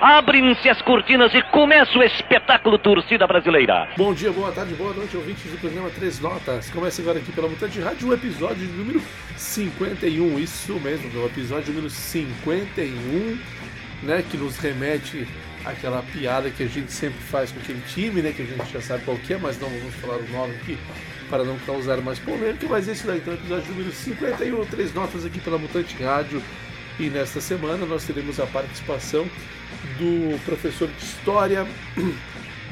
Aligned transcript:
Abrem-se 0.00 0.66
as 0.66 0.80
cortinas 0.80 1.34
e 1.34 1.42
começa 1.42 1.98
o 1.98 2.02
espetáculo 2.02 2.78
Torcida 2.78 3.26
Brasileira. 3.26 3.86
Bom 3.98 4.14
dia, 4.14 4.32
boa 4.32 4.50
tarde, 4.50 4.72
boa 4.72 4.94
noite, 4.94 5.14
ouvintes 5.14 5.44
do 5.50 5.58
programa 5.58 5.90
Três 5.90 6.18
Notas. 6.18 6.70
Começa 6.70 7.02
agora 7.02 7.18
aqui 7.18 7.30
pela 7.30 7.46
Mutante 7.46 7.78
Rádio, 7.78 8.08
o 8.08 8.14
episódio 8.14 8.66
número 8.68 9.02
51. 9.36 10.38
Isso 10.38 10.72
mesmo, 10.80 11.20
o 11.20 11.26
episódio 11.26 11.74
número 11.74 11.90
51, 11.90 13.38
né? 14.02 14.24
Que 14.30 14.38
nos 14.38 14.56
remete 14.56 15.28
àquela 15.66 16.02
piada 16.02 16.48
que 16.48 16.62
a 16.62 16.66
gente 16.66 16.90
sempre 16.90 17.20
faz 17.20 17.52
com 17.52 17.60
aquele 17.60 17.82
time, 17.82 18.22
né? 18.22 18.32
Que 18.32 18.40
a 18.40 18.46
gente 18.46 18.72
já 18.72 18.80
sabe 18.80 19.04
qual 19.04 19.18
que 19.18 19.34
é, 19.34 19.36
mas 19.36 19.60
não 19.60 19.68
vamos 19.68 19.94
falar 19.96 20.16
o 20.16 20.26
nome 20.30 20.54
aqui 20.54 20.78
para 21.28 21.44
não 21.44 21.58
causar 21.58 22.00
mais 22.00 22.18
polêmica. 22.18 22.66
Mas 22.70 22.88
esse 22.88 23.06
daí, 23.06 23.18
então, 23.18 23.34
episódio 23.34 23.68
número 23.72 23.92
51, 23.92 24.64
Três 24.64 24.94
Notas 24.94 25.26
aqui 25.26 25.38
pela 25.40 25.58
Mutante 25.58 26.02
Rádio. 26.02 26.42
E 26.98 27.10
nesta 27.10 27.38
semana 27.38 27.84
nós 27.84 28.04
teremos 28.04 28.40
a 28.40 28.46
participação 28.46 29.26
do 29.98 30.38
professor 30.44 30.88
de 30.88 31.04
História, 31.04 31.66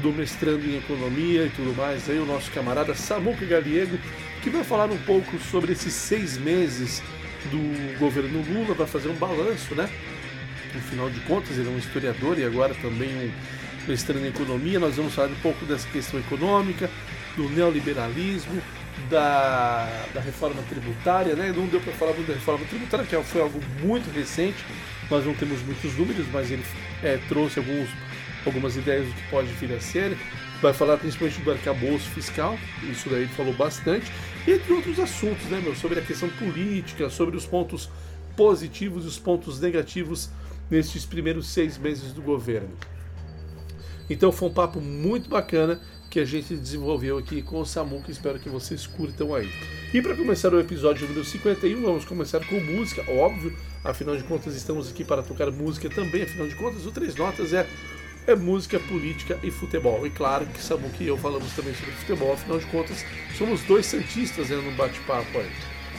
do 0.02 0.12
mestrando 0.12 0.64
em 0.64 0.76
Economia 0.78 1.44
e 1.44 1.50
tudo 1.50 1.76
mais, 1.76 2.08
aí 2.08 2.18
o 2.18 2.26
nosso 2.26 2.50
camarada 2.50 2.94
Samuca 2.94 3.44
Galiego, 3.44 3.98
que 4.42 4.50
vai 4.50 4.62
falar 4.62 4.90
um 4.90 4.98
pouco 4.98 5.38
sobre 5.38 5.72
esses 5.72 5.92
seis 5.92 6.38
meses 6.38 7.02
do 7.50 7.98
governo 7.98 8.44
Lula, 8.48 8.74
vai 8.74 8.86
fazer 8.86 9.08
um 9.08 9.14
balanço, 9.14 9.74
né? 9.74 9.88
No 10.74 10.80
final 10.80 11.08
de 11.10 11.20
contas, 11.20 11.56
ele 11.58 11.68
é 11.68 11.70
um 11.70 11.78
historiador 11.78 12.38
e 12.38 12.44
agora 12.44 12.74
também 12.74 13.08
um 13.08 13.88
mestrando 13.88 14.24
em 14.24 14.28
Economia. 14.28 14.78
Nós 14.78 14.96
vamos 14.96 15.14
falar 15.14 15.28
um 15.28 15.36
pouco 15.36 15.64
dessa 15.64 15.88
questão 15.88 16.20
econômica, 16.20 16.90
do 17.36 17.48
neoliberalismo, 17.48 18.60
da, 19.08 19.88
da 20.12 20.20
reforma 20.20 20.62
tributária, 20.68 21.34
né? 21.34 21.52
Não 21.56 21.66
deu 21.66 21.80
para 21.80 21.92
falar 21.94 22.12
muito 22.12 22.28
da 22.28 22.34
reforma 22.34 22.64
tributária, 22.66 23.06
que 23.06 23.16
foi 23.22 23.40
algo 23.40 23.60
muito 23.82 24.10
recente. 24.10 24.58
Nós 25.10 25.24
não 25.24 25.34
temos 25.34 25.62
muitos 25.62 25.96
números, 25.96 26.26
mas 26.32 26.50
ele 26.50 26.62
é, 27.02 27.18
trouxe 27.28 27.58
alguns, 27.58 27.88
algumas 28.44 28.76
ideias 28.76 29.06
do 29.06 29.12
que 29.14 29.30
pode 29.30 29.48
vir 29.54 29.72
a 29.72 29.80
ser. 29.80 30.16
Vai 30.60 30.72
falar 30.72 30.96
principalmente 30.96 31.40
do 31.40 31.50
arcabouço 31.50 32.10
fiscal, 32.10 32.58
isso 32.90 33.08
daí 33.08 33.22
ele 33.22 33.32
falou 33.32 33.54
bastante, 33.54 34.10
entre 34.46 34.72
outros 34.72 34.98
assuntos, 34.98 35.44
né, 35.46 35.60
meu, 35.62 35.74
sobre 35.74 36.00
a 36.00 36.02
questão 36.02 36.28
política, 36.30 37.08
sobre 37.08 37.36
os 37.36 37.46
pontos 37.46 37.88
positivos 38.36 39.04
e 39.04 39.08
os 39.08 39.18
pontos 39.18 39.60
negativos 39.60 40.30
nesses 40.70 41.04
primeiros 41.04 41.48
seis 41.48 41.78
meses 41.78 42.12
do 42.12 42.20
governo. 42.20 42.70
Então 44.10 44.32
foi 44.32 44.48
um 44.48 44.52
papo 44.52 44.80
muito 44.80 45.28
bacana 45.28 45.80
que 46.10 46.18
a 46.18 46.24
gente 46.24 46.54
desenvolveu 46.54 47.18
aqui 47.18 47.42
com 47.42 47.60
o 47.60 47.66
Samuca. 47.66 48.10
Espero 48.10 48.38
que 48.38 48.48
vocês 48.48 48.86
curtam 48.86 49.34
aí. 49.34 49.48
E 49.92 50.00
para 50.00 50.14
começar 50.14 50.52
o 50.52 50.60
episódio 50.60 51.06
número 51.06 51.24
51, 51.24 51.80
vamos 51.80 52.04
começar 52.04 52.44
com 52.46 52.60
música, 52.60 53.04
óbvio. 53.10 53.54
Afinal 53.84 54.16
de 54.16 54.24
contas, 54.24 54.54
estamos 54.54 54.90
aqui 54.90 55.04
para 55.04 55.22
tocar 55.22 55.50
música 55.50 55.88
também. 55.90 56.22
Afinal 56.22 56.48
de 56.48 56.54
contas, 56.54 56.86
o 56.86 56.90
Três 56.90 57.14
Notas 57.14 57.52
é, 57.52 57.66
é 58.26 58.34
música, 58.34 58.80
política 58.80 59.38
e 59.42 59.50
futebol. 59.50 60.06
E 60.06 60.10
claro 60.10 60.46
que 60.46 60.62
Samuca 60.62 61.02
e 61.02 61.08
eu 61.08 61.16
falamos 61.16 61.52
também 61.54 61.74
sobre 61.74 61.92
futebol. 61.92 62.32
Afinal 62.32 62.58
de 62.58 62.66
contas, 62.66 63.04
somos 63.36 63.62
dois 63.62 63.86
santistas 63.86 64.48
né, 64.48 64.56
no 64.56 64.72
bate-papo 64.72 65.38
aí. 65.38 65.50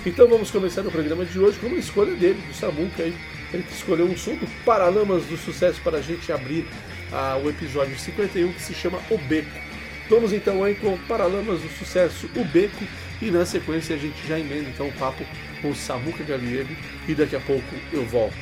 Então 0.05 0.27
vamos 0.27 0.49
começar 0.49 0.85
o 0.85 0.91
programa 0.91 1.25
de 1.25 1.37
hoje 1.37 1.59
com 1.59 1.67
uma 1.67 1.77
escolha 1.77 2.15
dele, 2.15 2.41
do 2.47 2.53
Samuca 2.53 3.03
aí. 3.03 3.15
Ele 3.53 3.63
que 3.63 3.73
escolheu 3.73 4.05
um 4.05 4.17
som 4.17 4.35
do 4.35 4.47
Paralamas 4.63 5.25
do 5.25 5.37
Sucesso 5.37 5.81
para 5.81 5.97
a 5.97 6.01
gente 6.01 6.31
abrir 6.31 6.65
ah, 7.11 7.39
o 7.43 7.49
episódio 7.49 7.97
51 7.97 8.53
que 8.53 8.61
se 8.61 8.73
chama 8.73 8.99
O 9.09 9.17
Beco. 9.17 9.68
Vamos 10.09 10.33
então 10.33 10.63
aí 10.63 10.73
com 10.73 10.97
Paralamas 11.07 11.61
do 11.61 11.69
Sucesso, 11.69 12.27
o 12.35 12.43
Beco, 12.43 12.83
e 13.21 13.29
na 13.29 13.45
sequência 13.45 13.95
a 13.95 13.99
gente 13.99 14.27
já 14.27 14.39
emenda 14.39 14.69
então 14.69 14.87
o 14.87 14.93
papo 14.93 15.23
com 15.61 15.69
o 15.69 15.75
Samuca 15.75 16.23
Galiego 16.23 16.75
e 17.07 17.13
daqui 17.13 17.35
a 17.35 17.39
pouco 17.39 17.75
eu 17.93 18.03
volto. 18.05 18.35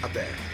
Até! 0.00 0.51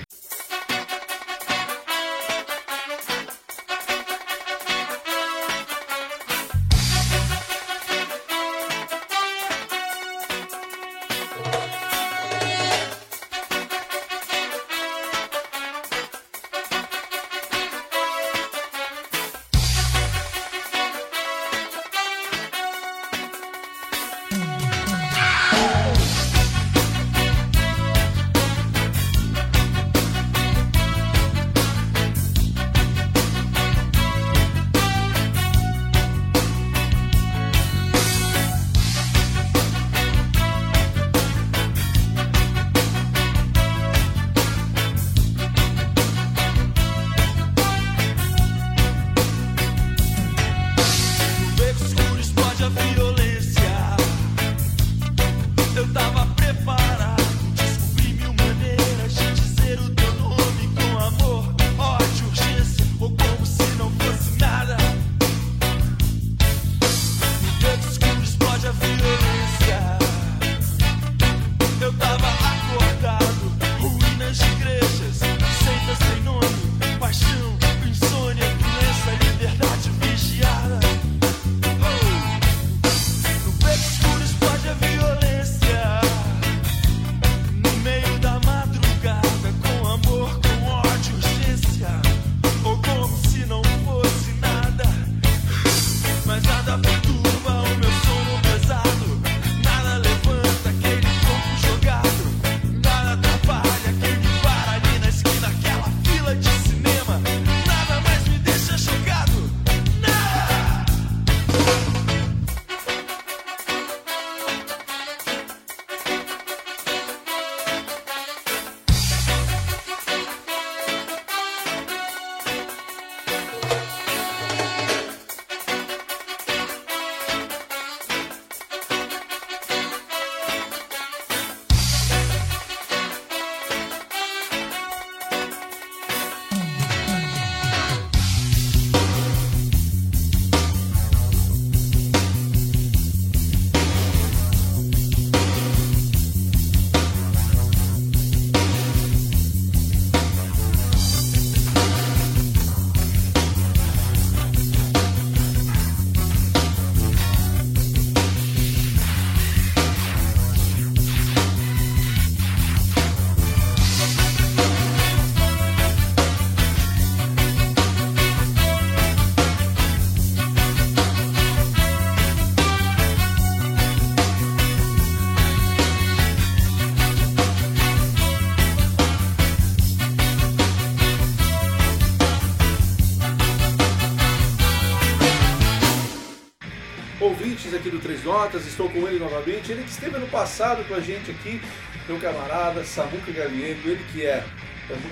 Notas, 188.48 188.66
estou 188.66 188.88
com 188.88 189.06
ele 189.06 189.18
novamente. 189.18 189.70
Ele 189.70 189.82
que 189.82 189.90
esteve 189.90 190.16
ano 190.16 190.26
passado 190.28 190.82
com 190.88 190.94
a 190.94 191.00
gente 191.00 191.30
aqui, 191.30 191.60
meu 192.08 192.18
camarada 192.18 192.82
Samuca 192.82 193.30
Galiego, 193.30 193.86
ele 193.86 194.02
que 194.10 194.24
é, 194.24 194.42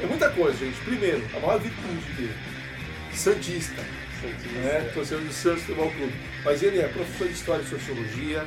é 0.02 0.06
muita 0.06 0.30
coisa, 0.30 0.56
gente. 0.56 0.80
Primeiro, 0.80 1.22
a 1.36 1.40
maior 1.40 1.60
virtude 1.60 2.12
dele, 2.14 2.34
Santista. 3.12 3.82
Santista. 4.22 4.58
Né? 4.60 4.90
Torcedor 4.94 5.22
do 5.22 5.32
Santos 5.34 5.64
Futebol 5.64 5.90
Clube. 5.90 6.14
Mas 6.42 6.62
ele 6.62 6.80
é 6.80 6.88
professor 6.88 7.26
de 7.28 7.34
História 7.34 7.62
e 7.62 7.66
Sociologia, 7.66 8.42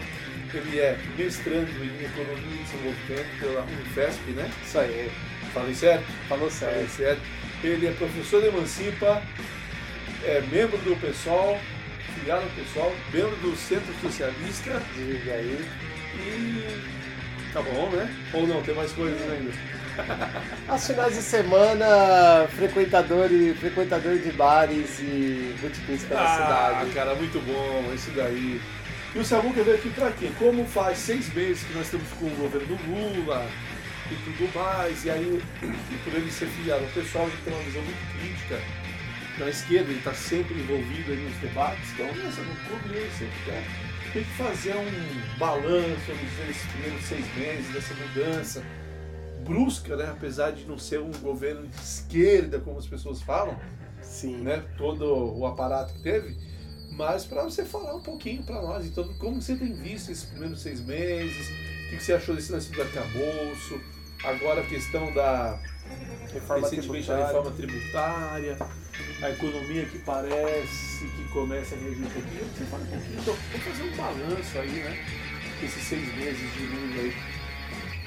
ele 0.51 0.79
é 0.79 0.97
mestrando 1.15 1.69
em 1.83 2.05
Economia 2.05 2.59
e 2.59 2.63
Desenvolvimento 2.63 3.39
pela 3.39 3.61
Unifesp, 3.61 4.31
né? 4.31 4.49
Isso 4.65 4.79
aí. 4.79 5.11
Falei 5.53 5.75
certo? 5.75 6.05
Falou 6.27 6.49
certo. 6.49 6.73
Falei 6.73 6.87
certo. 6.87 7.21
Ele 7.63 7.85
é 7.85 7.91
professor 7.91 8.41
de 8.41 8.47
Emancipa, 8.47 9.21
é 10.23 10.41
membro 10.51 10.79
do 10.79 10.99
PSOL, 10.99 11.59
filiado 12.19 12.43
ao 12.43 12.49
PSOL, 12.49 12.95
membro 13.13 13.35
do 13.37 13.55
Centro 13.55 13.93
Socialista. 14.01 14.81
Diga 14.95 15.33
aí. 15.33 15.65
E 16.15 17.51
tá 17.53 17.61
bom, 17.61 17.89
né? 17.89 18.13
Ou 18.33 18.47
não, 18.47 18.61
tem 18.61 18.75
mais 18.75 18.91
coisas 18.91 19.19
ainda? 19.31 19.51
Aos 20.67 20.87
finais 20.87 21.15
de 21.15 21.21
semana, 21.21 22.47
frequentador, 22.55 23.31
e, 23.31 23.53
frequentador 23.53 24.17
de 24.17 24.31
bares 24.31 24.99
e 24.99 25.55
botiquins 25.61 26.03
pela 26.03 26.21
ah, 26.21 26.33
cidade. 26.33 26.89
Ah, 26.89 26.93
cara, 26.93 27.15
muito 27.15 27.39
bom, 27.45 27.91
isso 27.93 28.11
daí. 28.11 28.61
E 29.13 29.19
o 29.19 29.25
Samuca 29.25 29.63
veio 29.63 29.77
aqui 29.77 29.89
pra 29.89 30.11
quê? 30.11 30.31
Como 30.37 30.65
faz 30.65 30.99
seis 30.99 31.33
meses 31.33 31.63
que 31.63 31.73
nós 31.73 31.85
estamos 31.85 32.07
com 32.19 32.27
o 32.27 32.35
governo 32.35 32.67
do 32.67 32.89
Lula 32.89 33.45
e 34.11 34.15
tudo 34.15 34.55
mais, 34.55 35.03
e 35.03 35.09
aí, 35.09 35.41
por 36.03 36.13
ele 36.13 36.31
ser 36.31 36.45
filiado 36.47 36.83
ao 36.83 36.91
pessoal, 36.91 37.25
a 37.25 37.29
gente 37.29 37.41
tem 37.41 37.53
uma 37.53 37.63
visão 37.63 37.81
muito 37.81 38.19
crítica 38.19 38.59
da 39.39 39.49
esquerda, 39.49 39.89
ele 39.89 39.99
está 39.99 40.13
sempre 40.13 40.53
envolvido 40.53 41.15
nos 41.15 41.35
debates, 41.37 41.91
então 41.93 42.07
nessa 42.07 42.41
no 42.41 42.55
clube 42.55 42.95
ele 42.95 43.11
sempre 43.11 43.35
quer 43.45 43.63
tem 44.13 44.23
que 44.23 44.31
fazer 44.31 44.75
um 44.75 45.37
balanço 45.37 46.11
nesses 46.47 46.65
primeiros 46.71 47.03
seis 47.05 47.35
meses 47.35 47.71
dessa 47.71 47.93
mudança 47.93 48.63
brusca, 49.43 49.95
né? 49.95 50.09
apesar 50.11 50.51
de 50.51 50.65
não 50.65 50.77
ser 50.77 50.99
um 50.99 51.11
governo 51.21 51.67
de 51.67 51.75
esquerda, 51.75 52.59
como 52.59 52.77
as 52.77 52.87
pessoas 52.87 53.21
falam, 53.21 53.57
Sim. 54.01 54.37
Né? 54.37 54.63
todo 54.77 55.37
o 55.37 55.45
aparato 55.45 55.93
que 55.93 56.01
teve, 56.01 56.35
mas 56.91 57.25
para 57.25 57.43
você 57.43 57.63
falar 57.63 57.95
um 57.95 58.01
pouquinho 58.01 58.43
para 58.43 58.61
nós, 58.61 58.85
então, 58.85 59.07
como 59.19 59.41
você 59.41 59.55
tem 59.55 59.73
visto 59.73 60.11
esses 60.11 60.25
primeiros 60.25 60.61
seis 60.61 60.81
meses, 60.81 61.49
o 61.87 61.89
que 61.89 62.03
você 62.03 62.13
achou 62.13 62.35
desse 62.35 62.51
lance 62.51 62.71
do 62.71 62.81
arcabouço, 62.81 63.79
agora 64.23 64.61
a 64.61 64.65
questão 64.65 65.13
da 65.13 65.59
reforma 66.33 66.67
tributária. 66.67 67.25
reforma 67.25 67.51
tributária, 67.51 68.57
a 69.21 69.29
economia 69.31 69.85
que 69.85 69.99
parece 69.99 71.05
que 71.05 71.23
começa 71.31 71.75
a 71.75 71.77
reagir 71.79 72.05
um 72.05 72.09
pouquinho. 72.09 72.45
Você 72.55 72.65
fala 72.65 72.83
um 72.83 72.87
pouquinho, 72.87 73.19
então 73.19 73.35
vamos 73.51 73.67
fazer 73.67 73.83
um 73.83 73.95
balanço 73.95 74.59
aí, 74.59 74.69
né? 74.69 75.05
Esses 75.63 75.83
seis 75.83 76.15
meses 76.15 76.53
de 76.53 76.65
Lula 76.65 77.01
aí. 77.01 77.13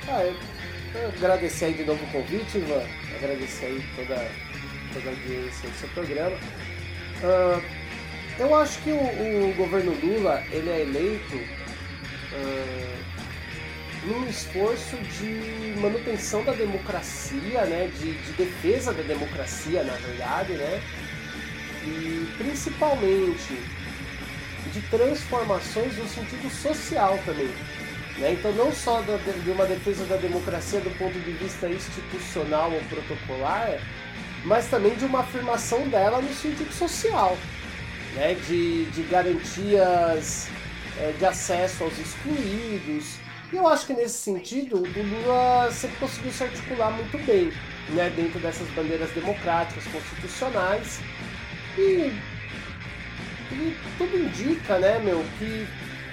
Ah, 0.08 0.24
eu, 0.24 1.00
eu 1.00 1.08
agradecer 1.08 1.66
aí 1.66 1.74
de 1.74 1.84
novo 1.84 2.02
o 2.02 2.10
convite, 2.10 2.58
Ivan. 2.58 2.82
Agradecer 3.16 3.66
aí 3.66 3.84
toda, 3.94 4.30
toda 4.94 5.06
a 5.06 5.10
audiência 5.10 5.68
do 5.68 5.76
seu 5.76 5.88
programa. 5.90 6.36
Uh, 7.22 7.62
eu 8.38 8.54
acho 8.54 8.80
que 8.82 8.90
o, 8.90 8.96
o, 8.96 9.54
governo 9.54 9.92
Lula 10.02 10.42
ele 10.50 10.70
é 10.70 10.80
eleito 10.80 11.36
uh, 11.36 13.02
num 14.06 14.26
esforço 14.26 14.96
de 14.96 15.78
manutenção 15.78 16.42
da 16.42 16.52
democracia, 16.52 17.64
né, 17.66 17.90
de, 17.98 18.14
de, 18.14 18.32
defesa 18.32 18.92
da 18.92 19.02
democracia, 19.02 19.84
na 19.84 19.94
verdade, 19.94 20.54
né, 20.54 20.82
e 21.84 22.34
principalmente 22.38 23.58
de 24.72 24.80
transformações 24.82 25.96
no 25.96 26.08
sentido 26.08 26.50
social 26.50 27.18
também. 27.24 27.50
Né? 28.18 28.32
Então, 28.32 28.52
não 28.52 28.72
só 28.72 29.02
de 29.02 29.50
uma 29.50 29.66
defesa 29.66 30.04
da 30.04 30.16
democracia 30.16 30.80
do 30.80 30.90
ponto 30.98 31.18
de 31.18 31.32
vista 31.32 31.68
institucional 31.68 32.72
ou 32.72 32.80
protocolar, 32.82 33.78
mas 34.44 34.68
também 34.68 34.94
de 34.96 35.04
uma 35.04 35.20
afirmação 35.20 35.88
dela 35.88 36.20
no 36.20 36.32
sentido 36.34 36.72
social, 36.72 37.36
né? 38.14 38.34
de, 38.46 38.86
de 38.86 39.02
garantias 39.02 40.48
é, 40.98 41.12
de 41.18 41.24
acesso 41.24 41.84
aos 41.84 41.98
excluídos, 41.98 43.16
e 43.52 43.56
eu 43.56 43.68
acho 43.68 43.86
que 43.86 43.92
nesse 43.92 44.14
sentido 44.14 44.76
o 44.76 44.80
Lula 44.80 45.70
sempre 45.70 45.98
conseguiu 45.98 46.32
se 46.32 46.42
articular 46.42 46.90
muito 46.90 47.18
bem, 47.26 47.52
né, 47.90 48.08
dentro 48.16 48.40
dessas 48.40 48.66
bandeiras 48.70 49.10
democráticas, 49.10 49.84
constitucionais. 49.88 51.00
E, 51.78 52.12
e 53.52 53.76
tudo 53.98 54.16
indica, 54.16 54.78
né, 54.78 54.98
meu, 54.98 55.24
que 55.38 55.66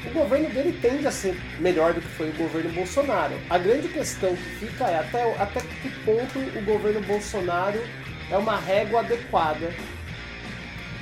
o 0.05 0.11
governo 0.11 0.49
dele 0.49 0.77
tende 0.81 1.05
a 1.07 1.11
ser 1.11 1.35
melhor 1.59 1.93
do 1.93 2.01
que 2.01 2.07
foi 2.07 2.29
o 2.29 2.33
governo 2.33 2.71
Bolsonaro. 2.71 3.35
A 3.49 3.57
grande 3.57 3.87
questão 3.89 4.35
que 4.35 4.65
fica 4.65 4.85
é 4.85 4.99
até, 4.99 5.23
até 5.41 5.59
que 5.59 5.89
ponto 6.05 6.39
o 6.39 6.61
governo 6.63 7.01
Bolsonaro 7.01 7.81
é 8.31 8.37
uma 8.37 8.57
régua 8.57 9.01
adequada 9.01 9.73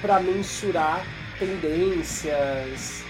para 0.01 0.19
mensurar 0.19 1.03
tendências 1.37 3.05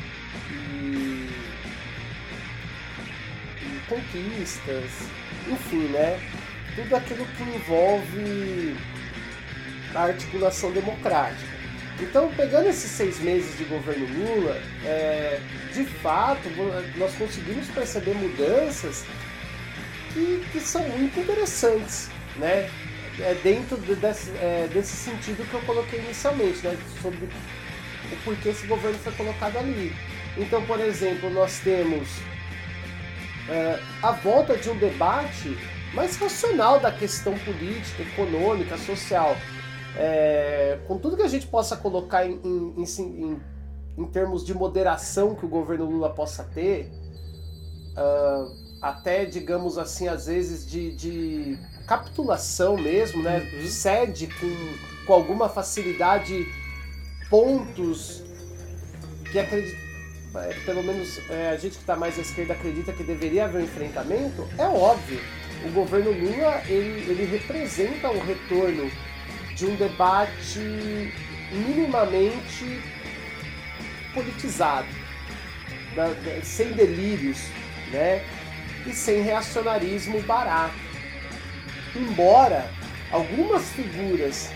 conquistas, 3.87 4.91
enfim, 5.49 5.87
né? 5.87 6.19
Tudo 6.75 6.95
aquilo 6.95 7.25
que 7.25 7.43
envolve 7.43 8.75
a 9.97 10.03
articulação 10.03 10.71
democrática. 10.71 11.57
Então, 11.99 12.31
pegando 12.35 12.69
esses 12.69 12.91
seis 12.91 13.19
meses 13.19 13.57
de 13.57 13.63
governo 13.63 14.05
Lula, 14.05 14.55
é, 14.85 15.39
de 15.73 15.83
fato, 15.83 16.47
nós 16.95 17.13
conseguimos 17.15 17.67
perceber 17.69 18.13
mudanças 18.13 19.03
que, 20.13 20.45
que 20.51 20.59
são 20.59 20.87
muito 20.89 21.19
interessantes, 21.19 22.09
né? 22.35 22.69
É 23.19 23.33
dentro 23.43 23.77
de, 23.77 23.95
desse, 23.95 24.29
é, 24.37 24.69
desse 24.71 24.95
sentido 24.95 25.43
que 25.49 25.53
eu 25.55 25.61
coloquei 25.61 25.99
inicialmente, 25.99 26.65
né? 26.67 26.77
Sobre 27.01 27.25
o 27.25 28.15
porquê 28.23 28.49
esse 28.49 28.67
governo 28.67 28.97
foi 28.99 29.13
colocado 29.13 29.57
ali. 29.57 29.91
Então, 30.37 30.63
por 30.65 30.79
exemplo, 30.79 31.31
nós 31.31 31.59
temos 31.61 32.07
é, 33.49 33.79
a 34.03 34.11
volta 34.11 34.55
de 34.55 34.69
um 34.69 34.77
debate 34.77 35.57
mais 35.95 36.15
racional 36.17 36.79
da 36.79 36.91
questão 36.91 37.35
política, 37.39 38.03
econômica, 38.03 38.77
social. 38.77 39.35
É, 39.99 40.79
com 40.87 40.99
tudo 40.99 41.17
que 41.17 41.23
a 41.23 41.27
gente 41.27 41.47
possa 41.47 41.75
colocar 41.75 42.25
em, 42.25 42.39
em, 42.43 42.83
em, 42.83 43.41
em, 43.97 44.05
termos 44.05 44.45
de 44.45 44.53
moderação 44.53 45.33
que 45.33 45.43
o 45.43 45.49
governo 45.49 45.85
Lula 45.85 46.11
possa 46.11 46.43
ter, 46.43 46.91
uh, 47.97 48.67
até, 48.79 49.25
digamos 49.25 49.77
assim, 49.77 50.07
às 50.07 50.27
vezes 50.27 50.69
de, 50.69 50.95
de 50.95 51.59
capitulação 51.87 52.77
mesmo, 52.77 53.23
né? 53.23 53.39
Uhum. 53.39 53.67
Cede 53.67 54.27
com, 54.27 55.05
com 55.07 55.13
alguma 55.13 55.49
facilidade 55.49 56.45
pontos 57.27 58.23
que 59.31 59.39
acredita 59.39 59.87
é, 60.35 60.53
pelo 60.65 60.83
menos 60.83 61.19
é, 61.29 61.49
a 61.49 61.57
gente 61.57 61.73
que 61.73 61.81
está 61.81 61.95
mais 61.95 62.17
à 62.19 62.21
esquerda 62.21 62.53
acredita 62.53 62.93
que 62.93 63.03
deveria 63.03 63.45
haver 63.45 63.61
um 63.61 63.65
enfrentamento, 63.65 64.47
é 64.57 64.67
óbvio. 64.67 65.19
O 65.65 65.71
governo 65.71 66.11
Lula 66.11 66.61
ele, 66.67 67.09
ele 67.09 67.25
representa 67.25 68.11
o 68.11 68.19
retorno 68.19 68.91
de 69.57 69.65
um 69.65 69.75
debate 69.75 71.11
minimamente 71.51 72.81
politizado, 74.13 74.87
da, 75.95 76.07
da, 76.07 76.41
sem 76.43 76.71
delírios, 76.73 77.39
né? 77.91 78.23
E 78.85 78.93
sem 78.93 79.21
reacionarismo 79.21 80.21
barato. 80.21 80.75
Embora 81.95 82.69
algumas 83.11 83.67
figuras 83.71 84.49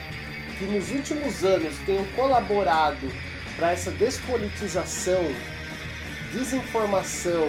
que 0.58 0.65
nos 0.65 0.91
últimos 0.91 1.43
anos 1.43 1.75
tenham 1.86 2.05
colaborado 2.15 3.12
para 3.58 3.72
essa 3.72 3.91
despolitização 3.91 5.24
desinformação 6.31 7.48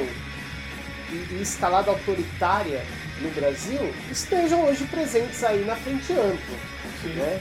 e, 1.11 1.35
e 1.35 1.43
escalada 1.43 1.91
autoritária 1.91 2.83
no 3.21 3.31
Brasil 3.31 3.95
estejam 4.11 4.65
hoje 4.65 4.85
presentes 4.87 5.45
aí 5.45 5.65
na 5.65 5.77
frente 5.77 6.13
ampla. 6.13 6.72
Né? 7.09 7.41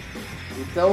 Então 0.57 0.91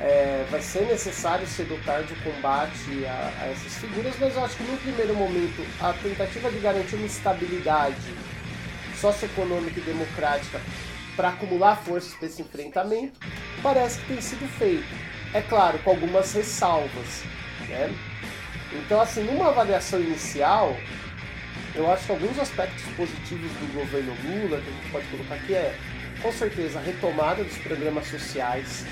é, 0.00 0.46
vai 0.50 0.60
ser 0.62 0.86
necessário 0.86 1.46
dotar 1.68 2.02
de 2.04 2.14
combate 2.16 3.04
a, 3.06 3.32
a, 3.42 3.46
essas 3.48 3.74
figuras, 3.78 4.14
mas 4.18 4.34
eu 4.34 4.44
acho 4.44 4.56
que 4.56 4.62
no 4.64 4.76
primeiro 4.78 5.14
momento 5.14 5.66
a 5.80 5.92
tentativa 5.92 6.50
de 6.50 6.58
garantir 6.58 6.96
uma 6.96 7.06
estabilidade 7.06 8.14
socioeconômica 8.98 9.78
e 9.78 9.82
democrática 9.82 10.60
para 11.16 11.28
acumular 11.28 11.76
forças 11.76 12.14
para 12.14 12.26
esse 12.26 12.40
enfrentamento 12.42 13.18
parece 13.62 13.98
que 14.00 14.06
tem 14.06 14.20
sido 14.20 14.48
feito. 14.58 14.88
É 15.34 15.42
claro, 15.42 15.78
com 15.80 15.90
algumas 15.90 16.32
ressalvas. 16.32 17.22
Né? 17.68 17.94
Então, 18.72 19.00
assim, 19.00 19.22
numa 19.24 19.48
avaliação 19.48 20.00
inicial, 20.00 20.76
eu 21.74 21.90
acho 21.90 22.06
que 22.06 22.12
alguns 22.12 22.38
aspectos 22.38 22.82
positivos 22.96 23.50
do 23.52 23.74
governo 23.74 24.14
Lula, 24.24 24.60
que 24.60 24.68
a 24.68 24.72
gente 24.72 24.90
pode 24.90 25.06
colocar 25.08 25.34
aqui, 25.34 25.54
é, 25.54 25.76
com 26.22 26.32
certeza, 26.32 26.78
a 26.78 26.82
retomada 26.82 27.42
dos 27.44 27.56
programas 27.58 28.06
sociais. 28.08 28.84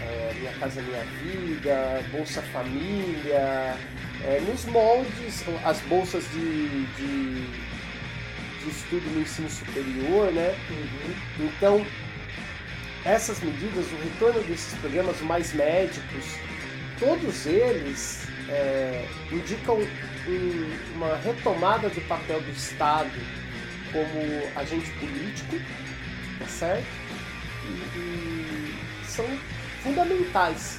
é, 0.00 0.34
Minha 0.38 0.52
Casa 0.52 0.80
Minha 0.82 1.04
Vida, 1.22 2.02
Bolsa 2.10 2.40
Família, 2.42 3.76
é, 4.24 4.40
nos 4.46 4.64
moldes, 4.66 5.44
as 5.64 5.80
bolsas 5.82 6.24
de, 6.30 6.84
de, 6.96 7.46
de 8.62 8.70
estudo 8.70 9.08
no 9.14 9.20
ensino 9.22 9.48
superior, 9.50 10.32
né? 10.32 10.54
Então, 11.38 11.84
essas 13.04 13.40
medidas, 13.40 13.86
o 13.92 13.96
retorno 14.04 14.42
desses 14.42 14.74
programas 14.78 15.20
mais 15.22 15.52
médicos, 15.52 16.24
todos 16.98 17.46
eles 17.46 18.26
é, 18.48 19.06
indicam 19.32 19.76
um- 19.78 20.96
uma 20.96 21.16
retomada 21.16 21.88
do 21.88 22.00
papel 22.08 22.40
do 22.42 22.50
Estado 22.50 23.10
como 23.92 24.58
agente 24.60 24.90
político, 24.92 25.56
tá 26.40 26.46
certo? 26.46 26.86
E, 27.64 27.98
e 27.98 28.74
são 29.06 29.24
fundamentais 29.82 30.78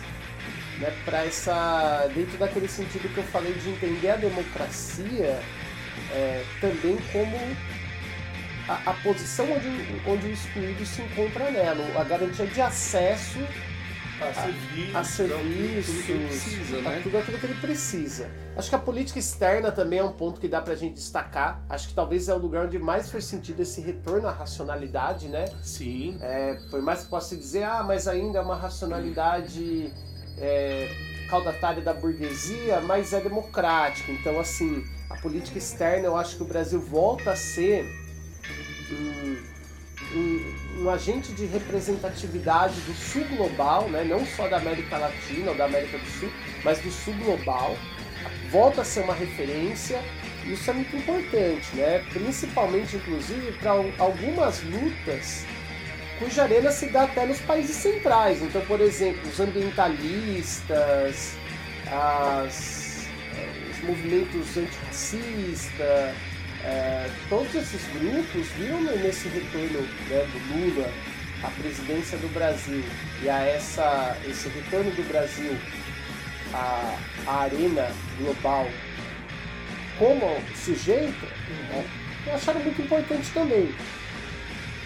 né, 0.80 0.92
para 1.06 1.26
essa 1.26 2.10
dentro 2.14 2.38
daquele 2.38 2.68
sentido 2.68 3.08
que 3.14 3.18
eu 3.20 3.24
falei 3.26 3.54
de 3.54 3.70
entender 3.70 4.10
a 4.10 4.16
democracia 4.18 5.40
é, 6.12 6.44
também 6.60 6.98
como 7.12 7.38
a, 8.68 8.92
a 8.92 8.94
posição 8.96 9.46
onde, 9.52 9.68
onde 10.08 10.28
o 10.28 10.32
excluído 10.32 10.86
se 10.86 11.02
encontra 11.02 11.50
nela, 11.52 11.86
a 12.00 12.04
garantia 12.04 12.46
de 12.48 12.62
acesso 12.62 13.40
A 14.22 14.34
serviços, 14.34 14.96
a 14.96 15.00
ao 15.00 15.04
que- 15.04 15.12
serviços, 15.84 15.96
tudo 16.06 16.12
ele 16.12 16.28
precisa, 16.28 16.78
a 16.78 16.82
né? 16.82 17.00
tudo 17.04 17.18
aquilo 17.18 17.38
que 17.40 17.46
ele 17.46 17.56
precisa. 17.62 18.30
Acho 18.62 18.70
que 18.70 18.76
a 18.76 18.80
política 18.80 19.18
externa 19.18 19.72
também 19.72 19.98
é 19.98 20.04
um 20.04 20.12
ponto 20.12 20.40
que 20.40 20.48
dá 20.48 20.62
pra 20.62 20.76
gente 20.76 20.94
destacar. 20.94 21.64
Acho 21.68 21.88
que 21.88 21.96
talvez 21.96 22.30
é 22.30 22.34
o 22.36 22.38
lugar 22.38 22.68
onde 22.68 22.78
mais 22.78 23.10
faz 23.12 23.26
sentido 23.26 23.60
esse 23.60 23.82
retorno 23.82 24.28
à 24.28 24.32
racionalidade, 24.32 25.28
né? 25.30 25.46
Sim. 25.64 26.20
É, 26.22 26.54
por 26.70 26.80
mais 26.80 27.02
que 27.04 27.10
possa 27.10 27.36
dizer, 27.36 27.64
ah, 27.64 27.82
mas 27.82 28.08
ainda 28.08 28.38
é 28.38 28.42
uma 28.44 28.56
racionalidade 28.56 29.92
é, 30.38 30.88
caudatária 31.28 31.82
da 31.82 31.92
burguesia, 31.92 32.80
mas 32.82 33.14
é 33.14 33.20
democrática. 33.22 34.12
Então, 34.12 34.40
assim, 34.40 34.84
a 35.10 35.16
política 35.18 35.58
externa, 35.58 36.06
eu 36.06 36.16
acho 36.16 36.36
que 36.38 36.44
o 36.44 36.46
Brasil 36.46 36.80
volta 36.80 37.32
a 37.32 37.36
ser 37.36 37.84
um, 38.92 39.38
um- 40.20 40.84
um 40.84 40.90
agente 40.92 41.32
de 41.34 41.48
representatividade 41.48 42.80
do 42.82 42.94
sul 42.94 43.24
global, 43.36 43.90
né? 43.90 44.04
não 44.04 44.24
só 44.24 44.48
da 44.48 44.58
América 44.58 45.00
Latina 45.00 45.50
ou 45.50 45.58
da 45.58 45.66
América 45.66 45.98
do 45.98 46.06
Sul, 46.06 46.30
mas 46.64 46.80
do 46.80 46.92
sul 46.92 47.16
global. 47.16 47.76
Volta 48.50 48.82
a 48.82 48.86
ser 48.86 49.02
uma 49.02 49.14
referência. 49.14 50.02
Isso 50.46 50.70
é 50.70 50.74
muito 50.74 50.96
importante, 50.96 51.76
né? 51.76 52.04
principalmente, 52.12 52.96
inclusive, 52.96 53.52
para 53.54 53.72
algumas 54.00 54.62
lutas 54.64 55.46
cuja 56.22 56.44
arena 56.44 56.72
se 56.72 56.86
dá 56.88 57.04
até 57.04 57.26
nos 57.26 57.40
países 57.40 57.76
centrais. 57.76 58.42
Então, 58.42 58.62
por 58.62 58.80
exemplo, 58.80 59.28
os 59.28 59.40
ambientalistas, 59.40 61.36
as, 61.92 63.08
eh, 63.36 63.72
os 63.72 63.84
movimentos 63.84 64.56
antirracistas, 64.56 66.16
eh, 66.64 67.10
todos 67.28 67.56
esses 67.56 67.82
grupos 67.88 68.48
viram 68.50 68.82
nesse 68.82 69.28
retorno 69.30 69.82
né, 70.10 70.28
do 70.32 70.54
Lula 70.54 70.92
à 71.44 71.50
presidência 71.60 72.20
do 72.20 72.32
Brasil 72.32 72.84
e 73.24 73.30
a 73.30 73.40
essa, 73.40 74.16
esse 74.30 74.48
retorno 74.50 74.92
do 74.92 75.08
Brasil 75.08 75.58
à, 76.54 76.98
à 77.28 77.42
arena 77.42 77.92
global 78.18 78.68
como 79.98 80.26
sujeito, 80.56 81.26
né, 81.70 81.86
acharam 82.34 82.60
muito 82.62 82.82
importante 82.82 83.30
também. 83.32 83.74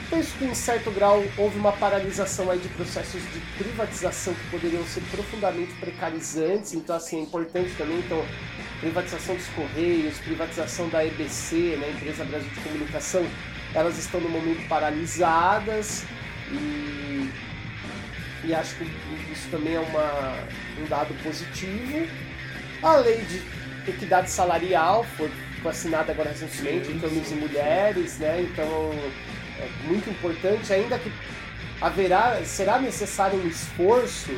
Penso 0.10 0.38
que 0.38 0.46
em 0.46 0.54
certo 0.54 0.92
grau 0.92 1.24
houve 1.38 1.58
uma 1.58 1.72
paralisação 1.72 2.52
aí 2.52 2.60
de 2.60 2.68
processos 2.70 3.22
de 3.22 3.40
privatização 3.58 4.34
que 4.34 4.50
poderiam 4.52 4.86
ser 4.86 5.02
profundamente 5.10 5.74
precarizantes, 5.76 6.74
então 6.74 6.96
assim 6.96 7.20
é 7.20 7.22
importante 7.22 7.72
também 7.78 8.00
então 8.00 8.24
privatização 8.80 9.36
dos 9.36 9.48
Correios, 9.48 10.18
privatização 10.20 10.90
da 10.90 11.04
EBC, 11.06 11.78
né, 11.78 11.90
Empresa 11.90 12.24
Brasil 12.26 12.50
de 12.50 12.60
Comunicação, 12.62 13.26
elas 13.74 13.98
estão 13.98 14.22
no 14.22 14.30
momento 14.30 14.68
paralisadas 14.68 16.04
e, 16.52 17.30
e 18.46 18.54
acho 18.54 18.76
que 18.76 18.84
isso 19.32 19.50
também 19.50 19.76
é 19.76 19.80
uma, 19.80 20.38
um 20.80 20.86
dado 20.88 21.14
positivo. 21.24 22.08
A 22.84 22.98
lei 22.98 23.22
de 23.24 23.42
equidade 23.90 24.30
salarial 24.30 25.04
foi, 25.18 25.32
foi 25.62 25.72
assinada 25.72 26.12
agora 26.12 26.30
recentemente 26.30 26.92
entre 26.92 27.08
homens 27.08 27.32
e 27.32 27.36
mulheres, 27.36 28.18
né? 28.20 28.42
Então 28.42 28.92
é 29.60 29.88
muito 29.88 30.10
importante, 30.10 30.72
ainda 30.72 31.00
que 31.00 31.12
haverá, 31.82 32.44
será 32.44 32.80
necessário 32.80 33.40
um 33.40 33.48
esforço 33.48 34.32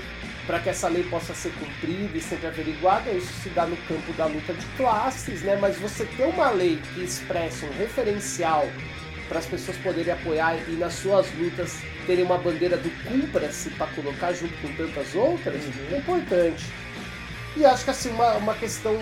para 0.46 0.60
que 0.60 0.70
essa 0.70 0.88
lei 0.88 1.04
possa 1.04 1.34
ser 1.34 1.52
cumprida 1.54 2.18
e 2.18 2.22
sempre 2.22 2.48
averiguada, 2.48 3.12
isso 3.12 3.34
se 3.44 3.50
dá 3.50 3.66
no 3.66 3.76
campo 3.76 4.14
da 4.14 4.28
luta 4.28 4.54
de 4.54 4.66
classes, 4.78 5.42
né? 5.42 5.58
Mas 5.60 5.78
você 5.78 6.06
ter 6.06 6.24
uma 6.24 6.50
lei 6.52 6.80
que 6.94 7.04
expressa 7.04 7.66
um 7.66 7.78
referencial 7.78 8.66
para 9.28 9.40
as 9.40 9.46
pessoas 9.46 9.76
poderem 9.78 10.14
apoiar 10.14 10.56
e 10.70 10.72
nas 10.72 10.94
suas 10.94 11.30
lutas 11.34 11.82
terem 12.08 12.24
uma 12.26 12.38
bandeira 12.40 12.76
do 12.78 12.90
cumpra-se 13.04 13.70
para 13.72 13.86
colocar 13.88 14.34
junto 14.34 14.54
com 14.62 14.74
tantas 14.76 15.14
outras, 15.14 15.64
Uhum. 15.64 15.72
é 15.92 15.98
importante. 15.98 16.66
E 17.56 17.66
acho 17.66 17.84
que 17.84 17.90
assim, 17.90 18.10
uma, 18.10 18.34
uma 18.36 18.54
questão 18.54 18.94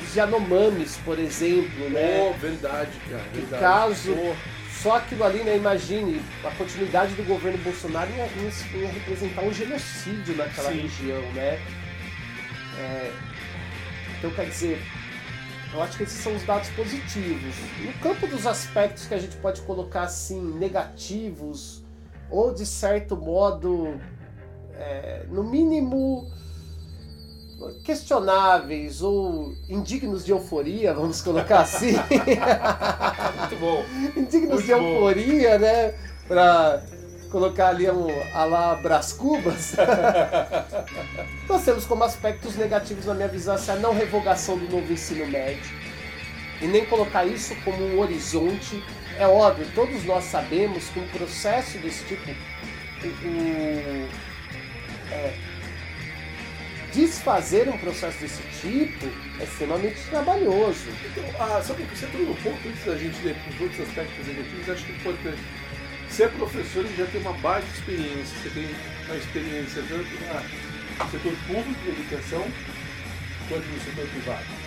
dos 0.00 0.14
Yanomamis, 0.16 0.96
por 1.04 1.18
exemplo, 1.18 1.90
né? 1.90 2.20
Oh, 2.20 2.32
verdade, 2.38 2.90
cara. 3.10 3.24
Verdade. 3.34 3.62
caso 3.62 4.14
Oh, 4.16 4.34
só 4.82 4.96
aquilo 4.96 5.24
ali, 5.24 5.42
né? 5.42 5.56
Imagine, 5.56 6.20
a 6.44 6.50
continuidade 6.52 7.12
do 7.14 7.24
governo 7.24 7.58
Bolsonaro 7.58 8.08
ia, 8.12 8.24
ia- 8.26 8.80
ia 8.82 8.88
representar 8.88 9.42
um 9.42 9.52
genocídio 9.52 10.36
naquela 10.36 10.70
Sim. 10.70 10.80
região, 10.82 11.22
né? 11.32 11.60
É, 12.78 13.12
então, 14.18 14.30
quer 14.30 14.46
dizer, 14.46 14.80
eu 15.74 15.82
acho 15.82 15.96
que 15.96 16.04
esses 16.04 16.18
são 16.22 16.34
os 16.36 16.42
dados 16.44 16.68
positivos. 16.70 17.54
No 17.80 17.92
campo 17.94 18.26
dos 18.28 18.46
aspectos 18.46 19.06
que 19.06 19.14
a 19.14 19.18
gente 19.18 19.36
pode 19.36 19.60
colocar 19.62 20.02
assim, 20.02 20.40
negativos, 20.58 21.81
ou 22.32 22.52
de 22.52 22.64
certo 22.64 23.16
modo, 23.16 24.00
é, 24.74 25.26
no 25.28 25.44
mínimo 25.44 26.30
questionáveis 27.84 29.02
ou 29.02 29.54
indignos 29.68 30.24
de 30.24 30.32
euforia, 30.32 30.92
vamos 30.94 31.20
colocar 31.20 31.60
assim. 31.60 31.92
muito 33.38 33.56
bom. 33.60 33.84
indignos 34.16 34.54
Muito 34.54 34.66
de 34.66 34.74
bom. 34.74 34.94
euforia, 34.94 35.58
né? 35.58 35.94
Pra 36.26 36.82
colocar 37.30 37.68
ali 37.68 37.90
um 37.90 38.08
a 38.34 38.44
lá 38.44 38.74
Brás 38.76 39.12
Cubas. 39.12 39.74
Nós 41.48 41.64
temos 41.64 41.86
como 41.86 42.04
aspectos 42.04 42.56
negativos 42.56 43.06
na 43.06 43.14
minha 43.14 43.28
visão 43.28 43.54
essa 43.54 43.76
não 43.76 43.94
revogação 43.94 44.58
do 44.58 44.68
novo 44.68 44.92
ensino 44.92 45.26
médio. 45.26 45.70
E 46.60 46.66
nem 46.66 46.84
colocar 46.86 47.24
isso 47.24 47.54
como 47.64 47.82
um 47.82 48.00
horizonte. 48.00 48.82
É 49.22 49.26
óbvio, 49.28 49.64
todos 49.72 50.04
nós 50.04 50.24
sabemos 50.24 50.88
que 50.88 50.98
um 50.98 51.06
processo 51.06 51.78
desse 51.78 52.04
tipo, 52.06 52.28
o, 52.28 53.06
o- 53.06 54.08
é, 55.12 55.32
desfazer 56.92 57.68
um 57.68 57.78
processo 57.78 58.18
desse 58.18 58.42
tipo 58.60 59.06
é 59.40 59.44
extremamente 59.44 60.00
trabalhoso. 60.10 60.86
Então, 61.04 61.22
ah, 61.38 61.62
sabe 61.62 61.84
que 61.84 61.96
você 61.96 62.06
entrou 62.06 62.26
no 62.26 62.34
ponto 62.34 62.68
antes 62.68 62.84
da 62.84 62.96
gente 62.96 63.16
para 63.20 63.54
os 63.54 63.60
outros 63.60 63.80
aspectos 63.88 64.26
negativos, 64.26 64.68
acho 64.70 64.84
que 64.86 64.92
é 64.92 64.96
importante. 64.96 65.42
Ser 66.10 66.28
professor 66.30 66.84
e 66.84 66.96
já 66.96 67.06
tem 67.06 67.20
uma 67.20 67.32
baita 67.34 67.68
experiência, 67.78 68.36
você 68.42 68.50
tem 68.50 68.68
uma 69.06 69.16
experiência 69.16 69.82
tanto 69.88 71.04
no 71.04 71.10
setor 71.12 71.32
público 71.46 71.80
de 71.84 71.90
educação 71.90 72.44
quanto 73.48 73.66
no 73.68 73.80
setor 73.84 74.06
privado. 74.08 74.61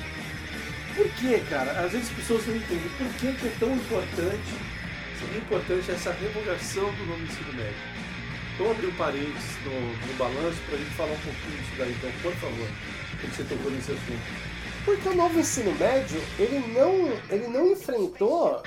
Por 0.96 1.10
que, 1.10 1.40
cara? 1.50 1.72
Às 1.72 1.92
vezes 1.92 2.10
as 2.10 2.16
pessoas 2.16 2.48
não 2.48 2.56
entendem 2.56 2.90
por 2.98 3.08
que, 3.16 3.34
que 3.34 3.48
é 3.48 3.56
tão 3.60 3.76
importante, 3.76 4.54
seria 5.20 5.38
importante 5.38 5.92
essa 5.92 6.12
revogação 6.14 6.94
do 6.94 7.06
novo 7.06 7.22
ensino 7.22 7.54
médio. 7.54 7.76
Vamos 8.58 8.78
abrir 8.78 8.88
um 8.88 8.96
parênteses 8.96 9.58
no, 9.66 10.08
no 10.08 10.14
balanço 10.18 10.58
para 10.66 10.76
a 10.76 10.78
gente 10.78 10.92
falar 10.92 11.12
um 11.12 11.18
pouquinho 11.18 11.58
disso 11.58 11.72
daí, 11.78 11.92
então, 11.92 12.12
por 12.22 12.34
favor, 12.36 12.68
como 13.20 13.34
você 13.34 13.44
tocou 13.44 13.72
nesse 13.72 13.92
assunto. 13.92 14.56
Porque 14.86 15.10
o 15.10 15.16
novo 15.16 15.38
ensino 15.38 15.76
médio, 15.76 16.22
ele 16.40 16.60
não, 16.74 17.12
ele 17.30 17.48
não 17.48 17.72
enfrentou 17.74 18.64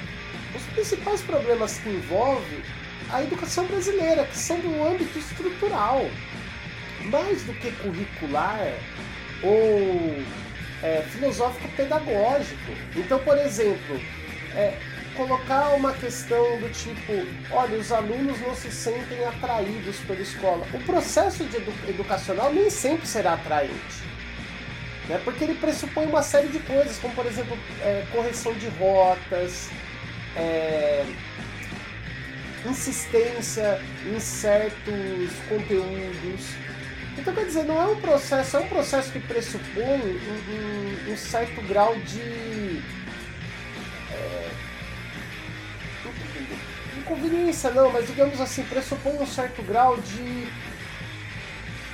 os 0.54 0.62
principais 0.74 1.22
problemas 1.22 1.78
que 1.78 1.88
envolvem 1.88 2.62
a 3.10 3.22
educação 3.22 3.64
brasileira, 3.66 4.26
que 4.26 4.36
são 4.36 4.58
do 4.60 4.84
âmbito 4.84 5.18
estrutural, 5.18 6.02
mais 7.04 7.42
do 7.44 7.54
que 7.54 7.72
curricular 7.72 8.74
ou 9.42 10.22
é, 10.82 11.02
filosófico-pedagógico. 11.10 12.72
Então, 12.96 13.18
por 13.20 13.36
exemplo, 13.38 14.00
é, 14.54 14.74
colocar 15.14 15.70
uma 15.70 15.92
questão 15.92 16.58
do 16.60 16.70
tipo, 16.70 17.12
olha, 17.50 17.76
os 17.78 17.90
alunos 17.90 18.40
não 18.40 18.54
se 18.54 18.70
sentem 18.70 19.24
atraídos 19.24 19.96
pela 20.06 20.20
escola. 20.20 20.66
O 20.72 20.78
processo 20.80 21.42
edu- 21.42 21.74
educacional 21.88 22.52
nem 22.52 22.70
sempre 22.70 23.06
será 23.06 23.32
atraente 23.34 24.08
né? 25.08 25.20
porque 25.24 25.44
ele 25.44 25.54
pressupõe 25.54 26.06
uma 26.06 26.22
série 26.22 26.48
de 26.48 26.58
coisas, 26.60 26.98
como 26.98 27.14
por 27.14 27.26
exemplo 27.26 27.58
é, 27.80 28.04
correção 28.12 28.52
de 28.54 28.68
rotas, 28.68 29.70
é, 30.36 31.04
insistência 32.66 33.80
em 34.06 34.20
certos 34.20 35.32
conteúdos. 35.48 36.67
Então, 37.18 37.34
quer 37.34 37.46
dizer, 37.46 37.64
não 37.64 37.80
é 37.82 37.86
um 37.86 38.00
processo, 38.00 38.56
é 38.56 38.60
um 38.60 38.68
processo 38.68 39.10
que 39.10 39.18
pressupõe 39.18 39.82
um, 39.82 41.10
um, 41.10 41.12
um 41.12 41.16
certo 41.16 41.60
grau 41.62 41.96
de. 41.96 42.80
É, 44.12 44.50
inconveniência, 46.96 47.70
não, 47.70 47.90
mas 47.90 48.06
digamos 48.06 48.40
assim, 48.40 48.62
pressupõe 48.62 49.14
um 49.14 49.26
certo 49.26 49.62
grau 49.64 49.96
de. 49.96 50.46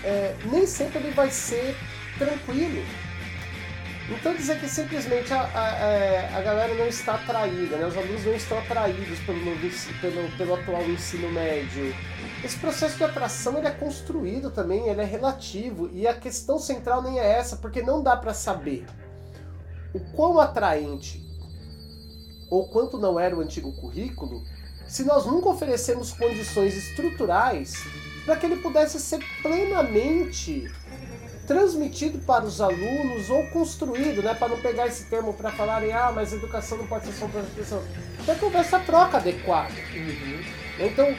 É, 0.05 0.35
nem 0.45 0.67
sempre 0.67 0.99
ele 0.99 1.13
vai 1.13 1.31
ser 1.31 1.75
tranquilo. 2.19 2.85
Então 4.11 4.35
dizer 4.35 4.61
que 4.61 4.69
simplesmente 4.69 5.33
a, 5.33 5.49
a, 5.55 5.69
é, 5.79 6.29
a, 6.35 6.41
galera 6.43 6.75
não 6.75 6.87
está 6.87 7.15
atraída, 7.15 7.77
né? 7.77 7.87
os 7.87 7.97
alunos 7.97 8.25
não 8.25 8.35
estão 8.35 8.59
atraídos 8.59 9.19
pelo, 9.21 9.41
pelo, 10.01 10.37
pelo 10.37 10.55
atual 10.55 10.83
ensino 10.83 11.31
médio. 11.33 11.95
Esse 12.45 12.59
processo 12.59 12.99
de 12.99 13.05
atração 13.05 13.57
ele 13.57 13.67
é 13.67 13.71
construído 13.71 14.51
também, 14.51 14.89
ele 14.89 15.01
é 15.01 15.05
relativo 15.05 15.89
e 15.91 16.07
a 16.07 16.13
questão 16.13 16.59
central 16.59 17.01
nem 17.01 17.19
é 17.19 17.33
essa, 17.39 17.57
porque 17.57 17.81
não 17.81 18.03
dá 18.03 18.15
para 18.15 18.35
saber 18.35 18.85
o 19.95 20.01
quão 20.13 20.39
atraente 20.39 21.25
ou 22.51 22.69
quanto 22.69 22.99
não 22.99 23.19
era 23.19 23.35
o 23.35 23.41
antigo 23.41 23.73
currículo 23.73 24.45
se 24.87 25.03
nós 25.03 25.25
nunca 25.25 25.49
oferecemos 25.49 26.13
condições 26.13 26.77
estruturais 26.77 27.75
para 28.27 28.37
que 28.37 28.45
ele 28.45 28.57
pudesse 28.57 29.01
ser 29.01 29.21
plenamente 29.43 30.71
transmitido 31.47 32.19
para 32.21 32.45
os 32.45 32.61
alunos 32.61 33.29
ou 33.31 33.47
construído, 33.49 34.23
né, 34.23 34.35
para 34.35 34.49
não 34.49 34.61
pegar 34.61 34.87
esse 34.87 35.05
termo 35.05 35.33
para 35.33 35.51
falarem, 35.51 35.93
ah, 35.93 36.13
mas 36.15 36.33
educação 36.33 36.79
não 36.79 36.87
pode 36.87 37.07
ser 37.07 37.13
só 37.13 37.27
transmissão. 37.29 37.83
Então 38.21 38.35
que 38.35 38.45
houver 38.45 38.61
essa 38.61 38.79
troca 38.79 39.19
adequada. 39.19 39.73
Uhum. 39.95 40.43
Então, 40.79 41.17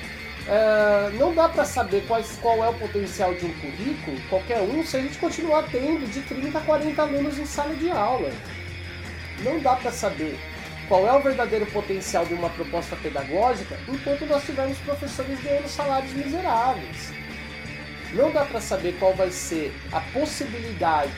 é, 0.47 1.09
não 1.17 1.33
dá 1.33 1.49
para 1.49 1.65
saber 1.65 2.05
quais, 2.07 2.37
qual 2.41 2.63
é 2.63 2.69
o 2.69 2.73
potencial 2.73 3.33
de 3.33 3.45
um 3.45 3.53
currículo, 3.53 4.19
qualquer 4.29 4.61
um, 4.61 4.83
se 4.83 4.97
a 4.97 5.01
gente 5.01 5.17
continuar 5.17 5.63
tendo 5.71 6.09
de 6.11 6.21
30 6.21 6.57
a 6.57 6.61
40 6.61 7.01
alunos 7.01 7.39
em 7.39 7.45
sala 7.45 7.75
de 7.75 7.89
aula. 7.89 8.31
Não 9.43 9.59
dá 9.59 9.75
para 9.75 9.91
saber 9.91 10.39
qual 10.87 11.07
é 11.07 11.13
o 11.13 11.21
verdadeiro 11.21 11.65
potencial 11.67 12.25
de 12.25 12.33
uma 12.33 12.49
proposta 12.49 12.95
pedagógica 12.95 13.77
enquanto 13.87 14.25
nós 14.27 14.43
tivermos 14.45 14.77
professores 14.79 15.39
ganhando 15.41 15.67
salários 15.67 16.13
miseráveis 16.13 17.24
não 18.13 18.31
dá 18.31 18.45
para 18.45 18.61
saber 18.61 18.97
qual 18.99 19.13
vai 19.15 19.31
ser 19.31 19.73
a 19.91 19.99
possibilidade 19.99 21.11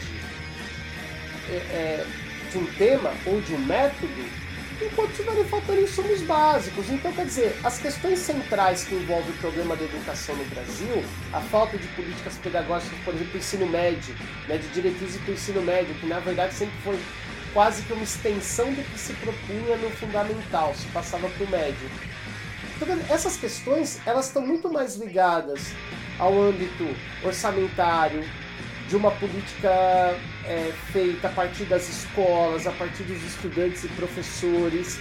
é, 1.49 1.55
é, 1.55 2.05
de 2.51 2.57
um 2.57 2.65
tema 2.73 3.13
ou 3.25 3.41
de 3.41 3.53
um 3.53 3.59
método 3.59 4.47
enquanto 4.81 5.11
estiverem 5.11 5.43
faltando 5.45 5.81
insumos 5.81 6.21
básicos. 6.21 6.89
Então, 6.89 7.11
quer 7.11 7.25
dizer, 7.25 7.57
as 7.63 7.79
questões 7.79 8.19
centrais 8.19 8.83
que 8.83 8.95
envolvem 8.95 9.31
o 9.31 9.37
problema 9.37 9.75
da 9.75 9.83
educação 9.83 10.35
no 10.35 10.45
Brasil, 10.45 11.03
a 11.33 11.41
falta 11.41 11.77
de 11.77 11.87
políticas 11.89 12.35
pedagógicas, 12.37 12.97
por 13.03 13.13
exemplo, 13.13 13.33
o 13.33 13.37
ensino 13.37 13.65
médio, 13.67 14.15
né, 14.47 14.57
de 14.57 14.67
diretrizes 14.69 15.19
para 15.21 15.31
o 15.31 15.33
ensino 15.33 15.61
médio, 15.61 15.95
que 15.95 16.05
na 16.05 16.19
verdade 16.19 16.53
sempre 16.53 16.75
foi 16.83 16.99
quase 17.53 17.81
que 17.83 17.93
uma 17.93 18.03
extensão 18.03 18.71
do 18.71 18.83
que 18.83 18.99
se 18.99 19.13
propunha 19.13 19.77
no 19.77 19.89
fundamental, 19.91 20.75
se 20.75 20.85
passava 20.87 21.27
para 21.27 21.45
o 21.45 21.49
médio. 21.49 21.89
Então, 22.79 22.95
essas 23.09 23.37
questões 23.37 23.99
elas 24.05 24.27
estão 24.27 24.45
muito 24.45 24.71
mais 24.71 24.95
ligadas 24.95 25.73
ao 26.19 26.39
âmbito 26.39 26.87
orçamentário, 27.23 28.23
de 28.87 28.95
uma 28.95 29.11
política 29.11 29.69
é, 30.45 30.71
feita 30.91 31.27
a 31.27 31.31
partir 31.31 31.65
das 31.65 31.89
escolas, 31.89 32.65
a 32.65 32.71
partir 32.71 33.03
dos 33.03 33.21
estudantes 33.23 33.83
e 33.83 33.87
professores, 33.89 34.99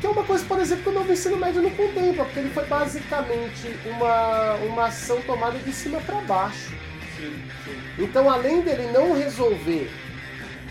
que 0.00 0.06
é 0.06 0.10
uma 0.10 0.22
coisa, 0.22 0.44
por 0.44 0.60
exemplo, 0.60 0.84
que 0.84 0.90
o 0.90 0.92
novo 0.92 1.12
ensino 1.12 1.36
médio 1.36 1.62
não 1.62 1.70
contempla, 1.70 2.24
porque 2.24 2.40
ele 2.40 2.50
foi 2.50 2.64
basicamente 2.66 3.74
uma, 3.86 4.54
uma 4.56 4.86
ação 4.86 5.20
tomada 5.22 5.58
de 5.58 5.72
cima 5.72 6.00
para 6.02 6.20
baixo. 6.20 6.70
Sim, 7.16 7.42
sim. 7.64 7.80
Então, 7.98 8.30
além 8.30 8.60
dele 8.60 8.90
não 8.92 9.16
resolver 9.16 9.90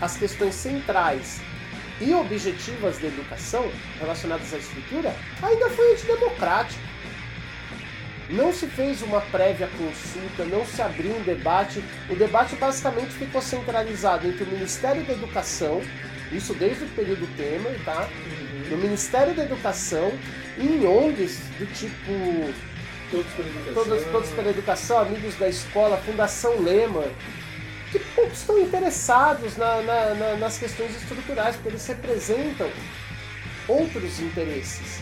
as 0.00 0.16
questões 0.16 0.54
centrais 0.54 1.40
e 2.00 2.12
objetivas 2.14 2.98
da 2.98 3.08
educação 3.08 3.70
relacionadas 4.00 4.52
à 4.52 4.58
estrutura, 4.58 5.14
ainda 5.42 5.70
foi 5.70 5.92
antidemocrático. 5.92 6.82
Não 8.30 8.52
se 8.52 8.66
fez 8.66 9.02
uma 9.02 9.20
prévia 9.20 9.68
consulta, 9.78 10.44
não 10.44 10.64
se 10.64 10.80
abriu 10.80 11.14
um 11.14 11.22
debate. 11.22 11.84
O 12.08 12.16
debate 12.16 12.56
basicamente 12.56 13.10
ficou 13.10 13.42
centralizado 13.42 14.26
entre 14.26 14.44
o 14.44 14.46
Ministério 14.46 15.04
da 15.04 15.12
Educação, 15.12 15.82
isso 16.32 16.54
desde 16.54 16.84
o 16.84 16.88
período 16.88 17.28
Temer, 17.36 17.78
tá? 17.84 18.08
Uhum. 18.08 18.70
No 18.70 18.76
Ministério 18.78 19.34
da 19.34 19.44
Educação 19.44 20.10
e 20.56 20.66
em 20.66 20.86
ONGs 20.86 21.38
do 21.58 21.66
tipo. 21.74 22.54
Todos 23.10 23.30
pela 23.32 23.48
Educação. 23.48 23.74
Todos, 23.74 24.04
todos 24.04 24.30
pela 24.30 24.50
Educação, 24.50 24.98
Amigos 24.98 25.34
da 25.36 25.48
Escola, 25.48 25.98
Fundação 25.98 26.62
Lema, 26.62 27.04
que 27.94 28.04
poucos 28.12 28.40
estão 28.40 28.58
interessados 28.58 29.56
na, 29.56 29.80
na, 29.82 30.14
na, 30.14 30.36
nas 30.36 30.58
questões 30.58 30.96
estruturais, 30.96 31.54
porque 31.54 31.68
eles 31.68 31.86
representam 31.86 32.68
outros 33.68 34.18
interesses 34.18 35.00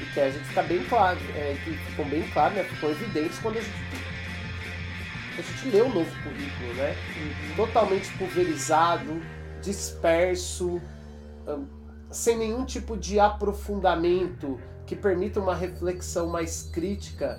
e 0.00 0.06
que 0.06 0.20
a 0.20 0.30
gente 0.30 0.44
fica 0.46 0.62
bem 0.62 0.82
claro, 0.84 1.18
é, 1.34 1.54
que 1.62 1.72
ficam 1.72 2.06
bem 2.06 2.22
claro, 2.30 2.54
né, 2.54 2.64
ficou 2.64 2.90
evidentes 2.90 3.38
quando 3.40 3.58
a 3.58 3.60
gente, 3.60 3.74
a 5.38 5.42
gente 5.42 5.68
lê 5.68 5.82
o 5.82 5.88
novo 5.88 6.10
currículo, 6.22 6.74
né? 6.74 6.96
Uhum. 7.16 7.56
Totalmente 7.56 8.08
pulverizado, 8.16 9.22
disperso, 9.60 10.80
sem 12.10 12.38
nenhum 12.38 12.64
tipo 12.64 12.96
de 12.96 13.20
aprofundamento 13.20 14.58
que 14.86 14.96
permita 14.96 15.40
uma 15.40 15.54
reflexão 15.54 16.28
mais 16.28 16.70
crítica 16.72 17.38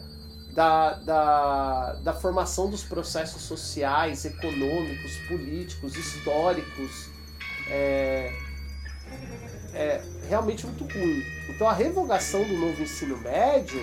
da, 0.55 0.93
da, 0.93 1.93
da 1.95 2.13
formação 2.13 2.69
dos 2.69 2.81
processos 2.81 3.41
sociais, 3.41 4.23
econômicos, 4.23 5.17
políticos, 5.27 5.97
históricos. 5.97 7.09
É, 7.69 8.33
é 9.73 10.01
realmente 10.29 10.65
muito 10.65 10.85
ruim. 10.85 11.21
Então 11.49 11.67
a 11.67 11.73
revogação 11.73 12.43
do 12.45 12.57
novo 12.57 12.81
ensino 12.81 13.17
médio 13.17 13.81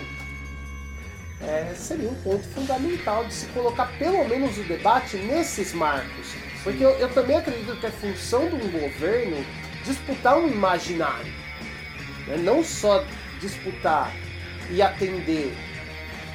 é, 1.43 1.75
seria 1.75 2.09
um 2.09 2.15
ponto 2.23 2.49
fundamental 2.49 3.25
de 3.27 3.35
se 3.35 3.47
colocar 3.49 3.87
pelo 3.99 4.27
menos 4.27 4.57
o 4.57 4.63
debate 4.65 5.19
nesses 5.19 5.75
marcos. 5.75 6.35
Porque 6.65 6.83
eu, 6.83 6.91
eu 6.93 7.13
também 7.13 7.37
acredito 7.37 7.79
que 7.79 7.87
é 7.87 7.91
função 7.91 8.49
de 8.49 8.55
um 8.55 8.71
governo 8.71 9.45
disputar 9.85 10.39
um 10.39 10.49
imaginário. 10.49 11.33
Né? 12.27 12.39
Não 12.39 12.65
só 12.65 13.05
disputar 13.41 14.11
e 14.71 14.81
atender 14.81 15.53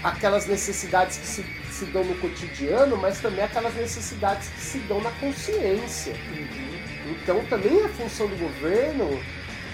aquelas 0.09 0.45
necessidades 0.47 1.17
que 1.17 1.27
se, 1.27 1.45
se 1.71 1.85
dão 1.85 2.03
no 2.03 2.15
cotidiano, 2.15 2.97
mas 2.97 3.19
também 3.19 3.43
aquelas 3.43 3.73
necessidades 3.75 4.49
que 4.49 4.61
se 4.61 4.79
dão 4.79 5.01
na 5.01 5.11
consciência. 5.11 6.13
Uhum. 6.13 7.11
Então 7.11 7.43
também 7.45 7.83
é 7.83 7.87
função 7.89 8.27
do 8.27 8.35
governo 8.35 9.21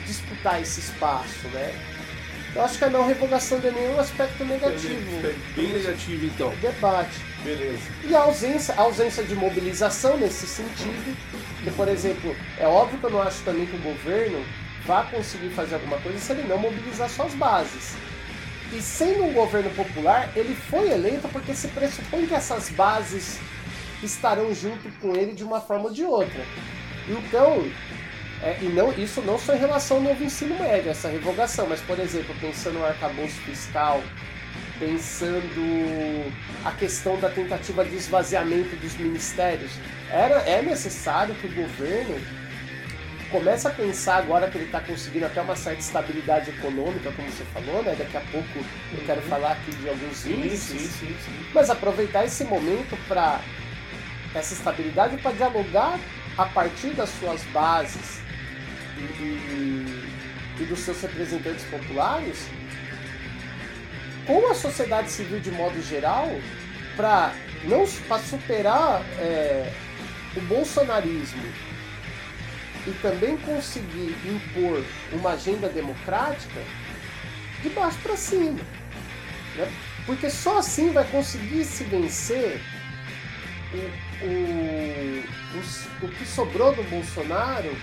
disputar 0.06 0.62
esse 0.62 0.80
espaço, 0.80 1.48
né? 1.50 1.74
Eu 2.56 2.63
acho 2.63 2.78
que 2.78 2.86
a 2.86 2.89
não 2.89 3.08
revogação 3.08 3.60
de 3.60 3.72
nenhum 3.72 4.00
aspecto 4.00 4.46
negativo. 4.46 5.26
É 5.26 5.36
bem 5.56 5.74
negativo, 5.74 6.26
então. 6.26 6.54
Debate. 6.62 7.19
Beleza. 7.43 7.82
E 8.04 8.15
a 8.15 8.19
ausência, 8.19 8.76
a 8.76 8.82
ausência 8.82 9.24
de 9.24 9.34
mobilização 9.34 10.17
nesse 10.17 10.46
sentido. 10.46 11.17
Que, 11.63 11.72
por 11.72 11.88
exemplo, 11.88 12.36
é 12.60 12.67
óbvio 12.67 13.00
que 13.00 13.06
eu 13.06 13.10
não 13.10 13.22
acho 13.24 13.41
também 13.43 13.65
que 13.65 13.76
o 13.76 13.80
governo 13.80 14.46
vá 14.86 15.04
conseguir 15.04 15.50
fazer 15.50 15.76
alguma 15.76 15.98
coisa 16.00 16.19
se 16.19 16.32
ele 16.32 16.43
não 16.43 16.60
mobilizar 16.60 17.10
suas 17.10 17.34
bases. 17.34 17.96
E 18.75 18.81
sendo 18.81 19.25
um 19.25 19.33
governo 19.33 19.69
popular, 19.71 20.31
ele 20.36 20.55
foi 20.55 20.89
eleito 20.89 21.27
porque 21.29 21.53
se 21.53 21.67
pressupõe 21.67 22.25
que 22.25 22.33
essas 22.33 22.69
bases 22.69 23.39
estarão 24.01 24.53
junto 24.53 24.89
com 24.99 25.15
ele 25.15 25.33
de 25.33 25.43
uma 25.43 25.62
forma 25.62 25.86
ou 25.86 25.91
de 25.91 26.03
outra. 26.03 26.43
Então, 27.07 27.63
é, 28.41 28.57
e 28.62 28.65
não, 28.65 28.91
isso 28.93 29.21
não 29.21 29.38
só 29.38 29.53
em 29.53 29.59
relação 29.59 29.97
ao 29.97 30.03
novo 30.03 30.23
ensino 30.23 30.57
médio, 30.59 30.89
essa 30.89 31.07
revogação, 31.07 31.67
mas, 31.67 31.81
por 31.81 31.99
exemplo, 31.99 32.36
pensando 32.41 32.79
no 32.79 32.86
arcabouço 32.86 33.36
fiscal, 33.41 34.01
pensando 34.79 36.33
a 36.65 36.71
questão 36.71 37.19
da 37.19 37.29
tentativa 37.29 37.86
de 37.86 37.95
esvaziamento 37.95 38.75
dos 38.77 38.97
ministérios, 38.97 39.71
era, 40.09 40.39
é 40.49 40.62
necessário 40.62 41.36
que 41.36 41.47
o 41.47 41.53
governo 41.53 42.19
comece 43.34 43.67
a 43.67 43.72
pensar 43.72 44.17
agora 44.17 44.48
que 44.48 44.60
ele 44.60 44.65
está 44.65 44.80
conseguindo 44.80 45.26
até 45.26 45.41
uma 45.41 45.56
certa 45.56 45.80
estabilidade 45.80 46.52
econômica, 46.52 47.12
como 47.13 47.28
você 47.32 47.43
falou, 47.46 47.82
né? 47.82 47.96
Daqui 47.98 48.15
a 48.15 48.22
pouco 48.32 48.60
eu 48.93 49.04
quero 49.08 49.22
uhum. 49.22 49.28
falar 49.28 49.54
aqui 49.54 49.72
de 49.72 49.89
alguns 49.89 50.24
índices, 50.28 50.82
sim, 50.82 51.08
sim, 51.08 51.17
sim. 51.26 51.46
mas 51.52 51.67
aproveitar 51.72 52.24
esse 52.24 52.43
momento 52.43 52.96
para 53.08 53.41
essa 54.36 54.54
estabilidade 54.54 55.17
para 55.17 55.32
dialogar 55.32 56.00
a 56.38 56.46
partir 56.46 56.89
das 56.89 57.10
suas 57.10 57.43
bases 57.46 58.22
e, 59.00 60.62
e 60.62 60.65
dos 60.69 60.80
seus 60.80 61.02
representantes 61.02 61.65
populares 61.65 62.48
com 64.28 64.48
a 64.48 64.54
sociedade 64.54 65.10
civil 65.10 65.39
de 65.39 65.52
modo 65.52 65.82
geral 65.82 66.30
para 66.96 67.34
não 67.63 67.86
para 68.08 68.22
superar 68.22 69.02
é, 69.19 69.72
o 70.36 70.41
bolsonarismo 70.41 71.72
e 72.86 72.91
também 73.02 73.38
conseguir 73.38 74.15
impor 74.26 74.84
uma 75.12 75.32
agenda 75.32 75.69
democrática 75.69 76.62
de 77.62 77.69
baixo 77.69 77.98
para 78.04 78.17
cima. 78.17 78.60
Né? 79.56 79.72
Porque 80.06 80.30
só 80.30 80.58
assim 80.58 80.91
vai 80.91 81.06
conseguir 81.10 81.63
se 81.63 81.84
vencer 81.86 82.60
o, 83.74 84.26
o, 84.26 86.04
o, 86.04 86.06
o 86.06 86.10
que 86.10 86.26
sobrou 86.26 86.76
do 86.76 86.84
Bolsonaro 86.84 87.76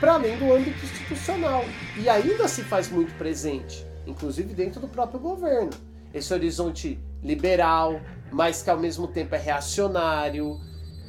para 0.00 0.14
além 0.14 0.36
do 0.38 0.52
âmbito 0.52 0.84
institucional. 0.84 1.64
E 1.96 2.08
ainda 2.08 2.48
se 2.48 2.62
faz 2.62 2.90
muito 2.90 3.16
presente, 3.16 3.86
inclusive 4.06 4.54
dentro 4.54 4.80
do 4.80 4.88
próprio 4.88 5.20
governo. 5.20 5.70
Esse 6.12 6.32
horizonte 6.34 6.98
liberal, 7.22 8.00
mas 8.32 8.62
que 8.62 8.70
ao 8.70 8.78
mesmo 8.78 9.06
tempo 9.06 9.34
é 9.34 9.38
reacionário, 9.38 10.58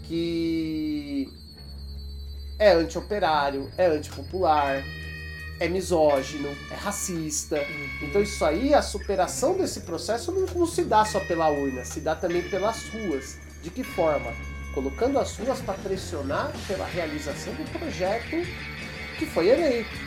que 0.04 1.28
é 2.62 2.74
anti-operário, 2.74 3.72
é 3.76 3.88
antipopular, 3.88 4.84
é 5.60 5.68
misógino, 5.68 6.56
é 6.70 6.76
racista. 6.76 7.60
Então 8.00 8.22
isso 8.22 8.46
aí, 8.46 8.72
a 8.72 8.84
superação 8.84 9.58
desse 9.58 9.80
processo 9.80 10.32
não, 10.32 10.46
não 10.46 10.68
se 10.68 10.84
dá 10.84 11.04
só 11.04 11.20
pela 11.22 11.50
urna, 11.50 11.84
se 11.84 12.00
dá 12.00 12.16
também 12.16 12.48
pelas 12.50 12.88
ruas. 12.90 13.40
De 13.64 13.72
que 13.72 13.84
forma? 13.84 14.32
Colocando 14.76 15.18
as 15.18 15.36
ruas 15.38 15.60
para 15.62 15.74
pressionar 15.74 16.52
pela 16.68 16.86
realização 16.86 17.52
do 17.56 17.68
projeto 17.80 18.46
que 19.18 19.26
foi 19.26 19.50
eleito. 19.50 19.98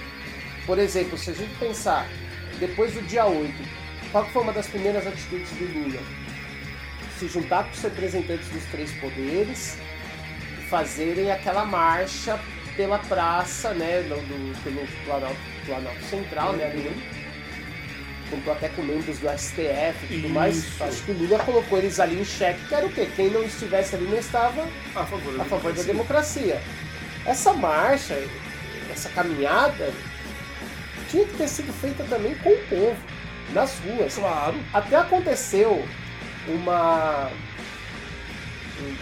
Por 0.65 0.79
exemplo, 0.79 1.19
se 1.19 1.31
a 1.31 1.35
gente 1.35 1.59
pensar, 1.59 2.07
depois 2.61 2.95
do 2.95 3.03
dia 3.03 3.27
8, 3.27 3.53
qual 4.13 4.25
foi 4.27 4.43
uma 4.43 4.53
das 4.53 4.69
primeiras 4.69 5.05
atitudes 5.05 5.51
do 5.51 5.65
Lula? 5.65 6.01
Se 7.19 7.27
juntar 7.27 7.65
com 7.65 7.73
os 7.73 7.83
representantes 7.83 8.49
dos 8.51 8.65
três 8.67 8.93
poderes 9.01 9.77
fazerem 10.69 11.31
aquela 11.31 11.65
marcha 11.65 12.39
pela 12.77 12.99
praça, 12.99 13.73
né, 13.73 14.03
do, 14.03 14.17
do 14.17 14.63
pelo 14.63 14.87
Planalto, 15.05 15.37
Planalto 15.65 16.03
Central, 16.05 16.53
né, 16.55 16.65
ali, 16.65 17.15
contou 18.31 18.53
até 18.53 18.69
com 18.69 18.83
membros 18.83 19.19
do 19.19 19.29
STF 19.29 19.95
e 20.11 20.21
tudo 20.21 20.29
mais. 20.31 20.81
Acho 20.81 21.03
que 21.03 21.13
o 21.13 21.19
Lula 21.19 21.39
colocou 21.41 21.79
eles 21.79 22.01
ali 22.01 22.21
em 22.21 22.25
xeque, 22.25 22.67
que 22.67 22.75
era 22.75 22.87
o 22.87 22.93
quê? 22.93 23.09
Quem 23.15 23.31
não 23.31 23.43
estivesse 23.45 23.95
ali 23.95 24.07
não 24.07 24.19
estava 24.19 24.67
a 24.95 25.05
favor 25.05 25.37
da, 25.37 25.43
a 25.43 25.47
favor 25.47 25.73
democracia. 25.73 25.75
da 25.75 25.93
democracia. 25.93 26.63
Essa 27.27 27.53
marcha, 27.53 28.23
essa 28.93 29.09
caminhada, 29.11 29.93
tinha 31.11 31.25
que 31.27 31.37
ter 31.37 31.49
sido 31.49 31.73
feita 31.73 32.05
também 32.05 32.35
com 32.37 32.51
o 32.51 32.67
povo, 32.67 32.97
nas 33.53 33.79
ruas. 33.81 34.17
Claro. 34.17 34.57
Até 34.73 34.97
aconteceu 34.97 35.87
uma 36.49 37.31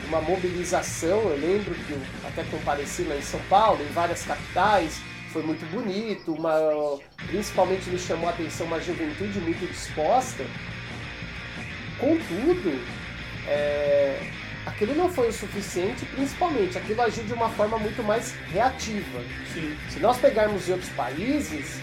uma 0.09 0.21
mobilização, 0.21 1.21
eu 1.21 1.37
lembro 1.37 1.75
que 1.75 1.93
eu 1.93 2.01
até 2.25 2.45
compareci 2.45 3.03
lá 3.03 3.17
em 3.17 3.23
São 3.23 3.41
Paulo, 3.49 3.83
em 3.83 3.93
várias 3.93 4.25
capitais, 4.25 5.01
foi 5.33 5.43
muito 5.43 5.65
bonito, 5.71 6.35
uma, 6.35 6.99
principalmente 7.27 7.89
me 7.89 7.99
chamou 7.99 8.29
a 8.29 8.33
atenção 8.33 8.67
uma 8.67 8.81
juventude 8.81 9.39
muito 9.41 9.67
disposta. 9.67 10.45
Contudo, 11.99 12.81
é, 13.47 14.31
aquilo 14.67 14.95
não 14.95 15.09
foi 15.09 15.29
o 15.29 15.33
suficiente, 15.33 16.05
principalmente 16.07 16.77
aquilo 16.77 17.01
agiu 17.01 17.25
de 17.25 17.33
uma 17.33 17.49
forma 17.51 17.79
muito 17.79 18.03
mais 18.03 18.35
reativa. 18.53 19.21
Sim. 19.53 19.77
Se 19.89 20.01
nós 20.01 20.19
pegarmos 20.19 20.69
em 20.69 20.73
outros 20.73 20.91
países, 20.91 21.81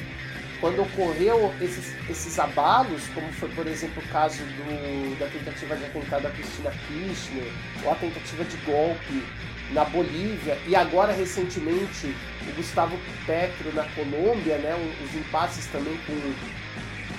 quando 0.60 0.82
ocorreu 0.82 1.54
esses, 1.62 1.96
esses 2.10 2.38
abalos, 2.38 3.08
como 3.14 3.32
foi, 3.34 3.50
por 3.50 3.66
exemplo, 3.66 4.04
o 4.04 4.08
caso 4.10 4.44
do, 4.44 5.20
da 5.20 5.28
tentativa 5.28 5.76
de 5.76 5.86
atentado 5.86 6.24
da 6.24 6.32
Cristina 6.32 6.72
Kirchner, 6.88 7.52
ou 7.84 7.92
a 7.92 7.96
tentativa 7.96 8.44
de 8.44 8.58
golpe 8.58 9.24
na 9.72 9.86
Bolívia, 9.86 10.58
e 10.68 10.76
agora 10.76 11.14
recentemente 11.14 12.14
o 12.48 12.56
Gustavo 12.56 12.98
Petro 13.26 13.74
na 13.74 13.84
Colômbia, 13.90 14.58
né, 14.58 14.76
os 15.04 15.16
impasses 15.16 15.66
também 15.68 15.98
com 16.06 16.14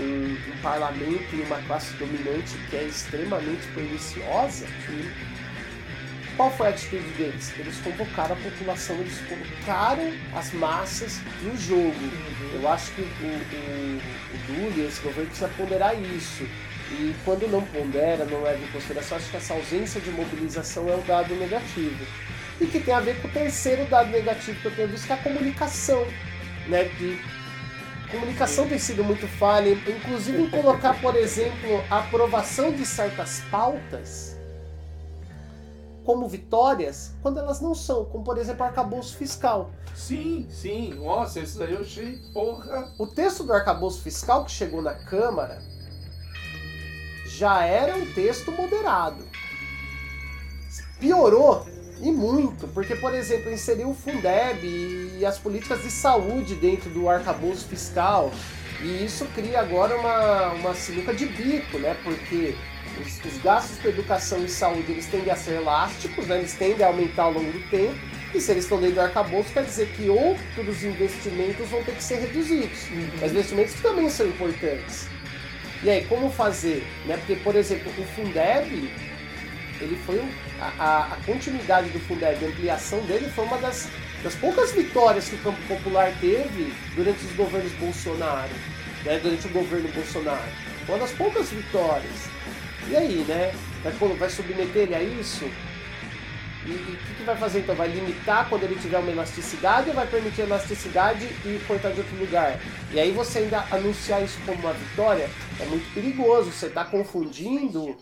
um, 0.02 0.36
um 0.52 0.62
parlamento 0.62 1.34
e 1.34 1.42
uma 1.42 1.60
classe 1.62 1.94
dominante 1.94 2.56
que 2.68 2.76
é 2.76 2.84
extremamente 2.84 3.66
perniciosa, 3.74 4.66
qual 6.40 6.50
foi 6.52 6.68
a 6.68 6.70
atitude 6.70 7.06
deles? 7.18 7.52
Eles 7.58 7.76
convocaram 7.80 8.34
a 8.34 8.38
população, 8.38 8.96
eles 8.96 9.20
colocaram 9.28 10.10
as 10.34 10.50
massas 10.54 11.20
no 11.42 11.54
jogo. 11.54 11.94
Eu 12.54 12.66
acho 12.66 12.90
que 12.92 13.02
o, 13.02 13.04
o, 13.04 14.00
o 14.48 14.78
e 14.78 14.86
esse 14.86 15.02
governo 15.02 15.26
precisa 15.26 15.48
ponderar 15.48 15.94
isso. 16.00 16.44
E 16.92 17.14
quando 17.26 17.46
não 17.46 17.60
pondera, 17.60 18.24
não 18.24 18.42
leva 18.42 18.64
em 18.64 18.66
consideração, 18.68 19.18
acho 19.18 19.30
que 19.30 19.36
essa 19.36 19.52
ausência 19.52 20.00
de 20.00 20.10
mobilização 20.12 20.88
é 20.88 20.96
um 20.96 21.02
dado 21.02 21.34
negativo. 21.34 22.06
E 22.58 22.64
que 22.64 22.80
tem 22.80 22.94
a 22.94 23.00
ver 23.00 23.20
com 23.20 23.28
o 23.28 23.30
terceiro 23.30 23.84
dado 23.84 24.08
negativo 24.08 24.58
que 24.62 24.66
eu 24.66 24.74
tenho 24.74 24.88
visto, 24.88 25.06
que 25.06 25.12
é 25.12 25.16
a 25.16 25.18
comunicação. 25.18 26.06
Né? 26.68 26.84
Que 26.96 27.20
comunicação 28.10 28.66
tem 28.66 28.78
sido 28.78 29.04
muito 29.04 29.28
falha, 29.28 29.72
inclusive 29.72 30.40
em 30.40 30.48
colocar, 30.48 30.98
por 31.02 31.14
exemplo, 31.16 31.84
a 31.90 31.98
aprovação 31.98 32.72
de 32.72 32.86
certas 32.86 33.42
pautas 33.50 34.39
como 36.10 36.26
vitórias 36.26 37.12
quando 37.22 37.38
elas 37.38 37.60
não 37.60 37.72
são, 37.72 38.04
como 38.04 38.24
por 38.24 38.36
exemplo 38.36 38.62
o 38.62 38.66
arcabouço 38.66 39.16
fiscal. 39.16 39.70
Sim, 39.94 40.44
sim. 40.50 40.92
Nossa, 40.94 41.38
esse 41.38 41.56
daí 41.56 41.72
eu 41.72 41.82
achei, 41.82 42.18
porra. 42.32 42.92
O 42.98 43.06
texto 43.06 43.44
do 43.44 43.52
arcabouço 43.52 44.02
fiscal 44.02 44.44
que 44.44 44.50
chegou 44.50 44.82
na 44.82 44.92
Câmara 44.92 45.62
já 47.26 47.64
era 47.64 47.96
um 47.96 48.12
texto 48.12 48.50
moderado. 48.50 49.24
Piorou 50.98 51.64
e 52.00 52.10
muito, 52.10 52.66
porque, 52.66 52.96
por 52.96 53.14
exemplo, 53.14 53.52
inseriu 53.52 53.90
o 53.90 53.94
Fundeb 53.94 54.66
e 54.66 55.24
as 55.24 55.38
políticas 55.38 55.80
de 55.82 55.92
saúde 55.92 56.56
dentro 56.56 56.90
do 56.90 57.08
arcabouço 57.08 57.68
fiscal. 57.68 58.32
E 58.82 59.04
isso 59.04 59.26
cria 59.26 59.60
agora 59.60 59.96
uma, 59.96 60.54
uma 60.54 60.74
sinuca 60.74 61.14
de 61.14 61.26
bico, 61.26 61.78
né? 61.78 61.96
Porque 62.02 62.56
os, 62.98 63.24
os 63.32 63.42
gastos 63.42 63.78
com 63.78 63.88
educação 63.88 64.44
e 64.44 64.48
saúde 64.48 64.92
eles 64.92 65.06
tendem 65.06 65.30
a 65.30 65.36
ser 65.36 65.52
elásticos, 65.56 66.26
né? 66.26 66.38
eles 66.38 66.54
tendem 66.54 66.84
a 66.84 66.88
aumentar 66.88 67.24
ao 67.24 67.32
longo 67.32 67.50
do 67.52 67.60
tempo. 67.70 67.94
E 68.34 68.40
se 68.40 68.52
eles 68.52 68.62
estão 68.64 68.78
dentro 68.78 68.94
do 68.96 69.00
arcabouço, 69.00 69.52
quer 69.52 69.64
dizer 69.64 69.88
que 69.88 70.08
outros 70.08 70.84
investimentos 70.84 71.68
vão 71.68 71.82
ter 71.82 71.92
que 71.96 72.02
ser 72.02 72.16
reduzidos. 72.20 72.78
Mas 73.20 73.32
investimentos 73.32 73.74
que 73.74 73.82
também 73.82 74.08
são 74.08 74.26
importantes. 74.26 75.08
E 75.82 75.90
aí, 75.90 76.04
como 76.06 76.30
fazer? 76.30 76.86
Né? 77.06 77.16
Porque, 77.16 77.34
por 77.36 77.56
exemplo, 77.56 77.90
o 77.98 78.04
Fundeb, 78.14 78.88
ele 79.80 79.98
foi 80.06 80.22
a, 80.60 81.08
a- 81.12 81.16
continuidade 81.26 81.88
do 81.88 81.98
Fundeb, 82.00 82.44
a 82.44 82.48
ampliação 82.48 83.00
dele 83.00 83.28
foi 83.34 83.44
uma 83.46 83.58
das, 83.58 83.88
das 84.22 84.34
poucas 84.36 84.70
vitórias 84.72 85.28
que 85.28 85.34
o 85.34 85.38
campo 85.38 85.60
popular 85.66 86.12
teve 86.20 86.72
durante 86.94 87.24
os 87.24 87.32
governos 87.32 87.72
Bolsonaro, 87.80 88.52
né? 89.04 89.18
durante 89.20 89.46
o 89.48 89.50
governo 89.50 89.88
Bolsonaro. 89.88 90.52
Uma 90.88 90.98
das 90.98 91.10
poucas 91.12 91.48
vitórias. 91.50 92.29
E 92.88 92.96
aí, 92.96 93.24
né? 93.26 93.52
Vai, 93.82 93.92
vai 93.92 94.30
submeter 94.30 94.82
ele 94.82 94.94
a 94.94 95.02
isso? 95.02 95.44
E 96.66 96.72
o 96.72 96.78
que, 96.78 97.14
que 97.14 97.22
vai 97.22 97.36
fazer 97.36 97.60
então? 97.60 97.74
Vai 97.74 97.88
limitar 97.88 98.48
quando 98.48 98.64
ele 98.64 98.74
tiver 98.76 98.98
uma 98.98 99.10
elasticidade 99.10 99.88
ou 99.88 99.94
vai 99.94 100.06
permitir 100.06 100.42
elasticidade 100.42 101.24
e 101.44 101.60
cortar 101.66 101.90
de 101.90 102.00
outro 102.00 102.16
lugar? 102.16 102.58
E 102.92 103.00
aí 103.00 103.10
você 103.12 103.38
ainda 103.40 103.64
anunciar 103.70 104.22
isso 104.22 104.38
como 104.44 104.58
uma 104.60 104.72
vitória 104.74 105.30
é 105.58 105.64
muito 105.64 105.92
perigoso. 105.94 106.52
Você 106.52 106.66
está 106.66 106.84
confundindo 106.84 107.96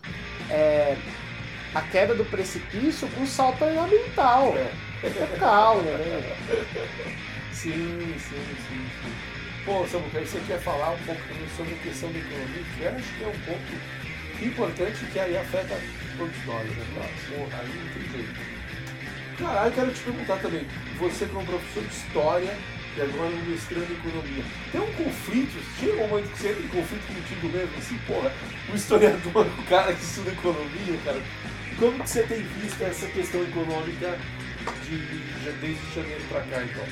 é, 0.50 0.96
a 1.74 1.82
queda 1.82 2.14
do 2.14 2.24
precipício 2.24 3.06
com 3.08 3.20
um 3.20 3.26
salto 3.26 3.64
ornamental. 3.64 4.54
É 4.56 5.38
calma, 5.38 5.82
né? 5.82 6.36
Sim, 7.52 8.14
sim, 8.18 8.44
sim, 8.68 8.88
sim. 9.04 9.12
Pô, 9.64 9.86
Samuca, 9.86 10.18
aí 10.18 10.26
você 10.26 10.40
quer 10.46 10.58
falar 10.58 10.90
um 10.90 10.98
pouco 10.98 11.20
sobre 11.56 11.74
a 11.74 11.78
questão 11.78 12.10
da 12.10 12.18
economia, 12.18 12.62
eu 12.80 12.96
acho 12.96 13.14
que 13.14 13.22
é 13.22 13.26
um 13.26 13.38
ponto 13.40 14.07
importante 14.46 15.04
que 15.12 15.18
aí 15.18 15.36
afeta 15.36 15.78
todos 16.16 16.36
nós, 16.46 16.66
né? 16.68 16.84
cara? 16.94 17.08
Porra, 17.28 17.58
aí 17.62 17.68
não 17.68 17.92
tem 17.92 18.12
jeito. 18.12 18.58
Caralho, 19.38 19.68
eu 19.68 19.72
quero 19.72 19.90
te 19.92 20.00
perguntar 20.00 20.36
também, 20.38 20.66
você 20.98 21.26
como 21.26 21.46
professor 21.46 21.82
de 21.84 21.94
história 21.94 22.56
e 22.96 23.00
agora 23.00 23.30
um 23.30 23.42
mestrando 23.50 23.86
em 23.92 23.96
economia, 23.96 24.44
tem 24.72 24.80
um 24.80 24.92
conflito, 24.94 25.62
chega 25.78 26.02
um 26.02 26.08
momento 26.08 26.30
que 26.32 26.38
você 26.38 26.48
entra 26.48 26.62
em 26.64 26.68
conflito 26.68 27.06
contigo 27.06 27.48
mesmo, 27.56 27.78
assim, 27.78 27.98
porra, 28.06 28.32
o 28.72 28.74
historiador, 28.74 29.46
o 29.46 29.62
cara 29.68 29.92
que 29.94 30.02
estuda 30.02 30.30
economia, 30.32 30.98
cara, 31.04 31.22
como 31.78 32.02
que 32.02 32.10
você 32.10 32.22
tem 32.24 32.42
visto 32.42 32.82
essa 32.82 33.06
questão 33.06 33.40
econômica 33.44 34.18
de, 34.84 34.98
de- 34.98 35.52
desde 35.60 35.94
janeiro 35.94 36.22
pra 36.28 36.40
cá, 36.40 36.60
então? 36.64 36.84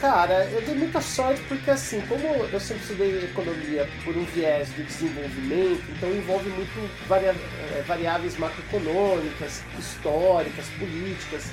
Cara, 0.00 0.44
eu 0.52 0.60
dei 0.60 0.74
muita 0.74 1.00
sorte 1.00 1.40
porque 1.48 1.70
assim, 1.70 2.02
como 2.02 2.22
eu 2.26 2.60
sempre 2.60 2.82
estudei 2.82 3.24
economia 3.24 3.88
por 4.04 4.14
um 4.14 4.24
viés 4.26 4.68
de 4.74 4.82
desenvolvimento, 4.82 5.82
então 5.90 6.10
envolve 6.10 6.50
muito 6.50 6.90
varia- 7.08 7.30
eh, 7.34 7.82
variáveis 7.86 8.36
macroeconômicas, 8.36 9.62
históricas, 9.78 10.66
políticas. 10.78 11.44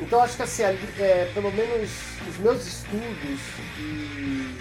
Então 0.00 0.22
acho 0.22 0.36
que 0.36 0.42
assim, 0.44 0.62
eh, 0.62 1.28
pelo 1.34 1.50
menos 1.50 1.90
os 2.28 2.38
meus 2.38 2.64
estudos 2.64 3.40
e, 3.80 4.56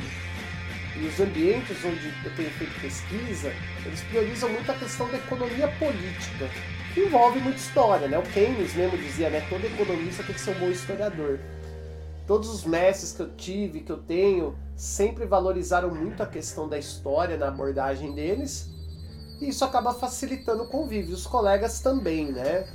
e 1.00 1.06
os 1.08 1.20
ambientes 1.20 1.78
onde 1.86 2.12
eu 2.26 2.32
tenho 2.36 2.50
feito 2.50 2.82
pesquisa, 2.82 3.54
eles 3.86 4.02
priorizam 4.10 4.50
muito 4.50 4.72
a 4.72 4.76
questão 4.76 5.08
da 5.12 5.18
economia 5.18 5.68
política, 5.68 6.50
que 6.96 7.02
envolve 7.02 7.40
muita 7.40 7.60
história, 7.60 8.08
né? 8.08 8.18
O 8.18 8.24
Keynes 8.24 8.74
mesmo 8.74 8.98
dizia, 8.98 9.30
né? 9.30 9.46
Todo 9.48 9.64
economista 9.68 10.24
tem 10.24 10.34
que 10.34 10.42
ser 10.42 10.50
um 10.50 10.60
bom 10.60 10.72
historiador 10.72 11.38
todos 12.28 12.50
os 12.50 12.66
mestres 12.66 13.14
que 13.14 13.22
eu 13.22 13.34
tive, 13.36 13.80
que 13.80 13.92
eu 13.92 13.98
tenho, 13.98 14.56
sempre 14.76 15.26
valorizaram 15.26 15.96
muito 15.96 16.22
a 16.22 16.28
questão 16.28 16.68
da 16.68 16.78
história 16.78 17.38
na 17.38 17.48
abordagem 17.48 18.14
deles. 18.14 18.70
E 19.40 19.48
isso 19.48 19.64
acaba 19.64 19.94
facilitando 19.94 20.64
o 20.64 20.68
convívio. 20.68 21.16
Os 21.16 21.26
colegas 21.26 21.80
também, 21.80 22.32
né? 22.32 22.68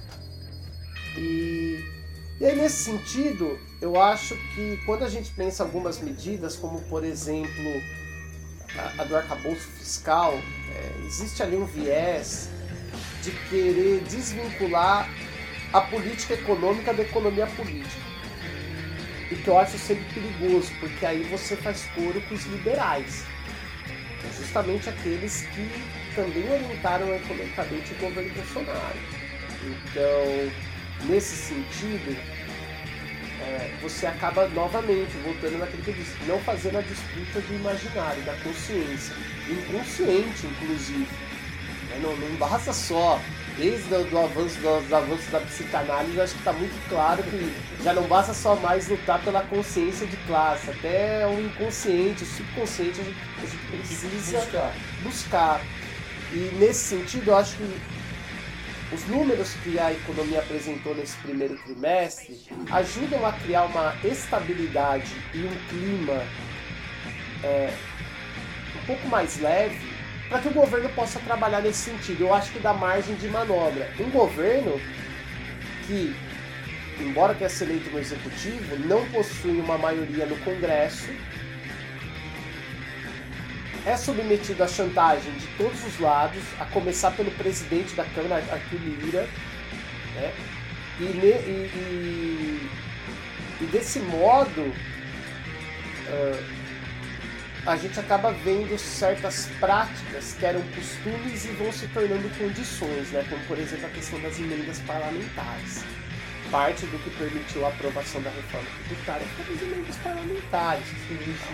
E, 1.19 1.85
e 2.41 2.47
aí, 2.47 2.57
nesse 2.57 2.85
sentido, 2.85 3.59
eu 3.81 4.01
acho 4.01 4.35
que 4.55 4.79
quando 4.87 5.05
a 5.05 5.09
gente 5.09 5.31
pensa 5.35 5.63
algumas 5.63 6.01
medidas, 6.01 6.57
como 6.57 6.81
por 6.83 7.05
exemplo 7.05 7.51
a, 8.79 9.03
a 9.03 9.05
do 9.05 9.15
arcabouço 9.15 9.69
fiscal, 9.73 10.33
é, 10.33 11.05
existe 11.05 11.43
ali 11.43 11.57
um 11.57 11.67
viés 11.67 12.49
de 13.23 13.31
querer 13.51 14.01
desvincular 14.05 15.09
a 15.75 15.81
política 15.83 16.35
econômica 16.35 16.95
da 16.95 17.03
economia 17.03 17.47
política. 17.49 18.12
E 19.33 19.35
que 19.35 19.49
eu 19.49 19.59
acho 19.59 19.79
sempre 19.79 20.05
perigoso, 20.13 20.71
porque 20.79 21.07
aí 21.07 21.23
você 21.23 21.57
faz 21.57 21.89
coro 21.95 22.21
com 22.29 22.35
os 22.35 22.45
liberais. 22.45 23.25
Justamente 24.37 24.91
aqueles 24.91 25.47
que 25.55 25.71
também 26.15 26.45
orientaram 26.51 27.15
economicamente 27.15 27.95
o 27.95 27.97
governo 27.97 28.31
Bolsonaro. 28.35 28.99
Então, 29.65 31.09
nesse 31.09 31.35
sentido, 31.35 32.15
é, 33.41 33.75
você 33.81 34.07
acaba 34.07 34.47
novamente 34.49 35.17
voltando 35.25 35.59
naquilo 35.59 35.83
que 35.83 35.91
eu 35.91 35.95
disse, 35.95 36.15
não 36.27 36.39
fazendo 36.41 36.77
a 36.77 36.83
disputa 36.83 37.41
do 37.41 37.55
imaginário, 37.55 38.23
da 38.25 38.35
consciência, 38.35 39.17
inconsciente, 39.49 40.47
inclusive. 40.47 41.09
Né? 41.89 42.01
Não, 42.03 42.15
não 42.17 42.37
basta 42.37 42.71
só 42.71 43.19
desde 43.57 43.95
o 43.95 44.05
do 44.05 44.19
avanço, 44.19 44.59
dos 44.61 44.93
avanços 44.93 45.31
da 45.31 45.41
psicanálise, 45.41 46.21
acho 46.21 46.33
que 46.35 46.39
está 46.39 46.53
muito 46.53 46.89
claro 46.89 47.23
que 47.23 47.55
já 47.83 47.93
não 47.93 48.05
basta 48.05 48.33
só 48.33 48.57
mais 48.57 48.89
lutar 48.89 49.21
pela 49.23 49.43
consciência 49.43 50.07
de 50.07 50.17
classe, 50.19 50.71
até 50.71 51.27
o 51.27 51.41
inconsciente, 51.41 52.23
o 52.23 52.27
subconsciente 52.27 53.01
a 53.01 53.05
gente, 53.05 53.19
a 53.39 53.47
gente 53.47 53.67
precisa 53.67 54.39
buscar. 54.39 54.75
buscar. 55.03 55.61
E 56.33 56.55
nesse 56.59 56.97
sentido, 56.97 57.29
eu 57.29 57.37
acho 57.37 57.57
que 57.57 57.81
os 58.95 59.07
números 59.07 59.55
que 59.63 59.79
a 59.79 59.93
economia 59.93 60.41
apresentou 60.41 60.95
nesse 60.95 61.17
primeiro 61.19 61.57
trimestre 61.59 62.41
ajudam 62.71 63.25
a 63.27 63.33
criar 63.33 63.65
uma 63.65 63.95
estabilidade 64.05 65.11
e 65.35 65.39
um 65.45 65.69
clima 65.69 66.23
é, 67.43 67.75
um 68.83 68.87
pouco 68.87 69.09
mais 69.09 69.39
leve 69.41 69.92
para 70.33 70.41
que 70.41 70.49
o 70.49 70.53
governo 70.53 70.89
possa 70.95 71.21
trabalhar 71.21 71.61
nesse 71.61 71.91
sentido. 71.91 72.23
Eu 72.23 72.33
acho 72.33 72.51
que 72.53 72.59
dá 72.59 72.73
margem 72.73 73.15
de 73.17 73.29
manobra. 73.29 73.93
Um 74.01 74.09
governo 74.09 74.81
que, 75.87 76.17
embora 76.99 77.35
tenha 77.35 77.51
sido 77.51 77.71
eleito 77.71 77.91
no 77.91 77.99
executivo, 77.99 78.79
não 78.89 79.07
possui 79.11 79.61
uma 79.61 79.77
maioria 79.77 80.25
no 80.25 80.39
Congresso, 80.39 81.11
é 83.85 83.95
submetido 83.95 84.65
à 84.65 84.69
chantagem 84.69 85.33
de 85.33 85.47
todos 85.59 85.85
os 85.85 86.01
lados, 86.01 86.43
a 86.59 86.65
começar 86.65 87.11
pelo 87.11 87.31
presidente 87.33 87.95
da 87.95 88.05
Câmara, 88.05 88.43
Arthur 88.51 88.81
Lira, 88.81 89.29
né? 90.15 90.33
e, 90.99 91.05
e, 91.05 91.71
e, 91.75 92.71
e 93.61 93.65
desse 93.67 93.99
modo. 93.99 94.63
Uh, 96.09 96.62
a 97.65 97.77
gente 97.77 97.99
acaba 98.01 98.33
vendo 98.33 98.77
certas 98.77 99.49
práticas 99.61 100.35
que 100.39 100.45
eram 100.45 100.61
costumes 100.75 101.45
e 101.45 101.49
vão 101.49 101.71
se 101.71 101.87
tornando 101.89 102.29
condições, 102.37 103.11
né? 103.13 103.25
como 103.29 103.43
por 103.45 103.57
exemplo 103.57 103.87
a 103.87 103.91
questão 103.91 104.21
das 104.21 104.39
emendas 104.39 104.81
parlamentares. 104.81 105.85
Parte 106.51 106.85
do 106.87 106.99
que 106.99 107.11
permitiu 107.11 107.65
a 107.65 107.69
aprovação 107.69 108.21
da 108.21 108.31
reforma 108.31 108.67
tributária 108.85 109.27
foram 109.37 109.55
as 109.55 109.63
emendas 109.63 109.97
parlamentares. 109.97 110.85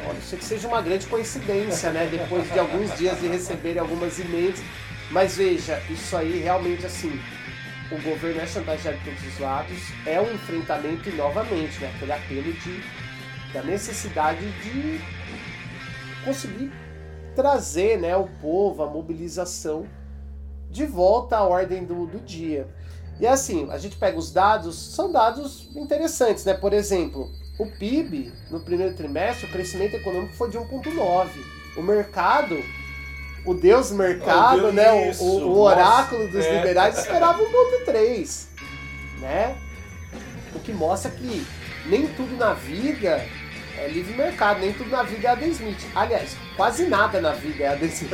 Olha, 0.08 0.18
isso 0.18 0.36
que 0.36 0.44
seja 0.44 0.66
uma 0.66 0.80
grande 0.80 1.06
coincidência, 1.06 1.90
né? 1.90 2.08
depois 2.10 2.50
de 2.50 2.58
alguns 2.58 2.96
dias 2.96 3.20
de 3.20 3.28
receberem 3.28 3.78
algumas 3.78 4.18
emendas. 4.18 4.60
Mas 5.10 5.36
veja, 5.36 5.80
isso 5.90 6.16
aí 6.16 6.40
realmente 6.40 6.86
assim, 6.86 7.20
o 7.90 8.00
governo 8.00 8.40
é 8.40 8.46
chantageado 8.46 8.96
de 8.98 9.04
todos 9.04 9.26
os 9.26 9.38
lados, 9.38 9.78
é 10.06 10.18
um 10.20 10.32
enfrentamento 10.32 11.08
e 11.10 11.12
novamente, 11.12 11.78
né? 11.80 11.92
aquele 11.94 12.12
apelo 12.12 12.52
de, 12.54 12.82
da 13.52 13.62
necessidade 13.62 14.40
de 14.62 15.00
conseguir 16.28 16.70
trazer 17.34 17.98
né, 17.98 18.16
o 18.16 18.28
povo, 18.40 18.82
a 18.82 18.86
mobilização 18.86 19.86
de 20.70 20.84
volta 20.84 21.38
à 21.38 21.42
ordem 21.42 21.84
do, 21.84 22.06
do 22.06 22.18
dia. 22.20 22.68
E 23.18 23.26
assim, 23.26 23.68
a 23.70 23.78
gente 23.78 23.96
pega 23.96 24.18
os 24.18 24.30
dados, 24.30 24.76
são 24.94 25.10
dados 25.10 25.70
interessantes, 25.74 26.44
né? 26.44 26.54
Por 26.54 26.72
exemplo, 26.72 27.30
o 27.58 27.66
PIB 27.66 28.32
no 28.50 28.60
primeiro 28.60 28.94
trimestre, 28.94 29.46
o 29.46 29.50
crescimento 29.50 29.96
econômico 29.96 30.34
foi 30.34 30.50
de 30.50 30.58
1,9. 30.58 31.28
O 31.76 31.82
mercado, 31.82 32.56
o 33.44 33.54
Deus 33.54 33.90
mercado, 33.90 34.66
oh, 34.66 34.72
né? 34.72 34.92
o, 35.18 35.24
o, 35.24 35.60
oráculo 35.60 36.28
dos 36.28 36.44
é. 36.44 36.56
liberais 36.56 36.98
esperava 36.98 37.42
1,3, 37.42 38.48
né? 39.20 39.56
O 40.54 40.60
que 40.60 40.72
mostra 40.72 41.10
que 41.10 41.44
nem 41.86 42.06
tudo 42.08 42.36
na 42.36 42.52
vida 42.52 43.24
é 43.78 43.88
livre 43.88 44.14
mercado, 44.14 44.60
nem 44.60 44.72
tudo 44.72 44.90
na 44.90 45.02
vida 45.02 45.28
é 45.28 45.30
Adam 45.30 45.48
Smith. 45.48 45.86
Aliás, 45.94 46.36
quase 46.56 46.86
nada 46.86 47.20
na 47.20 47.32
vida 47.32 47.64
é 47.64 47.68
Adam 47.68 47.88
Smith. 47.88 48.12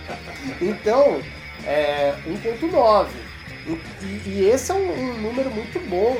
então, 0.60 1.20
é 1.66 2.14
1.9. 2.26 3.08
E, 3.66 4.28
e, 4.28 4.44
esse 4.44 4.70
é 4.70 4.74
um, 4.74 4.92
um, 4.92 5.14
número 5.20 5.50
muito 5.50 5.78
bom 5.88 6.16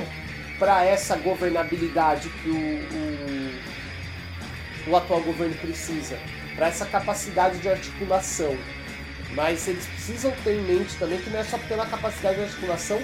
para 0.59 0.85
essa 0.85 1.17
governabilidade 1.17 2.29
que 2.29 2.49
o, 2.49 2.57
o, 4.89 4.91
o 4.91 4.97
atual 4.97 5.21
governo 5.21 5.55
precisa, 5.57 6.19
para 6.55 6.69
essa 6.69 6.87
capacidade 6.87 7.59
de 7.59 7.69
articulação. 7.69 8.57
Mas 9.35 9.67
eles 9.67 9.87
precisam 9.87 10.31
ter 10.43 10.57
em 10.57 10.63
mente 10.63 10.95
também 10.97 11.19
que 11.19 11.29
não 11.29 11.41
é 11.41 11.45
só 11.45 11.59
pela 11.59 11.85
capacidade 11.87 12.37
de 12.37 12.43
articulação 12.45 13.03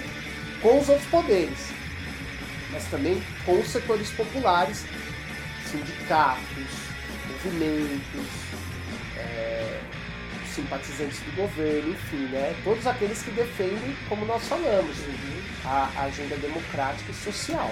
com 0.61 0.79
os 0.79 0.89
outros 0.89 1.07
poderes, 1.09 1.69
mas 2.71 2.85
também 2.85 3.21
com 3.45 3.59
os 3.59 3.67
setores 3.67 4.09
populares 4.11 4.85
sindicatos, 5.71 6.67
movimentos, 7.27 8.27
é, 9.17 9.79
simpatizantes 10.53 11.19
do 11.21 11.35
governo, 11.35 11.91
enfim, 11.91 12.27
né? 12.27 12.53
Todos 12.63 12.85
aqueles 12.85 13.21
que 13.21 13.31
defendem, 13.31 13.95
como 14.09 14.25
nós 14.25 14.45
falamos, 14.47 14.97
a, 15.65 15.89
agenda 16.03 16.35
democrática 16.37 17.11
e 17.11 17.15
social. 17.15 17.71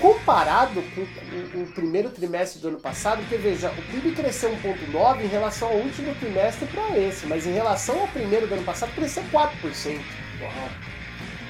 Comparado 0.00 0.82
com 0.94 1.00
o, 1.02 1.62
o, 1.62 1.66
primeiro 1.72 2.10
trimestre 2.10 2.60
do 2.60 2.68
ano 2.68 2.80
passado, 2.80 3.20
porque 3.20 3.36
veja, 3.36 3.70
o 3.70 3.82
PIB 3.82 4.16
cresceu 4.16 4.50
1,9% 4.56 5.22
em 5.22 5.28
relação 5.28 5.68
ao 5.68 5.76
último 5.76 6.14
trimestre 6.16 6.66
para 6.66 6.98
esse, 6.98 7.26
mas 7.26 7.46
em 7.46 7.52
relação 7.52 8.00
ao 8.00 8.08
primeiro 8.08 8.48
do 8.48 8.54
ano 8.54 8.64
passado 8.64 8.92
cresceu 8.94 9.22
4%. 9.30 10.00
Uau. 10.40 10.52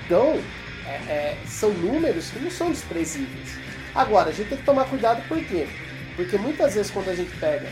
Então, 0.04 0.42
é, 0.86 0.90
é, 0.90 1.38
são 1.46 1.70
números 1.70 2.28
que 2.30 2.40
não 2.40 2.50
são 2.50 2.70
desprezíveis. 2.70 3.71
Agora, 3.94 4.30
a 4.30 4.32
gente 4.32 4.48
tem 4.48 4.58
que 4.58 4.64
tomar 4.64 4.84
cuidado 4.86 5.22
por 5.28 5.42
quê? 5.44 5.68
Porque 6.16 6.38
muitas 6.38 6.74
vezes 6.74 6.90
quando 6.90 7.10
a 7.10 7.14
gente 7.14 7.34
pega 7.36 7.68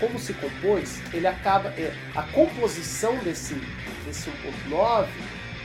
como 0.00 0.18
se 0.18 0.32
compôs, 0.34 1.00
ele 1.12 1.26
acaba. 1.26 1.70
É, 1.70 1.92
a 2.14 2.22
composição 2.22 3.16
desse, 3.18 3.54
desse 4.04 4.30
1,9, 4.70 5.06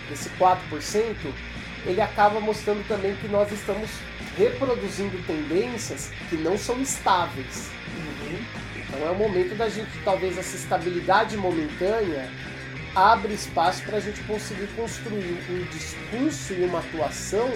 desse 0.10 0.30
4%, 0.32 1.16
ele 1.86 2.02
acaba 2.02 2.40
mostrando 2.40 2.86
também 2.88 3.16
que 3.16 3.28
nós 3.28 3.52
estamos 3.52 3.90
reproduzindo 4.38 5.18
tendências 5.26 6.12
que 6.30 6.36
não 6.38 6.58
são 6.58 6.80
estáveis. 6.82 7.70
Uhum. 7.96 8.40
Então 8.78 9.08
é 9.08 9.12
o 9.12 9.16
momento 9.16 9.56
da 9.56 9.70
gente, 9.70 9.90
talvez 10.04 10.38
essa 10.38 10.56
estabilidade 10.56 11.36
momentânea 11.38 12.30
abre 12.96 13.34
espaço 13.34 13.84
para 13.84 13.98
a 13.98 14.00
gente 14.02 14.22
conseguir 14.24 14.68
construir 14.76 15.40
um 15.50 15.64
discurso 15.72 16.54
e 16.54 16.64
uma 16.64 16.80
atuação 16.80 17.50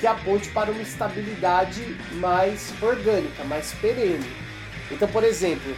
que 0.00 0.06
aponte 0.06 0.48
para 0.50 0.70
uma 0.70 0.82
estabilidade 0.82 1.82
mais 2.14 2.72
orgânica, 2.82 3.44
mais 3.44 3.72
perene. 3.74 4.30
Então, 4.90 5.08
por 5.08 5.24
exemplo, 5.24 5.74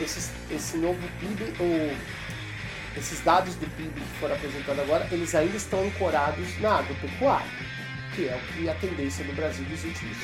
esses, 0.00 0.30
esse 0.50 0.76
novo 0.76 1.00
PIB, 1.20 1.54
ou 1.60 1.96
esses 2.96 3.20
dados 3.20 3.54
do 3.56 3.66
PIB 3.76 4.00
que 4.00 4.18
foram 4.18 4.34
apresentados 4.34 4.80
agora, 4.82 5.08
eles 5.10 5.34
ainda 5.34 5.56
estão 5.56 5.84
ancorados 5.84 6.60
na 6.60 6.78
agropecuária, 6.78 7.46
que 8.14 8.28
é 8.28 8.36
o 8.36 8.52
que 8.52 8.68
a 8.68 8.74
tendência 8.74 9.24
no 9.24 9.32
Brasil 9.34 9.64
dos 9.66 9.84
últimos 9.84 10.16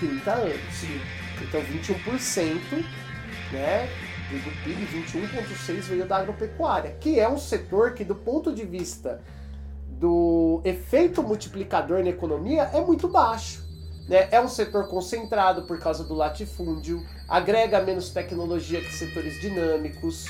30 0.00 0.30
anos. 0.30 0.74
Sim. 0.74 1.00
Então, 1.40 1.60
21%, 1.62 2.84
né, 3.52 3.88
do 4.30 4.64
PIB, 4.64 4.86
21,6% 5.06 5.80
veio 5.82 6.06
da 6.06 6.18
agropecuária, 6.18 6.96
que 7.00 7.18
é 7.18 7.28
um 7.28 7.38
setor 7.38 7.94
que, 7.94 8.04
do 8.04 8.14
ponto 8.14 8.54
de 8.54 8.64
vista 8.64 9.20
do 10.02 10.60
efeito 10.64 11.22
multiplicador 11.22 12.02
na 12.02 12.10
economia 12.10 12.68
é 12.74 12.80
muito 12.80 13.06
baixo. 13.06 13.62
Né? 14.08 14.26
É 14.32 14.40
um 14.40 14.48
setor 14.48 14.88
concentrado 14.88 15.62
por 15.62 15.78
causa 15.78 16.02
do 16.02 16.12
latifúndio, 16.12 17.06
agrega 17.28 17.80
menos 17.80 18.10
tecnologia 18.10 18.80
que 18.80 18.92
setores 18.92 19.40
dinâmicos, 19.40 20.26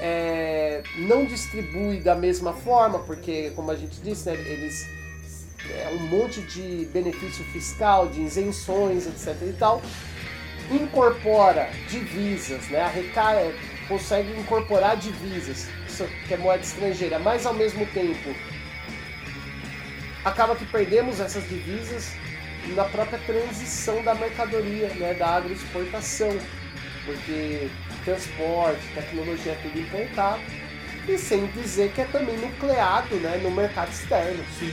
é, 0.00 0.82
não 0.98 1.24
distribui 1.24 2.00
da 2.00 2.16
mesma 2.16 2.52
forma, 2.52 2.98
porque, 2.98 3.52
como 3.52 3.70
a 3.70 3.76
gente 3.76 4.00
disse, 4.00 4.28
né, 4.28 4.34
eles 4.34 4.84
é 5.70 5.88
um 5.94 6.08
monte 6.08 6.42
de 6.42 6.84
benefício 6.92 7.44
fiscal, 7.44 8.08
de 8.08 8.20
isenções, 8.20 9.06
etc. 9.06 9.40
e 9.48 9.52
tal, 9.52 9.80
incorpora 10.72 11.70
divisas, 11.88 12.68
né, 12.68 12.80
arrecada, 12.80 13.54
consegue 13.86 14.38
incorporar 14.38 14.96
divisas, 14.96 15.68
que 16.26 16.34
é 16.34 16.36
moeda 16.36 16.64
estrangeira, 16.64 17.20
mas 17.20 17.46
ao 17.46 17.54
mesmo 17.54 17.86
tempo 17.86 18.34
acaba 20.24 20.56
que 20.56 20.64
perdemos 20.64 21.20
essas 21.20 21.46
divisas 21.48 22.12
na 22.74 22.84
própria 22.84 23.18
transição 23.18 24.02
da 24.02 24.14
mercadoria, 24.14 24.88
né, 24.94 25.14
da 25.14 25.36
agroexportação, 25.36 26.30
porque 27.04 27.68
transporte, 28.04 28.80
tecnologia 28.94 29.52
é 29.52 29.56
tudo 29.56 29.78
importado, 29.78 30.40
e 31.06 31.18
sem 31.18 31.46
dizer 31.48 31.92
que 31.92 32.00
é 32.00 32.04
também 32.06 32.36
nucleado 32.38 33.14
né, 33.16 33.38
no 33.42 33.50
mercado 33.50 33.90
externo. 33.90 34.42
Sim. 34.58 34.72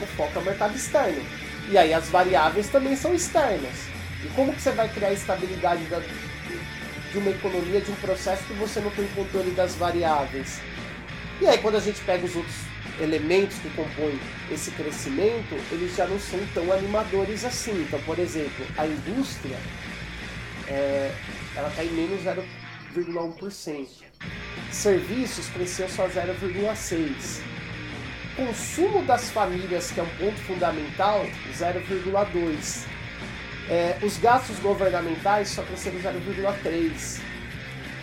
O 0.00 0.06
foco 0.06 0.38
é 0.38 0.38
o 0.40 0.44
mercado 0.44 0.74
externo. 0.74 1.22
E 1.68 1.76
aí 1.76 1.92
as 1.92 2.08
variáveis 2.08 2.68
também 2.68 2.96
são 2.96 3.14
externas. 3.14 3.88
E 4.24 4.28
como 4.28 4.54
que 4.54 4.62
você 4.62 4.70
vai 4.72 4.88
criar 4.88 5.12
estabilidade 5.12 5.84
da, 5.84 5.98
de 5.98 7.18
uma 7.18 7.30
economia, 7.30 7.82
de 7.82 7.90
um 7.90 7.96
processo 7.96 8.42
que 8.44 8.54
você 8.54 8.80
não 8.80 8.90
tem 8.90 9.06
controle 9.08 9.50
das 9.50 9.74
variáveis? 9.74 10.60
E 11.42 11.46
aí 11.46 11.58
quando 11.58 11.76
a 11.76 11.80
gente 11.80 12.00
pega 12.00 12.24
os 12.24 12.34
outros 12.34 12.56
elementos 13.00 13.58
que 13.58 13.70
compõem 13.70 14.18
esse 14.50 14.70
crescimento, 14.72 15.54
eles 15.70 15.94
já 15.94 16.06
não 16.06 16.18
são 16.18 16.38
tão 16.54 16.72
animadores 16.72 17.44
assim. 17.44 17.82
Então, 17.82 18.00
por 18.00 18.18
exemplo, 18.18 18.66
a 18.76 18.86
indústria 18.86 19.56
é, 20.66 21.12
ela 21.56 21.68
está 21.68 21.84
em 21.84 21.90
menos 21.90 22.22
0,1%. 22.22 23.86
Serviços 24.70 25.48
cresceu 25.48 25.88
só 25.88 26.06
0,6%. 26.08 27.42
Consumo 28.36 29.02
das 29.04 29.30
famílias, 29.30 29.90
que 29.90 29.98
é 29.98 30.02
um 30.02 30.16
ponto 30.16 30.38
fundamental, 30.42 31.26
0,2%. 31.56 32.86
É, 33.70 33.98
os 34.02 34.16
gastos 34.18 34.58
governamentais 34.60 35.48
só 35.50 35.62
cresceram 35.62 35.98
0,3%. 35.98 37.20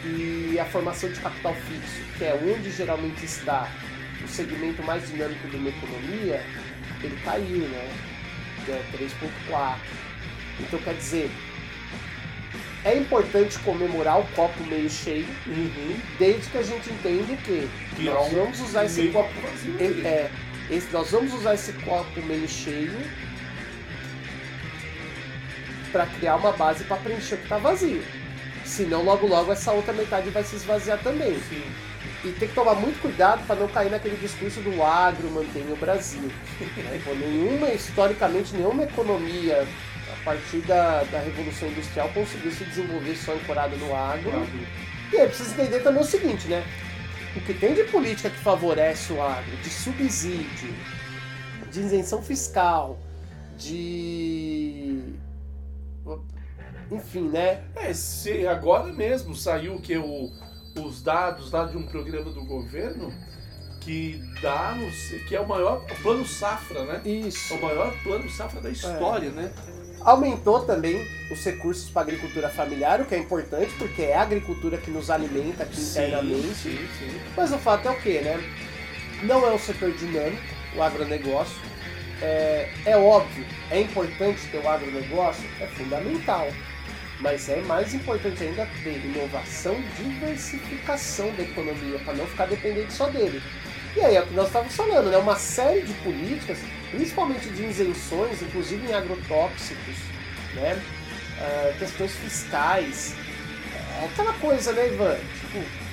E 0.04 0.60
a 0.60 0.66
formação 0.66 1.10
de 1.10 1.20
capital 1.20 1.56
fixo, 1.56 2.18
que 2.18 2.26
é 2.26 2.36
onde 2.36 2.72
geralmente 2.72 3.26
está 3.26 3.68
o 4.26 4.28
segmento 4.28 4.84
mais 4.84 5.08
dinâmico 5.08 5.48
de 5.48 5.56
uma 5.56 5.70
economia, 5.70 6.44
ele 7.04 7.18
caiu, 7.24 7.68
né? 7.70 7.90
É 8.68 8.84
3,4%. 8.98 9.76
Então 10.60 10.80
quer 10.80 10.96
dizer, 10.96 11.30
é 12.84 12.98
importante 12.98 13.60
comemorar 13.60 14.20
o 14.20 14.24
copo 14.36 14.64
meio 14.66 14.90
cheio, 14.90 15.28
Uhum. 15.46 15.98
desde 16.18 16.50
que 16.50 16.58
a 16.58 16.64
gente 16.64 16.90
entenda 16.90 17.34
o 17.34 17.38
quê? 17.38 17.68
Que 17.96 18.04
nós 18.04 18.16
é 18.34 18.36
um 18.36 18.40
vamos 18.44 18.60
usar 18.62 18.86
esse 18.86 19.08
copo. 19.10 19.30
vazio. 19.42 19.76
É, 20.06 20.30
esse- 20.72 20.92
nós 20.92 21.12
vamos 21.12 21.34
usar 21.34 21.54
esse 21.56 21.74
copo 21.74 22.22
meio 22.24 22.48
cheio 22.48 22.94
para 25.92 26.06
criar 26.08 26.36
uma 26.38 26.52
base 26.52 26.84
para 26.84 26.98
preencher 26.98 27.36
o 27.36 27.38
que 27.38 27.44
está 27.44 27.58
vazio. 27.58 28.04
Senão, 28.66 29.04
logo 29.04 29.28
logo 29.28 29.52
essa 29.52 29.72
outra 29.72 29.94
metade 29.94 30.30
vai 30.32 30.44
se 30.44 30.56
esvaziar 30.56 30.98
também. 31.04 31.38
Sim. 31.50 31.64
E 32.26 32.32
tem 32.32 32.48
que 32.48 32.56
tomar 32.56 32.74
muito 32.74 33.00
cuidado 33.00 33.46
para 33.46 33.56
não 33.56 33.68
cair 33.68 33.92
naquele 33.92 34.18
discurso 34.18 34.60
do 34.62 34.82
agro 34.82 35.30
mantém 35.30 35.72
o 35.72 35.76
Brasil. 35.76 36.24
né? 36.60 37.00
Pô, 37.06 37.14
nenhuma, 37.14 37.70
historicamente, 37.70 38.56
nenhuma 38.56 38.84
economia 38.84 39.68
a 40.12 40.26
partir 40.26 40.58
da, 40.62 41.04
da 41.04 41.20
Revolução 41.20 41.68
Industrial 41.68 42.10
conseguiu 42.10 42.52
se 42.52 42.66
desenvolver 42.66 43.16
só 43.16 43.32
ancorada 43.32 43.76
no 43.76 43.96
agro. 43.96 44.32
E 45.14 45.18
aí 45.18 45.28
precisa 45.28 45.52
entender 45.54 45.82
também 45.82 46.02
o 46.02 46.06
seguinte, 46.06 46.48
né? 46.48 46.64
O 47.36 47.42
que 47.42 47.54
tem 47.54 47.76
de 47.76 47.84
política 47.84 48.32
que 48.32 48.40
favorece 48.40 49.14
o 49.14 49.22
agro, 49.22 49.56
de 49.58 49.70
subsídio, 49.70 50.74
de 51.72 51.80
isenção 51.80 52.24
fiscal, 52.24 52.98
de. 53.56 55.14
Enfim, 56.92 57.30
né? 57.30 57.62
É, 57.76 57.94
se 57.94 58.48
agora 58.48 58.92
mesmo 58.92 59.36
saiu 59.36 59.80
que 59.80 59.96
o, 59.96 60.32
os 60.76 61.02
dados 61.02 61.52
lá 61.52 61.66
de 61.66 61.78
um 61.78 61.84
programa 61.84 62.32
do 62.32 62.44
governo 62.44 63.12
que 63.86 64.20
dá, 64.42 64.76
sei, 64.92 65.20
que 65.20 65.36
é 65.36 65.40
o 65.40 65.48
maior 65.48 65.86
plano 66.02 66.26
safra, 66.26 66.84
né? 66.86 67.02
É 67.06 67.10
Isso. 67.10 67.54
o 67.54 67.62
maior 67.62 67.96
plano 68.02 68.28
safra 68.30 68.60
da 68.60 68.72
história, 68.72 69.30
né? 69.30 69.52
Aumentou 70.02 70.66
também 70.66 71.08
os 71.32 71.44
recursos 71.44 71.90
para 71.90 72.02
a 72.02 72.06
agricultura 72.06 72.50
familiar, 72.50 73.02
o 73.02 73.06
que 73.06 73.16
é 73.16 73.20
importante, 73.20 73.74
porque 73.78 74.02
é 74.02 74.16
a 74.16 74.24
agricultura 74.24 74.78
que 74.78 74.90
nos 74.90 75.10
alimenta 75.10 75.64
aqui 75.64 75.80
internamente. 75.80 76.56
sim, 76.56 76.78
sim. 77.00 77.22
Mas 77.38 77.52
o 77.52 77.58
fato 77.58 77.88
é 77.88 77.92
o 77.92 78.02
que, 78.02 78.22
né? 78.22 78.40
Não 79.24 79.48
é 79.48 79.54
um 79.54 79.60
setor 79.60 79.92
dinâmico, 79.92 80.44
o 80.76 80.82
agronegócio. 80.82 81.62
É, 82.22 82.70
é 82.86 82.98
óbvio, 82.98 83.46
é 83.70 83.82
importante 83.82 84.48
ter 84.48 84.58
o 84.58 84.68
agronegócio, 84.68 85.48
é 85.60 85.68
fundamental. 85.68 86.48
Mas 87.20 87.48
é 87.50 87.62
mais 87.62 87.94
importante 87.94 88.44
ainda 88.44 88.68
ter 88.84 88.98
inovação, 89.06 89.82
diversificação 89.98 91.34
da 91.36 91.44
economia, 91.44 91.98
para 92.00 92.14
não 92.14 92.28
ficar 92.28 92.46
dependente 92.46 92.92
só 92.94 93.08
dele. 93.08 93.42
E 93.96 94.02
aí 94.02 94.16
é 94.16 94.22
o 94.22 94.28
que 94.28 94.34
nós 94.34 94.48
estávamos 94.48 94.76
falando, 94.76 95.10
né? 95.10 95.18
Uma 95.18 95.38
série 95.38 95.82
de 95.82 95.94
políticas, 95.96 96.60
principalmente 96.92 97.48
de 97.50 97.64
isenções, 97.64 98.42
inclusive 98.42 98.86
em 98.86 98.94
agrotóxicos, 98.94 99.96
né? 100.56 100.82
Ah, 101.40 101.74
questões 101.80 102.12
fiscais. 102.12 103.16
É 104.02 104.06
aquela 104.06 104.34
coisa, 104.34 104.74
né, 104.74 104.88
Ivan? 104.88 105.18
Tipo, 105.40 105.85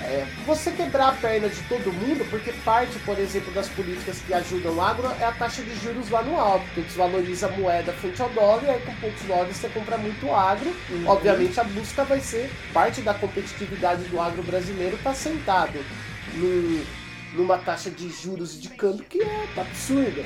é, 0.00 0.24
você 0.46 0.70
quebrar 0.70 1.08
a 1.08 1.12
perna 1.12 1.48
de 1.48 1.60
todo 1.62 1.92
mundo, 1.92 2.24
porque 2.30 2.52
parte, 2.64 2.98
por 3.00 3.18
exemplo, 3.18 3.52
das 3.52 3.68
políticas 3.68 4.20
que 4.24 4.32
ajudam 4.32 4.74
o 4.76 4.80
agro 4.80 5.10
é 5.20 5.24
a 5.24 5.32
taxa 5.32 5.60
de 5.62 5.74
juros 5.80 6.08
lá 6.08 6.22
no 6.22 6.38
alto, 6.38 6.64
que 6.74 6.82
desvaloriza 6.82 7.48
a 7.48 7.50
moeda 7.50 7.92
frente 7.92 8.22
ao 8.22 8.28
dólar, 8.30 8.62
e 8.64 8.70
aí 8.70 8.80
com 8.80 8.94
poucos 8.94 9.22
dólares 9.22 9.56
você 9.56 9.68
compra 9.68 9.98
muito 9.98 10.32
agro. 10.32 10.72
Uhum. 10.90 11.08
Obviamente 11.08 11.58
a 11.58 11.64
busca 11.64 12.04
vai 12.04 12.20
ser, 12.20 12.48
parte 12.72 13.00
da 13.00 13.12
competitividade 13.14 14.04
do 14.04 14.20
agro 14.20 14.42
brasileiro 14.42 14.94
está 14.96 15.12
sentado 15.12 15.84
num- 16.34 16.84
numa 17.34 17.58
taxa 17.58 17.90
de 17.90 18.08
juros 18.08 18.60
de 18.60 18.68
câmbio 18.68 19.04
que 19.08 19.20
é 19.20 19.46
absurda. 19.56 20.24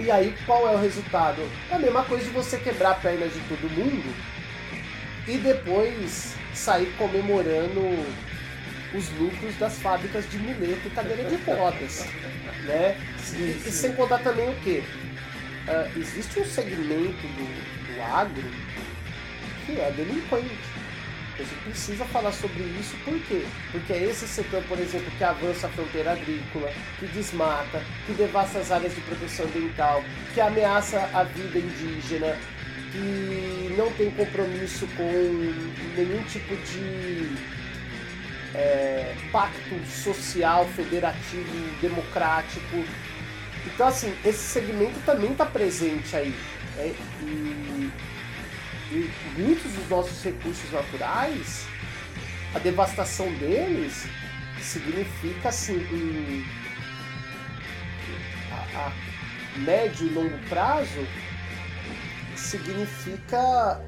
E 0.00 0.10
aí 0.10 0.34
qual 0.46 0.66
é 0.66 0.74
o 0.74 0.80
resultado? 0.80 1.42
É 1.70 1.74
a 1.74 1.78
mesma 1.78 2.02
coisa 2.04 2.24
de 2.24 2.30
você 2.30 2.56
quebrar 2.56 2.92
a 2.92 2.94
perna 2.94 3.26
de 3.28 3.40
todo 3.40 3.70
mundo 3.70 4.14
e 5.26 5.36
depois 5.36 6.34
sair 6.54 6.92
comemorando 6.96 7.80
os 8.94 9.10
lucros 9.18 9.56
das 9.58 9.78
fábricas 9.78 10.28
de 10.30 10.38
muleta 10.38 10.86
e 10.86 10.90
cadeira 10.90 11.24
de 11.24 11.36
rodas, 11.50 12.06
né? 12.64 12.96
E, 13.34 13.68
e 13.68 13.70
sem 13.70 13.92
contar 13.94 14.18
também 14.18 14.48
o 14.48 14.54
que? 14.60 14.82
existe 15.96 16.40
um 16.40 16.44
segmento 16.44 17.26
do, 17.26 17.94
do 17.94 18.02
agro 18.02 18.50
que 19.66 19.78
é 19.78 19.90
delinquente. 19.90 20.78
A 21.34 21.42
gente 21.42 21.54
precisa 21.62 22.04
falar 22.06 22.32
sobre 22.32 22.62
isso, 22.80 22.96
por 23.04 23.16
quê? 23.20 23.44
Porque 23.70 23.92
é 23.92 24.04
esse 24.04 24.26
setor, 24.26 24.60
por 24.64 24.76
exemplo, 24.78 25.08
que 25.16 25.22
avança 25.22 25.68
a 25.68 25.70
fronteira 25.70 26.12
agrícola, 26.12 26.72
que 26.98 27.06
desmata, 27.06 27.80
que 28.06 28.12
devasta 28.14 28.58
as 28.58 28.72
áreas 28.72 28.92
de 28.92 29.00
proteção 29.02 29.46
ambiental, 29.46 30.02
que 30.34 30.40
ameaça 30.40 30.98
a 31.14 31.22
vida 31.22 31.60
indígena, 31.60 32.36
que 32.90 33.72
não 33.76 33.92
tem 33.92 34.10
compromisso 34.10 34.88
com 34.96 35.12
nenhum 35.96 36.22
tipo 36.24 36.56
de 36.56 37.57
é, 38.58 39.14
pacto 39.30 39.86
social, 39.86 40.66
federativo, 40.66 41.80
democrático. 41.80 42.84
Então, 43.64 43.86
assim, 43.86 44.12
esse 44.24 44.40
segmento 44.40 44.98
também 45.06 45.30
está 45.30 45.46
presente 45.46 46.16
aí. 46.16 46.34
né? 46.76 46.94
E, 47.22 47.92
e 48.90 49.12
muitos 49.38 49.70
dos 49.72 49.88
nossos 49.88 50.22
recursos 50.24 50.72
naturais, 50.72 51.66
a 52.52 52.58
devastação 52.58 53.32
deles 53.34 54.06
significa, 54.60 55.50
assim, 55.50 55.76
em, 55.76 56.44
a, 58.50 58.86
a 58.86 58.92
médio 59.60 60.08
e 60.08 60.10
longo 60.10 60.38
prazo, 60.48 61.06
significa 62.34 63.80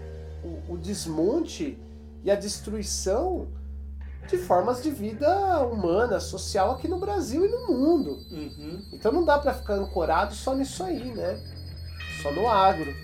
o, 0.44 0.74
o 0.74 0.78
desmonte 0.78 1.76
e 2.22 2.30
a 2.30 2.36
destruição 2.36 3.48
de 4.30 4.38
formas 4.38 4.82
de 4.82 4.90
vida 4.90 5.60
humana, 5.60 6.20
social 6.20 6.70
aqui 6.72 6.86
no 6.86 6.98
Brasil 6.98 7.44
e 7.44 7.48
no 7.48 7.66
mundo. 7.68 8.24
Uhum. 8.30 8.80
Então 8.92 9.10
não 9.10 9.24
dá 9.24 9.38
para 9.38 9.52
ficar 9.52 9.74
ancorado 9.74 10.34
só 10.34 10.54
nisso 10.54 10.84
aí, 10.84 11.04
né? 11.12 11.38
Só 12.22 12.30
no 12.32 12.48
agro. 12.48 12.94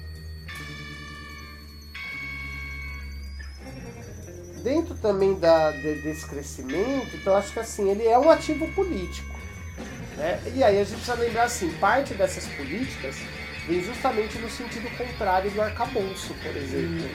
Dentro 4.63 4.97
também 4.97 5.39
da, 5.39 5.71
de- 5.71 6.03
desse 6.03 6.27
crescimento, 6.27 7.15
então 7.17 7.37
acho 7.37 7.53
que 7.53 7.61
assim, 7.61 7.89
ele 7.89 8.07
é 8.07 8.19
um 8.19 8.31
ativo 8.31 8.67
político. 8.73 9.37
Né? 10.17 10.41
E 10.55 10.65
aí 10.65 10.81
a 10.81 10.85
gente 10.85 10.97
precisa 10.97 11.15
lembrar 11.15 11.45
assim, 11.45 11.71
parte 11.79 12.15
dessas 12.15 12.47
políticas 12.55 13.17
vem 13.69 13.83
justamente 13.83 14.39
no 14.39 14.49
sentido 14.49 14.89
contrário 14.97 15.51
do 15.51 15.61
arcabouço, 15.61 16.35
por 16.43 16.57
exemplo. 16.57 17.09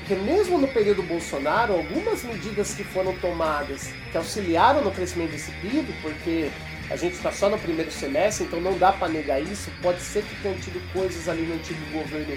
Porque 0.00 0.14
mesmo 0.16 0.58
no 0.58 0.68
período 0.68 1.02
Bolsonaro, 1.02 1.74
algumas 1.74 2.22
medidas 2.24 2.74
que 2.74 2.84
foram 2.84 3.16
tomadas 3.18 3.88
que 4.10 4.16
auxiliaram 4.16 4.82
no 4.82 4.90
crescimento 4.90 5.30
desse 5.30 5.50
PIB, 5.52 5.92
porque 6.02 6.50
a 6.90 6.96
gente 6.96 7.14
está 7.14 7.30
só 7.32 7.48
no 7.48 7.58
primeiro 7.58 7.90
semestre, 7.90 8.44
então 8.44 8.60
não 8.60 8.76
dá 8.76 8.92
para 8.92 9.08
negar 9.08 9.40
isso, 9.40 9.70
pode 9.80 10.00
ser 10.02 10.22
que 10.24 10.34
tenham 10.42 10.58
tido 10.58 10.82
coisas 10.92 11.28
ali 11.28 11.42
no 11.42 11.54
antigo 11.54 11.80
governo 11.92 12.36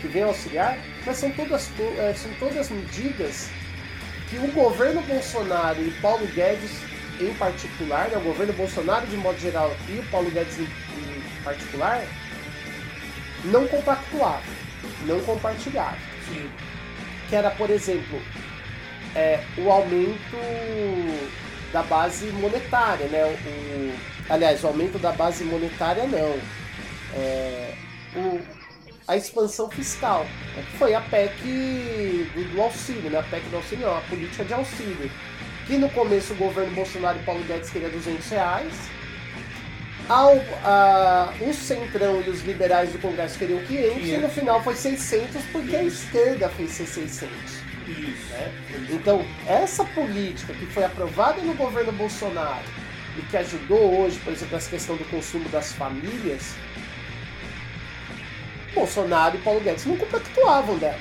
que 0.00 0.06
venham 0.06 0.28
auxiliar, 0.28 0.78
mas 1.04 1.16
são 1.18 1.30
todas, 1.32 1.66
to- 1.66 1.94
eh, 1.98 2.14
são 2.16 2.30
todas 2.38 2.70
medidas 2.70 3.50
que 4.30 4.36
o 4.38 4.46
governo 4.52 5.02
Bolsonaro 5.02 5.82
e 5.82 5.90
Paulo 6.00 6.26
Guedes 6.28 6.70
em 7.20 7.34
particular, 7.34 8.08
né, 8.08 8.16
o 8.16 8.20
governo 8.20 8.52
Bolsonaro 8.54 9.06
de 9.06 9.16
modo 9.16 9.38
geral 9.38 9.76
e 9.88 9.98
o 9.98 10.02
Paulo 10.04 10.30
Guedes 10.30 10.58
em 10.58 10.66
particular, 11.44 12.02
não 13.44 13.66
compactuavam, 13.66 14.54
não 15.06 15.20
compartilhavam. 15.20 15.98
Sim. 16.28 16.50
Que 17.28 17.36
era, 17.36 17.50
por 17.50 17.70
exemplo, 17.70 18.20
é, 19.14 19.40
o 19.58 19.70
aumento 19.70 20.36
da 21.72 21.82
base 21.82 22.26
monetária, 22.32 23.06
né? 23.06 23.24
O, 23.24 24.32
aliás, 24.32 24.62
o 24.64 24.68
aumento 24.68 24.98
da 24.98 25.12
base 25.12 25.44
monetária 25.44 26.04
não. 26.06 26.38
É, 27.14 27.74
o, 28.14 28.40
a 29.08 29.16
expansão 29.16 29.68
fiscal, 29.68 30.24
né, 30.54 30.64
que 30.70 30.76
foi 30.78 30.94
a 30.94 31.00
PEC 31.00 31.32
do, 32.32 32.52
do, 32.52 32.62
auxílio, 32.62 33.10
né? 33.10 33.18
A 33.18 33.22
PEC 33.24 33.42
do 33.48 33.56
auxílio 33.56 33.86
não, 33.86 33.96
a 33.96 34.00
política 34.02 34.44
de 34.44 34.54
auxílio. 34.54 35.10
Que 35.66 35.76
no 35.76 35.88
começo 35.90 36.32
o 36.32 36.36
governo 36.36 36.74
Bolsonaro 36.74 37.18
e 37.18 37.22
Paulo 37.24 37.42
Guedes 37.44 37.70
queria 37.70 37.88
200 37.88 38.28
reais. 38.28 38.99
Ao, 40.10 40.34
a, 40.64 41.32
o 41.40 41.54
Centrão 41.54 42.20
e 42.20 42.30
os 42.30 42.42
liberais 42.42 42.90
do 42.90 42.98
Congresso 42.98 43.38
queriam 43.38 43.60
500 43.60 44.08
e 44.08 44.16
no 44.16 44.28
final 44.28 44.60
foi 44.60 44.74
600 44.74 45.40
porque 45.52 45.76
a 45.76 45.84
esquerda 45.84 46.48
fez 46.48 46.72
ser 46.72 46.86
600. 46.86 47.30
Isso. 47.86 48.32
Né? 48.32 48.52
Então, 48.90 49.24
essa 49.46 49.84
política 49.84 50.52
que 50.52 50.66
foi 50.66 50.82
aprovada 50.82 51.40
no 51.42 51.54
governo 51.54 51.92
Bolsonaro 51.92 52.64
e 53.16 53.22
que 53.22 53.36
ajudou 53.36 54.00
hoje, 54.00 54.18
por 54.18 54.32
exemplo, 54.32 54.56
essa 54.56 54.68
questão 54.68 54.96
do 54.96 55.04
consumo 55.04 55.48
das 55.48 55.72
famílias, 55.74 56.56
Bolsonaro 58.74 59.36
e 59.36 59.40
Paulo 59.42 59.60
Guedes 59.60 59.86
não 59.86 59.96
compactuavam 59.96 60.76
dela. 60.76 60.98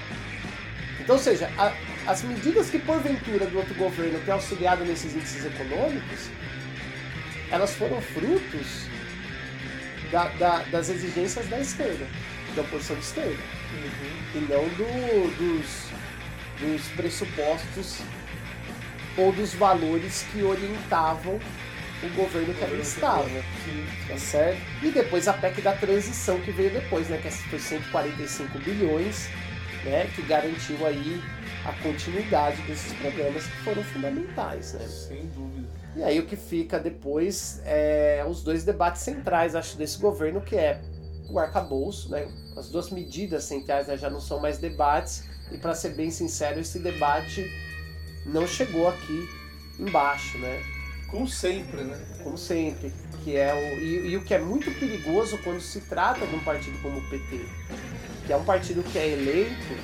Então, 1.00 1.16
ou 1.16 1.22
seja, 1.22 1.50
a, 1.58 1.74
as 2.06 2.22
medidas 2.22 2.70
que 2.70 2.78
porventura 2.78 3.48
do 3.48 3.58
outro 3.58 3.74
governo 3.74 4.20
têm 4.20 4.36
auxiliado 4.36 4.86
nesses 4.86 5.16
índices 5.16 5.46
econômicos, 5.46 6.30
elas 7.50 7.74
foram 7.74 8.00
frutos 8.00 8.88
da, 10.12 10.26
da, 10.40 10.60
das 10.64 10.90
exigências 10.90 11.48
da 11.48 11.60
esquerda, 11.60 12.06
da 12.56 12.62
oposição 12.62 12.96
de 12.96 13.04
esquerda, 13.04 13.60
Uhum. 13.72 14.42
e 14.42 14.52
não 14.52 14.68
do, 14.70 15.36
dos, 15.38 15.90
dos 16.60 16.88
pressupostos 16.96 18.00
ou 19.16 19.32
dos 19.32 19.54
valores 19.54 20.26
que 20.32 20.42
orientavam 20.42 21.40
o 22.02 22.10
governo 22.16 22.54
que 22.54 22.64
ali 22.64 22.82
estava. 22.82 23.30
Tá 24.08 24.18
certo? 24.18 24.60
E 24.82 24.90
depois 24.90 25.28
a 25.28 25.34
PEC 25.34 25.62
da 25.62 25.74
transição 25.74 26.40
que 26.42 26.52
veio 26.52 26.72
depois, 26.72 27.08
né? 27.10 27.20
Que 27.22 27.30
foi 27.30 27.60
145 27.60 28.58
bilhões, 28.60 29.30
né? 29.84 30.10
Que 30.16 30.22
garantiu 30.24 30.86
aí 30.88 31.22
a 31.66 31.74
continuidade 31.84 32.62
desses 32.64 32.94
programas 32.94 33.44
que 33.46 33.58
foram 33.64 33.84
fundamentais, 33.84 34.74
né? 34.74 34.88
Sem 34.88 35.28
dúvida. 35.28 35.68
E 36.00 36.04
aí 36.04 36.18
o 36.18 36.26
que 36.26 36.38
fica 36.38 36.80
depois 36.80 37.62
é 37.66 38.26
os 38.26 38.42
dois 38.42 38.64
debates 38.64 39.02
centrais, 39.02 39.54
acho, 39.54 39.76
desse 39.76 40.00
governo, 40.00 40.40
que 40.40 40.56
é 40.56 40.80
o 41.30 41.38
arcabouço, 41.38 42.10
né? 42.10 42.26
As 42.56 42.70
duas 42.70 42.90
medidas 42.90 43.44
centrais 43.44 43.88
né, 43.88 43.98
já 43.98 44.10
não 44.10 44.22
são 44.22 44.40
mais 44.40 44.58
debates, 44.58 45.26
e 45.52 45.58
para 45.58 45.76
ser 45.76 45.90
bem 45.90 46.10
sincero, 46.10 46.58
esse 46.58 46.80
debate 46.80 47.52
não 48.26 48.48
chegou 48.48 48.88
aqui 48.88 49.28
embaixo, 49.78 50.38
né? 50.38 50.62
Como 51.12 51.28
sempre, 51.28 51.84
né? 51.84 52.00
como 52.24 52.38
sempre, 52.38 52.94
que 53.26 53.36
é 53.36 53.54
o 53.54 53.82
e, 53.82 54.12
e 54.12 54.16
o 54.16 54.24
que 54.24 54.34
é 54.34 54.40
muito 54.40 54.72
perigoso 54.80 55.38
quando 55.40 55.60
se 55.60 55.82
trata 55.82 56.26
de 56.26 56.34
um 56.34 56.40
partido 56.46 56.82
como 56.82 57.00
o 57.00 57.10
PT, 57.10 57.46
que 58.26 58.32
é 58.32 58.38
um 58.38 58.46
partido 58.46 58.84
que 58.84 58.98
é 58.98 59.10
eleito 59.10 59.76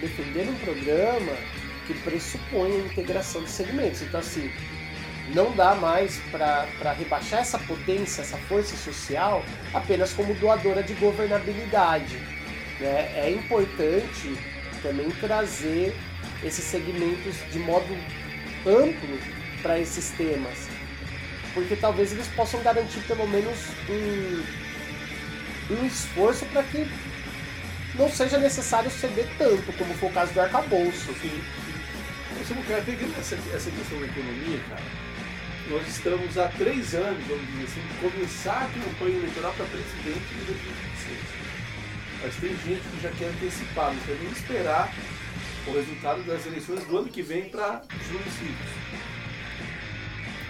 defendendo 0.00 0.50
um 0.50 0.58
programa 0.58 1.32
que 1.86 1.94
pressupõe 2.02 2.72
a 2.72 2.78
integração 2.86 3.44
de 3.44 3.50
segmentos. 3.50 4.02
Então 4.02 4.18
assim, 4.18 4.50
não 5.34 5.52
dá 5.52 5.74
mais 5.74 6.18
para 6.30 6.92
rebaixar 6.92 7.40
essa 7.40 7.58
potência, 7.58 8.22
essa 8.22 8.36
força 8.36 8.76
social 8.76 9.44
apenas 9.72 10.12
como 10.12 10.34
doadora 10.34 10.82
de 10.82 10.94
governabilidade. 10.94 12.16
Né? 12.78 13.12
É 13.16 13.30
importante 13.30 14.36
também 14.82 15.10
trazer 15.10 15.94
esses 16.42 16.64
segmentos 16.64 17.36
de 17.52 17.58
modo 17.58 17.96
amplo 18.66 19.18
para 19.62 19.78
esses 19.78 20.10
temas, 20.10 20.68
porque 21.52 21.76
talvez 21.76 22.12
eles 22.12 22.26
possam 22.28 22.62
garantir 22.62 23.00
pelo 23.00 23.26
menos 23.28 23.58
um, 23.88 25.74
um 25.74 25.86
esforço 25.86 26.46
para 26.46 26.62
que 26.62 26.88
não 27.94 28.08
seja 28.08 28.38
necessário 28.38 28.90
ceder 28.90 29.28
tanto, 29.36 29.72
como 29.76 29.92
foi 29.94 30.08
o 30.08 30.12
caso 30.12 30.32
do 30.32 30.40
arcabouço. 30.40 31.12
Sim. 31.20 31.42
Quer 32.66 32.84
pegando 32.84 33.18
essa, 33.18 33.34
essa 33.54 33.70
questão 33.70 33.98
da 34.00 34.06
economia, 34.06 34.60
cara. 34.68 34.82
Nós 35.70 35.86
estamos 35.86 36.36
há 36.36 36.48
três 36.48 36.94
anos, 36.94 37.24
vamos 37.28 37.46
dizer 37.46 37.62
assim, 37.62 37.80
de 37.80 38.10
começar 38.10 38.64
a 38.64 38.68
campanha 38.68 39.18
eleitoral 39.18 39.52
para 39.52 39.66
presidente 39.66 40.34
de 40.34 40.44
2026. 40.46 41.18
Mas 42.24 42.34
tem 42.34 42.50
gente 42.66 42.82
que 42.88 43.00
já 43.00 43.10
quer 43.10 43.26
antecipar, 43.26 43.94
não 43.94 44.00
quer 44.00 44.16
nem 44.20 44.32
esperar 44.32 44.92
o 45.68 45.72
resultado 45.72 46.22
das 46.24 46.44
eleições 46.44 46.84
do 46.84 46.98
ano 46.98 47.08
que 47.08 47.22
vem 47.22 47.48
para 47.50 47.82
os 47.88 48.06
municípios. 48.08 48.70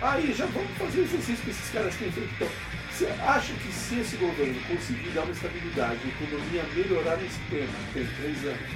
Aí 0.01 0.33
já 0.33 0.47
vamos 0.47 0.79
fazer 0.79 1.01
o 1.01 1.05
exercício 1.05 1.45
que 1.45 1.51
esses 1.51 1.71
caras 1.71 1.95
têm 1.97 2.11
feito. 2.11 2.33
Então, 2.37 2.49
você 2.91 3.07
acha 3.21 3.53
que 3.53 3.73
se 3.75 4.01
esse 4.01 4.17
governo 4.17 4.59
conseguir 4.69 5.11
dar 5.11 5.25
uma 5.25 5.33
estabilidade, 5.33 6.01
a 6.03 6.09
economia 6.09 6.65
melhorar 6.75 7.19
nesse 7.19 7.39
tempo, 7.51 7.73
que 7.93 7.93
tem 7.93 8.07
três 8.23 8.45
anos, 8.47 8.71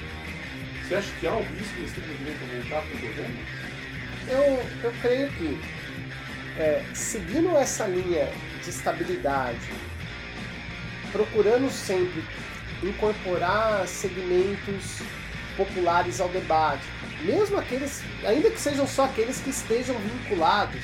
você 0.82 0.94
acha 0.96 1.10
que 1.18 1.26
há 1.26 1.32
um 1.32 1.42
risco 1.42 1.74
de 1.74 1.84
extrema-direita 1.84 2.44
voltar 2.44 2.82
para 2.82 2.96
o 2.96 3.00
governo? 3.00 3.38
Eu, 4.28 4.88
eu 4.88 4.94
creio 5.00 5.30
que, 5.32 5.60
é, 6.58 6.82
seguindo 6.94 7.56
essa 7.56 7.86
linha 7.86 8.28
de 8.62 8.70
estabilidade, 8.70 9.72
procurando 11.12 11.70
sempre 11.70 12.24
incorporar 12.82 13.86
segmentos 13.86 15.00
populares 15.56 16.20
ao 16.20 16.28
debate, 16.28 16.84
mesmo 17.22 17.58
aqueles, 17.58 18.02
ainda 18.24 18.50
que 18.50 18.60
sejam 18.60 18.86
só 18.86 19.04
aqueles 19.04 19.40
que 19.40 19.50
estejam 19.50 19.96
vinculados 19.98 20.82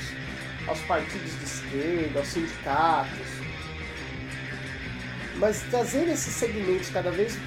aos 0.67 0.79
partidos 0.81 1.37
de 1.37 1.43
esquerda, 1.43 2.19
aos 2.19 2.27
sindicatos, 2.27 3.27
mas 5.35 5.61
trazer 5.69 6.07
esses 6.07 6.33
segmentos 6.33 6.89
cada 6.89 7.11
vez 7.11 7.37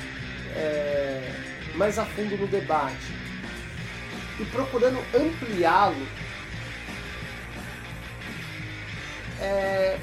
é, 0.57 1.33
mais 1.75 1.99
a 1.99 2.05
fundo 2.05 2.37
no 2.37 2.47
debate 2.47 3.13
e 4.39 4.45
procurando 4.47 4.99
ampliá-lo 5.15 6.07
é, 9.41 9.99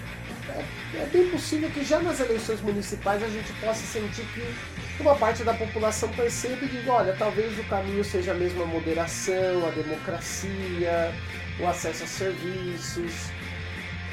é, 0.49 0.65
é, 0.95 1.05
bem 1.11 1.29
possível 1.29 1.69
que 1.71 1.83
já 1.83 1.99
nas 1.99 2.19
eleições 2.19 2.61
municipais 2.61 3.23
a 3.23 3.27
gente 3.27 3.51
possa 3.53 3.85
sentir 3.85 4.25
que 4.33 5.01
uma 5.01 5.15
parte 5.15 5.43
da 5.43 5.53
população 5.53 6.09
percebe 6.09 6.67
diga, 6.67 6.91
olha, 6.91 7.15
talvez 7.17 7.57
o 7.57 7.63
caminho 7.65 8.03
seja 8.03 8.33
mesmo 8.33 8.63
a 8.63 8.65
moderação, 8.65 9.65
a 9.67 9.71
democracia, 9.71 11.13
o 11.59 11.67
acesso 11.67 12.03
a 12.03 12.07
serviços 12.07 13.31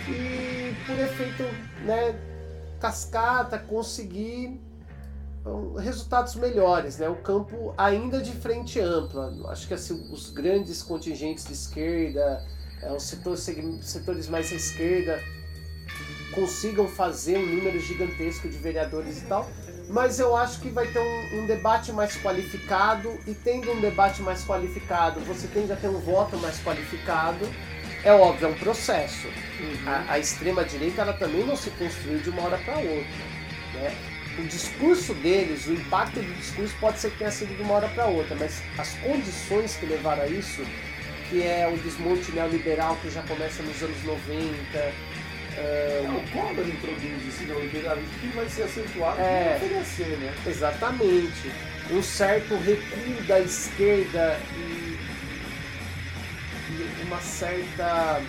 e 0.09 0.75
por 0.87 0.99
efeito 0.99 1.43
né, 1.85 2.14
cascata 2.81 3.59
conseguir 3.59 4.61
resultados 5.79 6.35
melhores, 6.35 6.99
né? 6.99 7.09
O 7.09 7.16
campo 7.16 7.73
ainda 7.77 8.21
de 8.21 8.33
frente 8.33 8.81
ampla. 8.81 9.33
Acho 9.51 9.66
que 9.66 9.75
assim, 9.75 10.12
os 10.12 10.31
grandes 10.31 10.83
contingentes 10.83 11.47
de 11.47 11.53
esquerda, 11.53 12.45
é, 12.83 12.93
os 12.93 13.03
setores, 13.03 13.49
setores 13.83 14.29
mais 14.29 14.53
à 14.53 14.57
esquerda 14.57 15.22
consigam 16.33 16.87
fazer 16.87 17.39
um 17.39 17.47
número 17.47 17.81
gigantesco 17.81 18.49
de 18.49 18.57
vereadores 18.59 19.18
e 19.22 19.26
tal. 19.26 19.49
Mas 19.89 20.20
eu 20.20 20.37
acho 20.37 20.61
que 20.61 20.68
vai 20.68 20.87
ter 20.87 20.99
um, 20.99 21.41
um, 21.41 21.47
debate 21.47 21.93
mais 21.93 22.14
qualificado 22.16 23.18
e 23.26 23.35
tendo 23.35 23.72
um 23.72 23.81
debate 23.81 24.20
mais 24.20 24.45
qualificado, 24.45 25.18
você 25.20 25.49
tende 25.49 25.72
a 25.72 25.76
ter 25.76 25.89
um 25.89 25.99
voto 25.99 26.37
mais 26.37 26.62
qualificado. 26.62 27.49
É 28.05 28.12
óbvio, 28.12 28.49
é 28.49 28.51
um 28.51 28.59
processo. 28.59 29.26
Uhum. 29.26 29.89
A, 29.89 30.12
a 30.12 30.18
extrema 30.18 30.62
direita 30.64 31.01
ela 31.01 31.14
também 31.14 31.45
não 31.45 31.57
se 31.57 31.70
construiu 31.70 32.18
de 32.18 32.29
uma 32.31 32.43
hora 32.43 32.59
para 32.59 32.76
outra. 32.76 33.39
Né? 33.74 33.95
o 34.39 34.47
discurso 34.47 35.14
deles, 35.14 35.66
o 35.66 35.72
impacto 35.72 36.20
do 36.20 36.35
discurso 36.35 36.74
pode 36.81 36.99
ser 37.01 37.11
que 37.11 37.18
tenha 37.18 37.31
sido 37.31 37.55
de 37.57 37.62
uma 37.62 37.74
hora 37.74 37.89
para 37.89 38.07
outra, 38.07 38.37
mas 38.37 38.62
as 38.79 38.95
condições 38.95 39.76
que 39.76 39.87
levaram 39.87 40.22
a 40.22 40.26
isso, 40.26 40.62
que 41.29 41.43
é 41.43 41.68
o 41.68 41.76
desmonte 41.79 42.33
neoliberal 42.33 42.97
que 42.97 43.11
já 43.11 43.22
começa 43.22 43.62
nos 43.62 43.83
anos 43.83 44.03
90. 44.05 45.09
É, 45.57 46.05
o 46.07 46.33
Collor 46.33 46.68
introduz 46.68 47.29
esse 47.29 47.45
neoliberalismo 47.45 48.14
que 48.20 48.29
vai 48.29 48.49
ser 48.49 48.62
acentuado 48.62 49.20
é, 49.20 49.59
vai 49.59 49.68
oferecer, 49.68 50.18
né? 50.18 50.33
Exatamente. 50.47 51.53
Um 51.91 52.03
certo 52.03 52.55
recuo 52.57 53.22
da 53.26 53.41
esquerda 53.41 54.39
e, 54.57 54.99
e 56.70 57.03
uma 57.05 57.20
certa. 57.20 58.20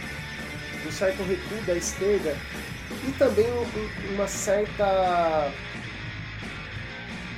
um 0.87 0.91
certo 0.91 1.23
recuo 1.23 1.61
da 1.65 1.75
esquerda 1.75 2.35
e 3.07 3.11
também 3.13 3.45
um, 3.45 4.13
uma 4.15 4.27
certa 4.27 5.51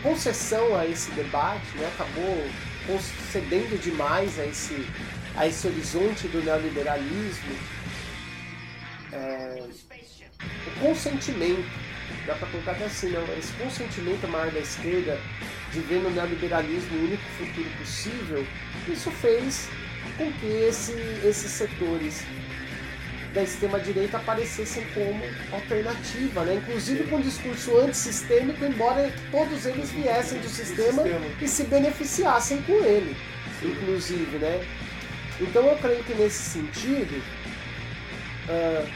concessão 0.02 0.76
a 0.76 0.86
esse 0.88 1.12
debate, 1.12 1.78
né? 1.78 1.88
acabou 1.94 2.48
concedendo 2.88 3.78
demais 3.78 4.40
a 4.40 4.46
esse, 4.46 4.88
a 5.36 5.48
esse 5.48 5.68
horizonte 5.68 6.28
do 6.28 6.44
neoliberalismo, 6.44 7.56
é, 9.14 9.64
o 10.68 10.80
consentimento, 10.80 11.66
dá 12.26 12.36
para 12.36 12.48
colocar 12.48 12.72
até 12.72 12.86
assim, 12.86 13.12
não, 13.12 13.24
esse 13.38 13.54
consentimento 13.54 14.28
maior 14.28 14.52
da 14.52 14.60
esquerda 14.60 15.20
de 15.72 15.80
ver 15.82 16.02
no 16.02 16.10
neoliberalismo 16.10 16.98
o 16.98 17.04
único 17.06 17.24
futuro 17.38 17.70
possível, 17.78 18.46
isso 18.88 19.10
fez 19.12 19.70
com 20.18 20.32
que 20.34 20.46
esse, 20.46 20.94
esses 21.24 21.52
setores 21.52 22.24
da 23.34 23.44
extrema-direita 23.44 24.18
aparecessem 24.18 24.86
como 24.94 25.24
alternativa, 25.54 26.44
né? 26.44 26.56
inclusive 26.56 27.06
com 27.06 27.18
um 27.18 27.22
discurso 27.22 27.78
antissistêmico, 27.78 28.64
embora 28.66 29.12
todos 29.32 29.66
eles 29.66 29.90
viessem 29.92 30.40
do 30.42 30.50
sistema, 30.50 31.04
sistema. 31.04 31.26
e 31.42 31.48
se 31.48 31.64
beneficiassem 31.64 32.62
com 32.64 32.74
ele, 32.84 33.16
inclusive. 33.64 34.38
Né? 34.38 34.62
Então 35.42 35.66
eu 35.66 35.76
creio 35.78 36.04
que 36.04 36.14
nesse 36.14 36.52
sentido, 36.52 37.20
uh, 38.48 38.88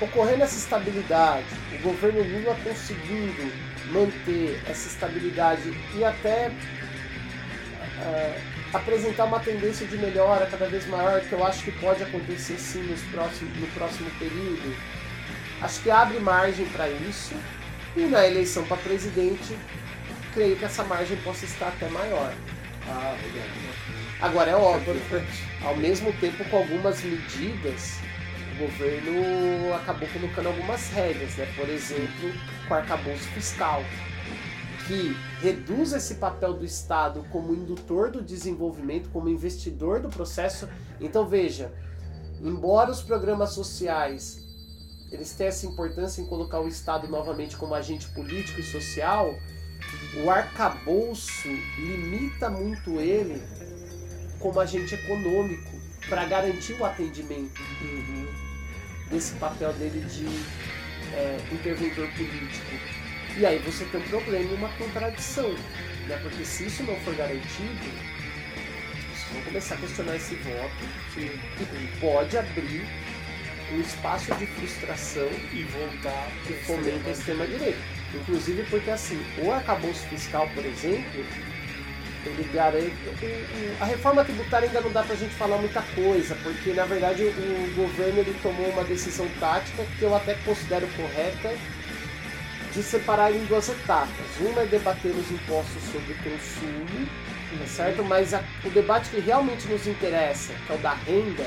ocorrendo 0.00 0.42
essa 0.42 0.56
estabilidade, 0.56 1.44
o 1.74 1.82
governo 1.82 2.22
Lula 2.22 2.56
conseguindo 2.64 3.52
manter 3.92 4.58
essa 4.66 4.88
estabilidade 4.88 5.70
e 5.94 6.02
até 6.02 6.48
uh, 6.48 8.40
apresentar 8.72 9.24
uma 9.24 9.38
tendência 9.38 9.86
de 9.86 9.98
melhora 9.98 10.46
cada 10.46 10.66
vez 10.66 10.86
maior, 10.86 11.20
que 11.20 11.32
eu 11.32 11.44
acho 11.44 11.62
que 11.62 11.72
pode 11.72 12.02
acontecer 12.02 12.56
sim 12.58 12.82
nos 12.84 13.02
próximos, 13.02 13.54
no 13.58 13.66
próximo 13.68 14.10
período, 14.18 14.74
acho 15.60 15.82
que 15.82 15.90
abre 15.90 16.18
margem 16.20 16.64
para 16.66 16.88
isso. 16.88 17.34
E 17.94 18.00
na 18.06 18.26
eleição 18.26 18.64
para 18.64 18.78
presidente, 18.78 19.54
creio 20.32 20.56
que 20.56 20.64
essa 20.64 20.82
margem 20.82 21.18
possa 21.18 21.44
estar 21.44 21.68
até 21.68 21.86
maior. 21.90 22.32
Ah, 22.88 23.14
Agora 24.22 24.52
é 24.52 24.54
óbvio, 24.54 24.94
ao 25.64 25.76
mesmo 25.76 26.12
tempo 26.12 26.48
com 26.48 26.58
algumas 26.58 27.02
medidas 27.02 27.98
o 28.54 28.58
governo 28.60 29.74
acabou 29.74 30.08
colocando 30.10 30.46
algumas 30.46 30.88
regras, 30.90 31.34
né? 31.36 31.52
por 31.56 31.68
exemplo, 31.68 32.30
com 32.68 32.72
o 32.72 32.76
arcabouço 32.76 33.24
fiscal, 33.30 33.82
que 34.86 35.16
reduz 35.40 35.92
esse 35.92 36.14
papel 36.14 36.54
do 36.54 36.64
Estado 36.64 37.26
como 37.32 37.52
indutor 37.52 38.12
do 38.12 38.22
desenvolvimento, 38.22 39.10
como 39.10 39.28
investidor 39.28 39.98
do 39.98 40.08
processo. 40.08 40.68
Então 41.00 41.26
veja, 41.26 41.74
embora 42.40 42.92
os 42.92 43.02
programas 43.02 43.52
sociais 43.54 44.40
eles 45.10 45.32
tenham 45.32 45.48
essa 45.48 45.66
importância 45.66 46.22
em 46.22 46.26
colocar 46.26 46.60
o 46.60 46.68
Estado 46.68 47.08
novamente 47.08 47.56
como 47.56 47.74
agente 47.74 48.06
político 48.10 48.60
e 48.60 48.62
social, 48.62 49.34
o 50.24 50.30
arcabouço 50.30 51.48
limita 51.76 52.48
muito 52.48 53.00
ele 53.00 53.42
como 54.42 54.60
agente 54.60 54.94
econômico 54.94 55.80
para 56.08 56.24
garantir 56.26 56.74
o 56.74 56.84
atendimento. 56.84 57.60
Uhum 57.80 58.42
desse 59.12 59.34
papel 59.34 59.72
dele 59.74 60.00
de 60.06 60.26
é, 61.14 61.38
interventor 61.52 62.08
político. 62.08 62.74
E 63.36 63.46
aí 63.46 63.58
você 63.58 63.84
tem 63.84 64.00
um 64.00 64.04
problema 64.04 64.50
e 64.50 64.54
uma 64.54 64.68
contradição, 64.70 65.52
né? 66.08 66.18
porque 66.22 66.44
se 66.44 66.66
isso 66.66 66.82
não 66.82 66.96
for 67.00 67.14
garantido, 67.14 67.78
vocês 69.12 69.32
vão 69.32 69.42
começar 69.42 69.74
a 69.74 69.78
questionar 69.78 70.16
esse 70.16 70.34
voto 70.36 70.84
e 71.16 72.00
pode 72.00 72.36
abrir 72.36 72.84
um 73.72 73.80
espaço 73.80 74.34
de 74.34 74.46
frustração 74.46 75.28
e 75.52 75.62
voltar 75.62 76.28
que 76.46 76.52
fomenta 76.64 77.08
a 77.08 77.12
extrema-direita. 77.12 77.78
Inclusive 78.14 78.64
porque 78.64 78.90
assim, 78.90 79.18
o 79.42 79.50
arcabouço 79.50 80.06
fiscal, 80.08 80.46
por 80.54 80.64
exemplo, 80.64 81.24
ele 82.26 82.48
garante. 82.52 82.92
A 83.80 83.84
reforma 83.84 84.24
tributária 84.24 84.68
ainda 84.68 84.80
não 84.80 84.92
dá 84.92 85.02
pra 85.02 85.16
gente 85.16 85.34
falar 85.34 85.58
muita 85.58 85.82
coisa, 85.94 86.36
porque 86.42 86.72
na 86.72 86.84
verdade 86.84 87.24
o 87.24 87.74
governo 87.74 88.20
ele 88.20 88.36
tomou 88.42 88.68
uma 88.70 88.84
decisão 88.84 89.28
tática 89.40 89.84
que 89.98 90.02
eu 90.02 90.14
até 90.14 90.34
considero 90.44 90.86
correta 90.96 91.54
de 92.72 92.82
separar 92.82 93.32
em 93.32 93.44
duas 93.44 93.68
etapas. 93.68 94.26
Uma 94.40 94.62
é 94.62 94.66
debater 94.66 95.12
os 95.12 95.30
impostos 95.30 95.82
sobre 95.92 96.14
consumo, 96.14 97.06
tá 97.58 97.66
certo? 97.66 98.04
Mas 98.04 98.32
a, 98.32 98.42
o 98.64 98.70
debate 98.70 99.10
que 99.10 99.20
realmente 99.20 99.66
nos 99.68 99.86
interessa, 99.86 100.52
que 100.66 100.72
é 100.72 100.74
o 100.74 100.78
da 100.78 100.94
renda 100.94 101.46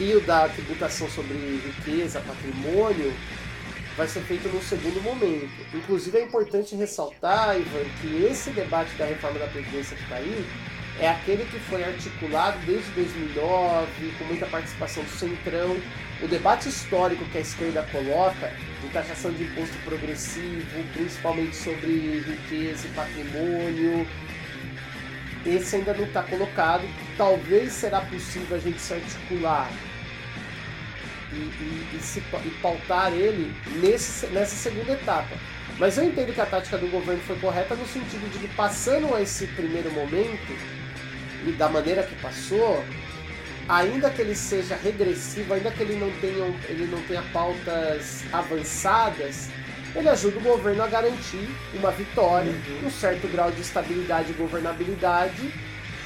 e 0.00 0.14
o 0.14 0.20
da 0.20 0.48
tributação 0.48 1.08
sobre 1.08 1.34
riqueza, 1.64 2.20
patrimônio, 2.20 3.12
vai 3.96 4.08
ser 4.08 4.20
feito 4.22 4.48
num 4.48 4.62
segundo 4.62 5.02
momento. 5.02 5.50
Inclusive 5.74 6.18
é 6.18 6.22
importante 6.22 6.74
ressaltar, 6.74 7.56
Ivan, 7.56 7.84
que 8.00 8.24
esse 8.24 8.50
debate 8.50 8.94
da 8.96 9.04
reforma 9.04 9.38
da 9.38 9.46
Previdência 9.46 9.96
que 9.96 10.02
está 10.02 10.16
aí 10.16 10.46
é 11.00 11.08
aquele 11.08 11.44
que 11.44 11.58
foi 11.58 11.82
articulado 11.82 12.58
desde 12.66 12.90
2009, 12.92 14.12
com 14.18 14.24
muita 14.24 14.46
participação 14.46 15.02
do 15.02 15.10
Centrão. 15.10 15.76
O 16.22 16.28
debate 16.28 16.68
histórico 16.68 17.24
que 17.26 17.38
a 17.38 17.40
esquerda 17.40 17.82
coloca, 17.90 18.52
de 18.80 18.88
taxação 18.92 19.32
de 19.32 19.44
imposto 19.44 19.76
progressivo, 19.84 20.84
principalmente 20.92 21.56
sobre 21.56 22.20
riqueza 22.20 22.86
e 22.86 22.90
patrimônio, 22.90 24.06
esse 25.44 25.76
ainda 25.76 25.94
não 25.94 26.04
está 26.04 26.22
colocado. 26.22 26.84
Talvez 27.16 27.72
será 27.72 28.00
possível 28.02 28.56
a 28.56 28.60
gente 28.60 28.80
se 28.80 28.94
articular 28.94 29.70
e, 31.32 31.36
e, 31.36 31.96
e, 31.96 32.00
se, 32.00 32.20
e 32.20 32.50
pautar 32.60 33.12
ele 33.12 33.54
nesse, 33.80 34.26
nessa 34.26 34.54
segunda 34.56 34.92
etapa. 34.92 35.36
Mas 35.78 35.96
eu 35.96 36.04
entendo 36.04 36.32
que 36.34 36.40
a 36.40 36.46
tática 36.46 36.78
do 36.78 36.86
governo 36.88 37.22
foi 37.22 37.36
correta 37.38 37.74
no 37.74 37.86
sentido 37.86 38.30
de 38.30 38.38
que 38.38 38.54
passando 38.54 39.16
esse 39.18 39.46
primeiro 39.48 39.90
momento 39.92 40.52
e 41.46 41.52
da 41.52 41.68
maneira 41.68 42.02
que 42.02 42.14
passou, 42.16 42.84
ainda 43.68 44.10
que 44.10 44.20
ele 44.20 44.34
seja 44.34 44.76
regressivo, 44.76 45.54
ainda 45.54 45.70
que 45.70 45.82
ele 45.82 45.96
não 45.96 46.10
tenha, 46.20 46.44
ele 46.68 46.86
não 46.86 47.00
tenha 47.02 47.22
pautas 47.32 48.22
avançadas, 48.32 49.48
ele 49.94 50.08
ajuda 50.08 50.38
o 50.38 50.42
governo 50.42 50.82
a 50.82 50.86
garantir 50.86 51.48
uma 51.74 51.90
vitória, 51.90 52.50
uhum. 52.50 52.86
um 52.86 52.90
certo 52.90 53.26
grau 53.28 53.50
de 53.50 53.60
estabilidade 53.60 54.30
e 54.30 54.34
governabilidade, 54.34 55.52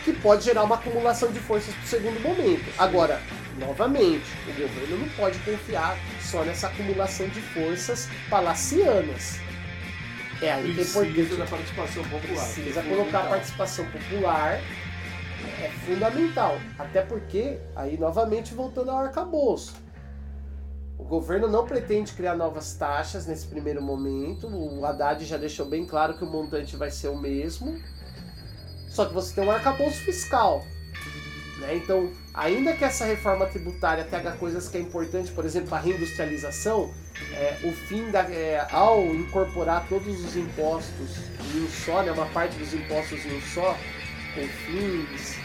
que 0.05 0.13
pode 0.13 0.45
gerar 0.45 0.65
uma 0.65 0.77
acumulação 0.77 1.31
de 1.33 1.41
forças 1.41 1.75
para 1.75 1.85
o 1.85 1.89
segundo 1.89 2.21
momento. 2.21 2.65
Agora, 2.79 3.21
Novamente, 3.59 4.27
o 4.49 4.61
governo 4.61 4.99
não 4.99 5.09
pode 5.11 5.39
confiar 5.39 5.97
só 6.21 6.45
nessa 6.45 6.67
acumulação 6.67 7.27
de 7.29 7.41
forças 7.41 8.09
palacianas. 8.29 9.39
É 10.43 10.53
aí 10.53 10.75
que 10.75 10.81
é 10.81 10.85
importante. 10.85 11.37
da 11.37 11.47
participação 11.47 12.03
popular. 12.05 12.45
Precisa 12.45 12.81
é 12.81 12.83
colocar 12.83 13.21
a 13.21 13.27
participação 13.27 13.87
popular. 13.87 14.61
É 15.63 15.71
fundamental. 15.87 16.61
Até 16.79 17.01
porque, 17.01 17.59
aí 17.75 17.97
novamente 17.97 18.53
voltando 18.53 18.91
ao 18.91 18.99
arcabouço. 18.99 19.75
O 20.99 21.05
governo 21.05 21.49
não 21.49 21.65
pretende 21.65 22.13
criar 22.13 22.35
novas 22.35 22.75
taxas 22.75 23.27
nesse 23.27 23.47
primeiro 23.47 23.81
momento. 23.81 24.49
O 24.49 24.85
Haddad 24.85 25.25
já 25.25 25.39
deixou 25.39 25.67
bem 25.67 25.87
claro 25.87 26.19
que 26.19 26.25
o 26.25 26.27
montante 26.27 26.77
vai 26.77 26.91
ser 26.91 27.09
o 27.09 27.17
mesmo. 27.17 27.81
Só 28.89 29.07
que 29.07 29.15
você 29.15 29.35
tem 29.35 29.45
um 29.45 29.51
arcabouço 29.51 30.01
fiscal. 30.01 30.63
Né? 31.59 31.77
Então, 31.77 32.11
ainda 32.37 32.75
que 32.75 32.85
essa 32.85 33.07
reforma 33.07 33.47
tributária 33.47 34.05
tenha 34.05 34.31
coisas 34.33 34.69
que 34.69 34.77
é 34.77 34.81
importante, 34.81 35.33
por 35.33 35.45
exemplo, 35.45 35.75
a 35.75 35.81
reindustrialização, 35.81 36.93
é, 37.33 37.57
o 37.65 37.73
fim 37.73 38.11
da, 38.11 38.21
é, 38.21 38.67
ao 38.71 39.07
incorporar 39.15 39.87
todos 39.89 40.23
os 40.23 40.37
impostos 40.37 41.17
em 41.55 41.63
um 41.63 41.69
só, 41.69 42.03
né, 42.03 42.13
uma 42.13 42.27
parte 42.27 42.57
dos 42.57 42.75
impostos 42.75 43.25
em 43.25 43.35
um 43.35 43.41
só, 43.41 43.77
COFINS, 44.35 45.39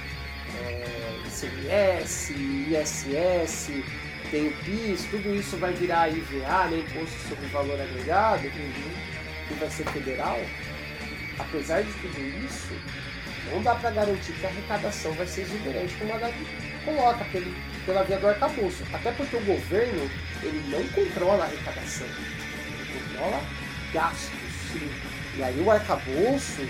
é, 0.66 0.86
ICMS, 1.26 2.34
ISS, 2.34 3.84
tem 4.30 4.48
o 4.48 4.52
PIS, 4.64 5.06
tudo 5.10 5.34
isso 5.34 5.58
vai 5.58 5.74
virar 5.74 6.10
IVA, 6.10 6.68
né, 6.68 6.80
Imposto 6.80 7.30
sobre 7.30 7.48
Valor 7.48 7.80
Agregado, 7.80 8.50
que 8.50 9.54
vai 9.56 9.70
ser 9.70 9.86
federal. 9.92 10.40
Apesar 11.40 11.82
de 11.84 11.92
tudo 11.94 12.46
isso, 12.46 12.74
não 13.50 13.62
dá 13.64 13.76
para 13.76 13.92
garantir 13.92 14.34
que 14.34 14.46
a 14.46 14.50
arrecadação 14.50 15.12
vai 15.14 15.26
ser 15.26 15.42
exuberante 15.42 15.94
como 15.96 16.14
a 16.14 16.16
Haddad 16.18 16.36
coloca 16.86 17.26
pelo, 17.26 17.54
pela 17.86 18.04
via 18.04 18.18
do 18.18 18.28
arcabouço. 18.28 18.84
Até 18.94 19.12
porque 19.12 19.36
o 19.36 19.46
governo 19.46 20.10
ele 20.44 20.64
não 20.70 20.88
controla 20.90 21.44
a 21.44 21.48
arrecadação, 21.48 22.08
ele 22.08 23.00
controla 23.00 23.42
gastos. 23.94 24.32
Sim. 24.72 24.90
E 25.38 25.44
aí 25.44 25.60
o 25.60 25.72
arcabouço 25.72 26.62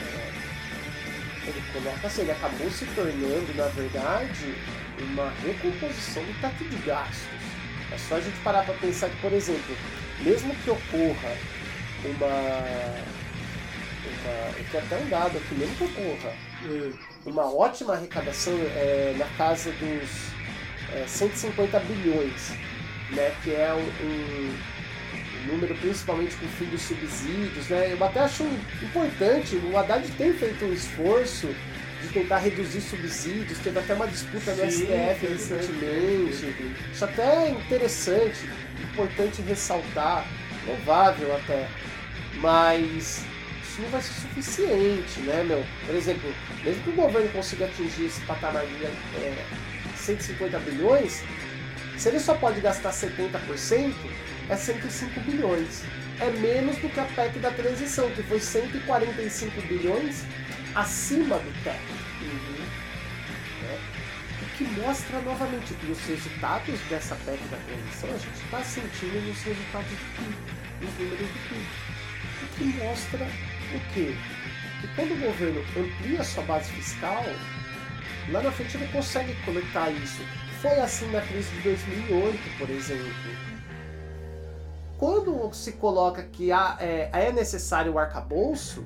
é, 0.00 1.48
ele 1.48 1.62
coloca 1.72 2.06
assim, 2.06 2.22
ele 2.22 2.32
acabou 2.32 2.70
se 2.70 2.86
tornando, 2.86 3.54
na 3.54 3.66
verdade, 3.68 4.54
uma 5.00 5.32
recomposição 5.44 6.22
do 6.24 6.40
teto 6.40 6.64
de 6.64 6.76
gastos. 6.86 7.28
É 7.92 7.98
só 7.98 8.16
a 8.16 8.20
gente 8.20 8.38
parar 8.40 8.64
para 8.64 8.74
pensar 8.74 9.08
que, 9.08 9.16
por 9.16 9.32
exemplo, 9.32 9.76
mesmo 10.20 10.54
que 10.56 10.70
ocorra 10.70 11.36
uma 12.04 13.13
uma, 14.24 14.58
eu 14.58 14.64
tenho 14.70 14.84
até 14.84 14.96
um 14.96 15.08
dado 15.08 15.38
aqui, 15.38 15.54
mesmo 15.54 15.74
que 15.76 15.84
ocorra 15.84 16.34
uma 17.26 17.44
ótima 17.52 17.94
arrecadação 17.94 18.54
é, 18.76 19.14
na 19.18 19.26
casa 19.36 19.70
dos 19.72 20.34
é, 20.94 21.06
150 21.06 21.78
bilhões, 21.80 22.50
né, 23.10 23.34
que 23.42 23.50
é 23.50 23.72
um, 23.72 24.06
um, 24.06 24.74
número 25.46 25.74
principalmente 25.76 26.34
com 26.36 26.46
fim 26.48 26.66
dos 26.66 26.82
subsídios. 26.82 27.68
Né, 27.68 27.92
eu 27.92 28.04
até 28.04 28.20
acho 28.20 28.44
importante, 28.82 29.56
o 29.56 29.76
Haddad 29.76 30.06
tem 30.12 30.32
feito 30.32 30.64
um 30.64 30.72
esforço 30.72 31.48
de 32.02 32.08
tentar 32.08 32.38
reduzir 32.38 32.82
subsídios, 32.82 33.58
teve 33.58 33.78
até 33.78 33.94
uma 33.94 34.06
disputa 34.06 34.54
no 34.54 34.70
Sim, 34.70 34.86
STF 34.86 35.20
sim, 35.20 35.32
recentemente. 35.32 36.74
Isso 36.92 37.04
até 37.04 37.46
é 37.46 37.50
interessante, 37.50 38.50
importante 38.92 39.40
ressaltar, 39.42 40.26
louvável 40.66 41.34
até, 41.36 41.66
mas 42.40 43.24
isso 43.74 43.82
não 43.82 43.90
vai 43.90 44.00
ser 44.00 44.12
suficiente, 44.12 45.20
né, 45.20 45.42
meu? 45.42 45.64
Por 45.84 45.96
exemplo, 45.96 46.32
mesmo 46.62 46.82
que 46.84 46.90
o 46.90 46.92
governo 46.92 47.28
consiga 47.30 47.64
atingir 47.64 48.04
esse 48.04 48.20
patamar 48.20 48.64
de 48.64 48.84
é, 48.84 49.44
150 49.96 50.58
bilhões, 50.60 51.24
se 51.96 52.08
ele 52.08 52.20
só 52.20 52.34
pode 52.34 52.60
gastar 52.60 52.90
70%, 52.90 53.92
é 54.48 54.56
105 54.56 55.20
bilhões. 55.20 55.82
É 56.20 56.30
menos 56.30 56.76
do 56.76 56.88
que 56.88 57.00
a 57.00 57.04
PEC 57.04 57.40
da 57.40 57.50
transição, 57.50 58.08
que 58.10 58.22
foi 58.22 58.38
145 58.38 59.60
bilhões 59.62 60.22
acima 60.76 61.36
do 61.38 61.64
teto. 61.64 61.92
Né? 63.62 63.78
O 64.40 64.56
que 64.56 64.64
mostra 64.80 65.20
novamente 65.22 65.74
que 65.74 65.90
os 65.90 65.98
resultados 66.06 66.78
dessa 66.88 67.16
PEC 67.16 67.40
da 67.50 67.56
transição 67.56 68.08
a 68.10 68.18
gente 68.18 68.44
está 68.44 68.62
sentindo 68.62 69.26
nos 69.26 69.42
resultados 69.42 69.90
do 69.90 70.16
PIB, 70.16 70.36
nos 70.80 70.94
números 70.94 71.28
do 71.28 71.48
PIB. 71.48 71.66
O 72.44 72.46
que 72.56 72.64
mostra 72.78 73.53
o 73.76 73.80
quê? 73.92 74.14
Que 74.80 74.88
quando 74.94 75.12
o 75.12 75.20
governo 75.20 75.60
amplia 75.76 76.22
sua 76.24 76.42
base 76.44 76.70
fiscal, 76.72 77.22
lá 78.30 78.42
na 78.42 78.52
frente 78.52 78.76
ele 78.76 78.88
consegue 78.88 79.34
coletar 79.44 79.90
isso. 79.90 80.22
Foi 80.60 80.78
assim 80.80 81.10
na 81.10 81.20
crise 81.20 81.50
de 81.50 81.62
2008, 81.62 82.58
por 82.58 82.70
exemplo. 82.70 83.54
Quando 84.98 85.52
se 85.52 85.72
coloca 85.72 86.22
que 86.22 86.52
há, 86.52 86.76
é, 86.80 87.10
é 87.12 87.32
necessário 87.32 87.92
o 87.92 87.98
arcabouço, 87.98 88.84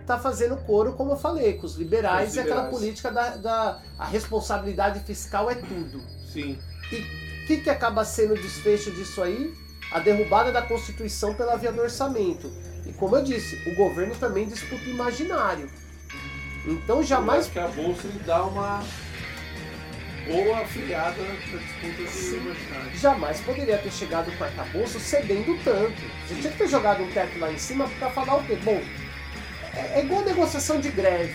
está 0.00 0.18
fazendo 0.18 0.56
coro, 0.56 0.94
como 0.94 1.12
eu 1.12 1.16
falei, 1.16 1.54
com 1.54 1.66
os 1.66 1.76
liberais, 1.76 2.30
Os 2.30 2.36
e 2.36 2.40
aquela 2.40 2.62
liberais. 2.62 2.78
política 2.78 3.10
da, 3.10 3.36
da 3.36 3.82
a 3.98 4.06
responsabilidade 4.06 5.00
fiscal 5.00 5.50
é 5.50 5.54
tudo. 5.54 6.02
Sim. 6.32 6.58
E 6.90 6.96
o 6.96 7.46
que, 7.46 7.58
que 7.58 7.70
acaba 7.70 8.04
sendo 8.04 8.34
o 8.34 8.36
desfecho 8.36 8.90
disso 8.90 9.22
aí? 9.22 9.52
A 9.90 9.98
derrubada 9.98 10.52
da 10.52 10.62
Constituição 10.62 11.34
pela 11.34 11.56
via 11.56 11.72
do 11.72 11.80
orçamento. 11.80 12.50
E 12.88 12.92
como 12.94 13.16
eu 13.16 13.22
disse, 13.22 13.60
o 13.66 13.74
governo 13.74 14.14
também 14.16 14.46
disputa 14.46 14.82
o 14.84 14.90
imaginário. 14.90 15.68
Então 16.66 17.02
jamais 17.02 17.44
Mas 17.44 17.52
que 17.52 17.58
a 17.58 17.68
bolsa 17.68 18.08
dá 18.26 18.42
uma 18.44 18.82
boa 20.26 20.64
freada 20.66 21.16
na 21.22 21.34
disputa 21.34 22.02
do 22.02 22.36
imaginário. 22.36 22.96
jamais 22.96 23.40
poderia 23.40 23.78
ter 23.78 23.92
chegado 23.92 24.28
o 24.28 24.44
arcabouço 24.44 24.98
cedendo 24.98 25.58
tanto. 25.62 26.00
Você 26.26 26.34
tinha 26.34 26.52
que 26.52 26.58
ter 26.58 26.68
jogado 26.68 27.02
um 27.02 27.10
teto 27.10 27.38
lá 27.38 27.52
em 27.52 27.58
cima 27.58 27.88
para 27.98 28.10
falar 28.10 28.36
o 28.36 28.44
quê? 28.44 28.56
Bom, 28.64 28.82
é, 29.74 30.00
é 30.00 30.04
igual 30.04 30.24
negociação 30.24 30.80
de 30.80 30.90
greve. 30.90 31.34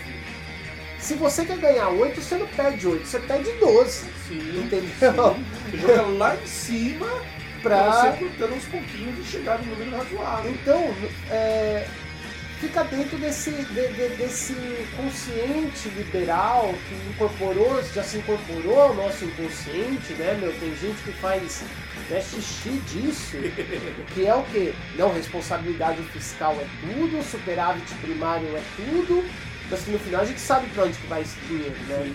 Se 0.98 1.14
você 1.14 1.44
quer 1.44 1.58
ganhar 1.58 1.88
8, 1.88 2.20
você 2.20 2.36
não 2.36 2.46
perde 2.46 2.86
8, 2.86 3.06
você 3.06 3.20
perde 3.20 3.52
12. 3.52 4.06
Sim. 4.26 4.64
Entendeu? 4.64 5.34
Sim. 5.70 5.76
Joga 5.78 6.02
lá 6.02 6.36
em 6.36 6.46
cima 6.46 7.06
você 7.92 8.18
cortando 8.18 8.56
uns 8.56 8.64
pouquinhos 8.66 9.18
e 9.18 9.30
chegar 9.30 9.58
no 9.58 9.64
número 9.66 9.96
razoável. 9.96 10.50
Então, 10.50 10.94
é, 11.30 11.86
fica 12.60 12.84
dentro 12.84 13.18
desse, 13.18 13.50
de- 13.50 13.88
de- 13.88 14.16
desse 14.16 14.54
consciente 14.96 15.88
liberal 15.90 16.74
que 16.88 16.94
incorporou, 17.10 17.82
já 17.94 18.02
se 18.02 18.18
incorporou 18.18 18.80
ao 18.80 18.94
nosso 18.94 19.24
inconsciente, 19.24 20.12
né, 20.14 20.36
meu? 20.40 20.52
Tem 20.58 20.74
gente 20.76 21.02
que 21.02 21.12
faz 21.12 21.62
né, 22.10 22.20
xixi 22.20 22.70
disso, 22.88 23.36
que 24.14 24.26
é 24.26 24.34
o 24.34 24.42
quê? 24.44 24.72
Não, 24.96 25.12
responsabilidade 25.12 26.02
fiscal 26.04 26.52
é 26.60 26.66
tudo, 26.80 27.22
superávit 27.22 27.92
primário 28.02 28.46
é 28.56 28.62
tudo, 28.76 29.24
mas 29.70 29.80
que 29.82 29.90
no 29.90 29.98
final 29.98 30.20
a 30.22 30.24
gente 30.24 30.40
sabe 30.40 30.66
pra 30.68 30.84
onde 30.84 30.98
que 30.98 31.06
vai 31.06 31.22
esse 31.22 31.36
dinheiro, 31.48 31.74
né? 31.88 32.12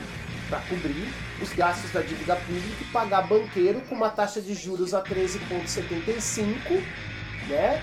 Para 0.50 0.60
cobrir 0.62 1.08
os 1.42 1.54
gastos 1.54 1.92
da 1.92 2.02
dívida 2.02 2.36
pública 2.36 2.78
e 2.82 2.86
pagar 2.86 3.22
banqueiro 3.28 3.82
com 3.88 3.96
uma 3.96 4.10
taxa 4.10 4.42
de 4.42 4.54
juros 4.54 4.94
a 4.94 5.02
13,75, 5.02 6.82
né? 7.48 7.82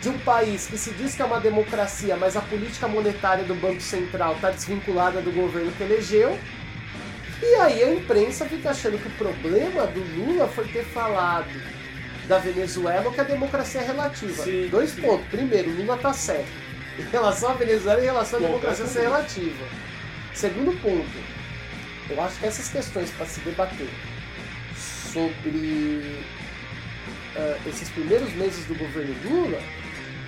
De 0.00 0.08
um 0.08 0.18
país 0.20 0.66
que 0.66 0.78
se 0.78 0.92
diz 0.92 1.14
que 1.14 1.22
é 1.22 1.24
uma 1.24 1.40
democracia, 1.40 2.16
mas 2.16 2.36
a 2.36 2.40
política 2.40 2.88
monetária 2.88 3.44
do 3.44 3.54
Banco 3.54 3.80
Central 3.80 4.34
está 4.34 4.50
desvinculada 4.50 5.20
do 5.20 5.30
governo 5.30 5.70
que 5.72 5.82
elegeu. 5.82 6.38
E 7.42 7.54
aí 7.56 7.82
a 7.82 7.94
imprensa 7.94 8.44
fica 8.46 8.70
achando 8.70 8.98
que 8.98 9.08
o 9.08 9.12
problema 9.12 9.86
do 9.86 10.00
Lula 10.16 10.46
foi 10.48 10.66
ter 10.68 10.84
falado 10.84 11.50
da 12.28 12.38
Venezuela 12.38 13.10
que 13.12 13.20
a 13.20 13.24
democracia 13.24 13.80
é 13.80 13.84
relativa. 13.86 14.42
Sim, 14.44 14.68
Dois 14.70 14.90
sim. 14.90 15.02
pontos. 15.02 15.26
Primeiro, 15.28 15.70
o 15.70 15.74
Lula 15.76 15.96
tá 15.96 16.12
certo. 16.12 16.48
Em 16.98 17.02
relação 17.10 17.50
à 17.50 17.54
Venezuela 17.54 17.98
e 18.00 18.02
em 18.02 18.06
relação 18.06 18.38
à 18.38 18.42
democracia 18.42 18.86
ser 18.86 19.04
completamente. 19.04 19.40
relativa. 19.40 19.66
Segundo 20.34 20.80
ponto, 20.80 21.08
eu 22.10 22.22
acho 22.22 22.38
que 22.38 22.46
essas 22.46 22.68
questões 22.68 23.10
para 23.10 23.26
se 23.26 23.40
debater 23.40 23.88
sobre 25.12 26.24
ah, 27.36 27.56
esses 27.66 27.88
primeiros 27.90 28.32
meses 28.34 28.64
do 28.66 28.74
governo 28.74 29.14
Lula 29.24 29.60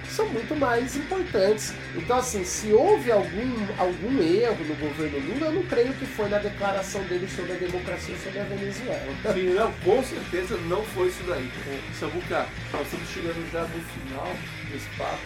são 0.09 0.29
muito 0.29 0.55
mais 0.55 0.95
importantes. 0.95 1.73
Então, 1.97 2.19
assim, 2.19 2.45
se 2.45 2.71
houve 2.73 3.11
algum, 3.11 3.67
algum 3.79 4.23
erro 4.23 4.63
no 4.63 4.75
governo 4.75 5.19
Lula, 5.21 5.47
eu 5.47 5.53
não 5.53 5.63
creio 5.63 5.95
que 5.95 6.05
foi 6.05 6.29
na 6.29 6.37
declaração 6.39 7.03
dele 7.05 7.27
sobre 7.35 7.53
a 7.53 7.57
democracia 7.57 8.15
sobre 8.23 8.41
a 8.41 8.45
Venezuela. 8.45 9.07
Sim, 9.33 9.55
não, 9.55 9.73
com 9.73 10.03
certeza 10.05 10.57
não 10.69 10.85
foi 10.85 11.09
isso 11.09 11.23
daí. 11.27 11.51
Samuca, 11.99 12.47
nós 12.73 12.83
estamos 12.83 13.09
chegando 13.09 13.51
já 13.51 13.63
no 13.63 13.69
final 13.83 14.37
desse 14.71 14.89
papo. 14.99 15.19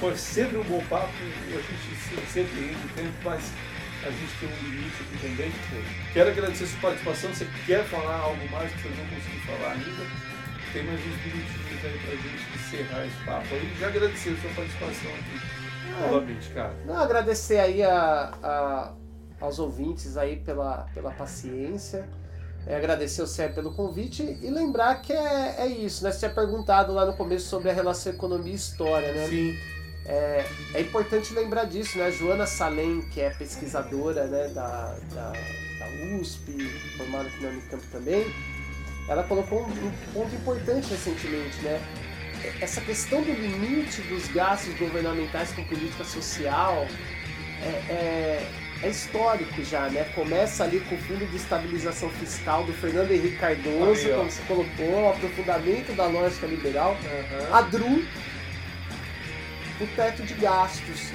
Foi 0.00 0.16
sempre 0.16 0.58
um 0.58 0.64
bom 0.64 0.82
papo, 0.90 1.12
a 1.46 1.50
gente 1.52 2.26
se- 2.26 2.32
sempre 2.32 2.64
entra 2.64 2.80
o 2.84 2.88
tempo, 2.96 3.14
mas 3.24 3.42
a 4.04 4.10
gente 4.10 4.32
tem 4.40 4.48
um 4.48 4.70
limite 4.70 4.96
aqui 5.02 5.18
também. 5.28 5.52
Quero 6.12 6.30
agradecer 6.30 6.64
a 6.64 6.66
sua 6.66 6.80
participação. 6.80 7.30
Você 7.34 7.46
quer 7.66 7.84
falar 7.84 8.16
algo 8.16 8.50
mais 8.50 8.70
que 8.72 8.82
você 8.82 8.88
não 8.88 9.06
conseguiu 9.06 9.40
falar 9.46 9.72
ainda? 9.72 10.06
Tem 10.72 10.82
mais 10.84 11.00
uns 11.00 11.06
minutinhos 11.06 11.84
aí 11.84 11.98
pra 11.98 12.16
gente 12.16 12.54
encerrar 12.56 13.06
esse 13.06 13.16
papo 13.24 13.54
aí. 13.54 13.76
Já 13.78 13.86
agradecer 13.88 14.30
a 14.30 14.36
sua 14.40 14.50
participação 14.50 15.10
aqui 15.10 16.00
novamente, 16.00 16.48
cara. 16.50 16.74
Não, 16.86 16.96
agradecer 16.98 17.58
aí 17.58 17.82
a, 17.82 18.32
a- 18.42 18.92
aos 19.40 19.58
ouvintes 19.58 20.16
aí 20.16 20.36
pela, 20.36 20.86
pela 20.94 21.10
paciência. 21.12 22.08
É, 22.66 22.76
agradecer 22.76 23.20
ao 23.20 23.26
Sérgio 23.26 23.56
pelo 23.56 23.74
convite 23.74 24.22
e 24.40 24.48
lembrar 24.48 24.94
que 25.02 25.12
é, 25.12 25.56
é 25.58 25.66
isso, 25.66 26.04
né? 26.04 26.12
Você 26.12 26.20
tinha 26.20 26.30
perguntado 26.30 26.92
lá 26.94 27.04
no 27.04 27.12
começo 27.14 27.48
sobre 27.48 27.68
a 27.68 27.72
relação 27.72 28.12
economia 28.12 28.52
e 28.52 28.54
história, 28.56 29.12
né? 29.12 29.26
Sim, 29.26 29.52
É, 30.04 30.44
é 30.74 30.80
importante 30.80 31.32
lembrar 31.32 31.64
disso, 31.64 31.96
né? 31.98 32.06
A 32.06 32.10
Joana 32.10 32.46
Salem, 32.46 33.02
que 33.12 33.20
é 33.20 33.30
pesquisadora 33.30 34.24
né, 34.26 34.48
da, 34.48 34.96
da, 35.14 35.32
da 35.78 36.16
USP, 36.20 36.52
formada 36.96 37.28
aqui 37.28 37.42
na 37.42 37.50
Unicamp 37.50 37.84
também, 37.92 38.26
ela 39.08 39.22
colocou 39.22 39.62
um, 39.62 39.86
um 39.86 39.92
ponto 40.12 40.34
importante 40.34 40.90
recentemente, 40.90 41.56
né? 41.62 41.80
Essa 42.60 42.80
questão 42.80 43.22
do 43.22 43.30
limite 43.32 44.02
dos 44.02 44.26
gastos 44.28 44.74
governamentais 44.76 45.52
com 45.52 45.62
política 45.64 46.02
social 46.02 46.86
é, 47.62 47.92
é- 47.92 48.48
é 48.82 48.88
histórico 48.88 49.62
já, 49.62 49.88
né? 49.88 50.02
Começa 50.12 50.64
ali 50.64 50.80
com 50.80 50.96
o 50.96 50.98
Fundo 50.98 51.24
de 51.24 51.36
Estabilização 51.36 52.10
Fiscal 52.10 52.64
do 52.64 52.72
Fernando 52.72 53.12
Henrique 53.12 53.36
Cardoso, 53.36 54.08
Aí, 54.08 54.12
como 54.16 54.28
você 54.28 54.42
colocou, 54.42 55.04
o 55.04 55.10
aprofundamento 55.10 55.94
da 55.94 56.06
lógica 56.06 56.48
liberal. 56.48 56.96
Aham. 57.04 57.56
A 57.56 57.62
DRU, 57.62 58.02
o 59.82 59.86
teto 59.96 60.22
de 60.22 60.34
gastos. 60.34 61.10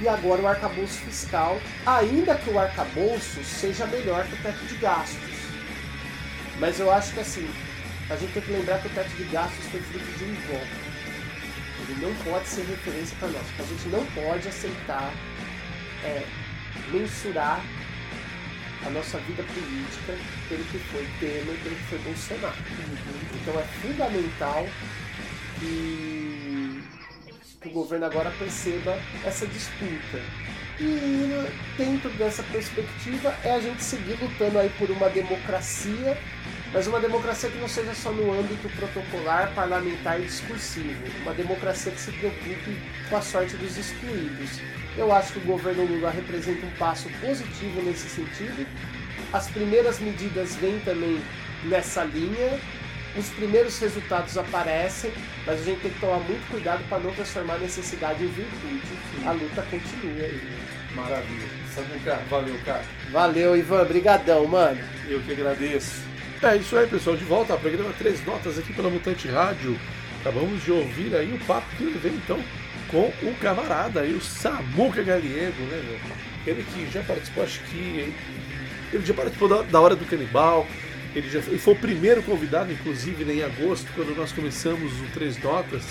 E 0.00 0.08
agora 0.08 0.42
o 0.42 0.46
arcabouço 0.46 0.98
fiscal, 1.00 1.58
ainda 1.86 2.34
que 2.34 2.50
o 2.50 2.58
arcabouço 2.58 3.42
seja 3.44 3.86
melhor 3.86 4.26
que 4.26 4.34
o 4.34 4.42
teto 4.42 4.64
de 4.66 4.76
gastos. 4.76 5.36
Mas 6.58 6.78
eu 6.78 6.90
acho 6.90 7.12
que 7.14 7.20
assim, 7.20 7.48
a 8.10 8.16
gente 8.16 8.32
tem 8.32 8.42
que 8.42 8.52
lembrar 8.52 8.80
que 8.80 8.88
o 8.88 8.90
teto 8.90 9.10
de 9.10 9.24
gastos 9.24 9.66
foi 9.66 9.80
fruto 9.80 10.18
de 10.18 10.24
um 10.24 10.34
golpe. 10.48 10.86
Ele 11.88 12.06
não 12.06 12.14
pode 12.24 12.48
ser 12.48 12.62
referência 12.64 13.16
para 13.18 13.28
nós. 13.28 13.46
A 13.58 13.62
gente 13.62 13.88
não 13.88 14.04
pode 14.06 14.48
aceitar 14.48 15.12
é, 16.04 16.22
mensurar 16.90 17.60
a 18.84 18.90
nossa 18.90 19.18
vida 19.18 19.42
política 19.42 20.16
pelo 20.48 20.64
que 20.64 20.78
foi 20.78 21.06
Temer, 21.18 21.58
pelo 21.62 21.74
que 21.74 21.82
foi 21.84 21.98
Bolsonaro. 21.98 22.56
Então 23.34 23.60
é 23.60 23.64
fundamental 23.64 24.66
que, 25.58 26.35
que 27.66 27.70
o 27.70 27.82
governo 27.82 28.06
agora 28.06 28.30
perceba 28.38 28.98
essa 29.24 29.46
disputa. 29.46 30.20
E 30.78 31.48
dentro 31.76 32.10
dessa 32.10 32.42
perspectiva 32.44 33.34
é 33.42 33.52
a 33.52 33.60
gente 33.60 33.82
seguir 33.82 34.18
lutando 34.22 34.58
aí 34.58 34.68
por 34.78 34.90
uma 34.90 35.08
democracia, 35.08 36.18
mas 36.72 36.86
uma 36.86 37.00
democracia 37.00 37.48
que 37.48 37.58
não 37.58 37.68
seja 37.68 37.94
só 37.94 38.12
no 38.12 38.32
âmbito 38.38 38.68
protocolar, 38.70 39.52
parlamentar 39.54 40.20
e 40.20 40.24
discursivo. 40.24 41.02
Uma 41.22 41.32
democracia 41.32 41.92
que 41.92 42.00
se 42.00 42.12
preocupe 42.12 42.76
com 43.08 43.16
a 43.16 43.22
sorte 43.22 43.56
dos 43.56 43.76
excluídos. 43.78 44.60
Eu 44.96 45.12
acho 45.12 45.32
que 45.32 45.38
o 45.38 45.42
governo 45.42 45.84
Lula 45.84 46.10
representa 46.10 46.66
um 46.66 46.70
passo 46.78 47.08
positivo 47.20 47.82
nesse 47.82 48.08
sentido. 48.08 48.66
As 49.32 49.48
primeiras 49.48 49.98
medidas 49.98 50.56
vêm 50.56 50.78
também 50.80 51.20
nessa 51.64 52.04
linha. 52.04 52.60
Os 53.18 53.28
primeiros 53.30 53.78
resultados 53.78 54.36
aparecem, 54.36 55.10
mas 55.46 55.60
a 55.60 55.64
gente 55.64 55.80
tem 55.80 55.90
que 55.90 56.00
tomar 56.00 56.18
muito 56.18 56.50
cuidado 56.50 56.82
para 56.88 56.98
não 56.98 57.12
transformar 57.12 57.54
a 57.54 57.58
necessidade 57.58 58.22
em 58.22 58.28
virtude. 58.28 58.82
A 59.24 59.32
luta 59.32 59.62
continua 59.62 60.24
aí. 60.24 60.40
Maravilha. 60.94 61.48
Samuca, 61.74 62.20
valeu, 62.28 62.58
cara. 62.64 62.84
Valeu, 63.10 63.56
Ivan. 63.56 63.84
Brigadão, 63.84 64.46
mano. 64.46 64.80
Eu 65.08 65.20
que 65.20 65.32
agradeço. 65.32 66.02
É 66.42 66.56
isso 66.56 66.76
aí, 66.76 66.86
pessoal. 66.86 67.16
De 67.16 67.24
volta 67.24 67.54
ao 67.54 67.58
programa 67.58 67.92
Três 67.98 68.24
Notas 68.24 68.58
aqui 68.58 68.72
pela 68.72 68.90
Mutante 68.90 69.28
Rádio. 69.28 69.78
Acabamos 70.20 70.62
de 70.64 70.72
ouvir 70.72 71.14
aí 71.14 71.32
o 71.32 71.38
papo 71.46 71.66
que 71.76 71.84
ele 71.84 71.98
veio 71.98 72.16
então 72.16 72.42
com 72.90 73.12
o 73.22 73.34
camarada 73.40 74.00
aí, 74.00 74.14
o 74.14 74.20
Samuca 74.20 75.02
Galiego, 75.02 75.62
né, 75.62 75.82
meu? 75.84 75.98
Ele 76.46 76.64
que 76.64 76.90
já 76.90 77.02
participou, 77.02 77.44
acho 77.44 77.60
que. 77.64 78.14
Ele 78.92 79.04
já 79.04 79.14
participou 79.14 79.48
da, 79.48 79.62
da 79.62 79.80
Hora 79.80 79.96
do 79.96 80.04
Canibal. 80.04 80.66
Ele, 81.16 81.30
já, 81.30 81.40
foi 81.40 81.72
o 81.72 81.76
primeiro 81.76 82.22
convidado, 82.22 82.70
inclusive, 82.70 83.24
né, 83.24 83.36
em 83.36 83.42
agosto, 83.42 83.90
quando 83.94 84.14
nós 84.14 84.32
começamos 84.32 84.92
o 85.00 85.04
Três 85.14 85.42
Notas. 85.42 85.82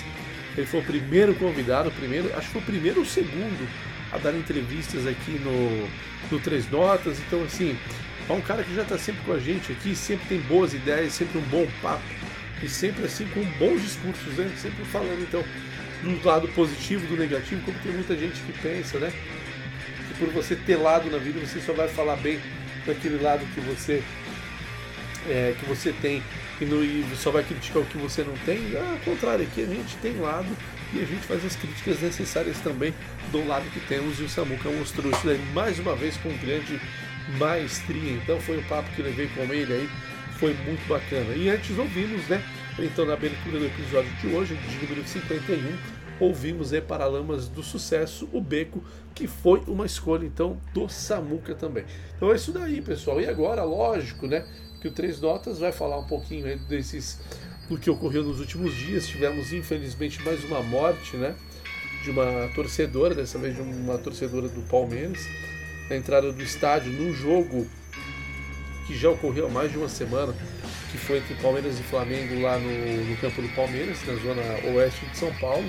Ele 0.55 0.67
foi 0.67 0.82
o 0.82 0.84
primeiro 0.84 1.34
convidado, 1.34 1.89
primeiro, 1.91 2.32
acho 2.38 2.45
que 2.45 2.53
foi 2.53 2.61
o 2.61 2.65
primeiro 2.65 2.97
ou 2.99 3.03
o 3.03 3.09
segundo 3.09 3.67
a 4.11 4.19
dar 4.19 4.36
entrevistas 4.36 5.07
aqui 5.07 5.32
no, 5.43 5.89
no 6.32 6.39
Três 6.39 6.69
Notas. 6.69 7.17
Então, 7.19 7.43
assim, 7.43 7.76
é 8.30 8.34
um 8.34 8.39
cara 8.39 8.63
que 8.63 8.76
já 8.76 8.84
está 8.84 8.99
sempre 8.99 9.26
com 9.26 9.34
a 9.34 9.39
gente 9.39 9.71
aqui, 9.71 9.95
sempre 9.95 10.28
tem 10.28 10.39
boas 10.41 10.76
ideias, 10.76 11.13
sempre 11.13 11.39
um 11.39 11.43
bom 11.43 11.67
papo 11.82 12.03
e 12.61 12.69
sempre 12.69 13.05
assim 13.05 13.28
com 13.30 13.43
bons 13.57 13.82
discursos, 13.82 14.34
né? 14.36 14.51
Sempre 14.57 14.86
falando 14.86 15.21
então 15.21 15.43
do 16.03 16.23
lado 16.23 16.47
positivo, 16.49 17.07
do 17.07 17.17
negativo, 17.17 17.61
como 17.65 17.78
tem 17.80 17.91
muita 17.91 18.15
gente 18.15 18.39
que 18.41 18.53
pensa, 18.61 18.99
né? 18.99 19.11
Que 20.07 20.13
por 20.19 20.32
você 20.32 20.55
ter 20.55 20.76
lado 20.76 21.09
na 21.09 21.17
vida 21.17 21.39
você 21.39 21.59
só 21.59 21.73
vai 21.73 21.88
falar 21.88 22.15
bem 22.17 22.39
daquele 22.86 23.21
lado 23.21 23.43
que 23.53 23.59
você 23.61 24.03
é, 25.28 25.55
que 25.59 25.65
você 25.65 25.91
tem 25.93 26.21
e, 26.59 26.65
no, 26.65 26.84
e 26.84 27.05
só 27.15 27.32
vai 27.32 27.43
criticar 27.43 27.82
o 27.82 27.86
que 27.86 27.97
você 27.97 28.23
não 28.23 28.34
tem. 28.45 28.59
Ah, 28.78 28.91
ao 28.93 28.99
contrário, 28.99 29.45
aqui 29.45 29.63
a 29.63 29.67
gente 29.67 29.95
tem 29.97 30.19
lado 30.19 30.47
e 30.93 30.99
a 30.99 31.05
gente 31.05 31.26
faz 31.26 31.43
as 31.45 31.55
críticas 31.55 32.01
necessárias 32.01 32.59
também 32.59 32.93
do 33.32 33.45
lado 33.45 33.65
que 33.71 33.80
temos. 33.82 34.19
E 34.19 34.23
o 34.23 34.30
Samuca 34.30 34.69
mostrou 34.69 35.11
isso 35.11 35.26
daí 35.26 35.39
mais 35.53 35.80
uma 35.80 35.95
vez 35.95 36.17
com 36.17 36.30
grande 36.38 36.80
maestria. 37.38 38.13
Então 38.13 38.39
foi 38.39 38.57
o 38.57 38.63
papo 38.63 38.89
que 38.95 39.01
levei 39.01 39.28
com 39.28 39.41
ele 39.41 39.73
aí, 39.73 39.89
foi 40.39 40.53
muito 40.65 40.88
bacana. 40.88 41.34
E 41.36 41.49
antes 41.49 41.78
ouvimos, 41.78 42.28
né? 42.28 42.41
Então 42.80 43.05
na 43.05 43.13
abertura 43.13 43.59
do 43.59 43.65
episódio 43.65 44.11
de 44.21 44.28
hoje, 44.28 44.55
de 44.55 44.86
número 44.86 45.07
51, 45.07 45.78
ouvimos 46.19 46.73
aí 46.73 46.82
Paralamas 46.82 47.47
do 47.47 47.63
Sucesso, 47.63 48.28
o 48.32 48.41
Beco, 48.41 48.84
que 49.13 49.28
foi 49.28 49.61
uma 49.67 49.86
escolha 49.86 50.26
então 50.26 50.57
do 50.73 50.88
Samuca 50.89 51.55
também. 51.55 51.86
Então 52.15 52.32
é 52.32 52.36
isso 52.36 52.51
daí, 52.51 52.82
pessoal. 52.82 53.19
E 53.19 53.28
agora, 53.28 53.63
lógico, 53.63 54.28
né? 54.28 54.45
Que 54.86 54.89
o 54.89 54.91
Três 54.91 55.19
Notas 55.19 55.57
vai 55.57 55.71
falar 55.71 55.97
um 55.97 56.03
pouquinho 56.03 56.59
desses 56.69 57.19
do 57.67 57.75
que 57.75 57.89
ocorreu 57.89 58.23
nos 58.23 58.39
últimos 58.39 58.71
dias. 58.75 59.07
Tivemos, 59.07 59.51
infelizmente, 59.51 60.21
mais 60.21 60.43
uma 60.43 60.61
morte, 60.61 61.17
né? 61.17 61.33
De 62.03 62.11
uma 62.11 62.47
torcedora, 62.53 63.15
dessa 63.15 63.39
vez 63.39 63.55
de 63.55 63.63
uma 63.63 63.97
torcedora 63.97 64.47
do 64.47 64.61
Palmeiras 64.69 65.27
na 65.89 65.95
entrada 65.95 66.31
do 66.31 66.39
estádio 66.43 66.91
num 66.91 67.11
jogo 67.11 67.67
que 68.86 68.95
já 68.95 69.09
ocorreu 69.09 69.47
há 69.47 69.49
mais 69.49 69.71
de 69.71 69.79
uma 69.79 69.89
semana, 69.89 70.36
que 70.91 70.99
foi 70.99 71.17
entre 71.17 71.33
Palmeiras 71.41 71.79
e 71.79 71.81
Flamengo 71.81 72.39
lá 72.39 72.59
no, 72.59 73.05
no 73.05 73.17
campo 73.17 73.41
do 73.41 73.49
Palmeiras, 73.55 73.97
na 74.05 74.13
zona 74.17 74.43
oeste 74.75 75.03
de 75.07 75.17
São 75.17 75.33
Paulo. 75.38 75.67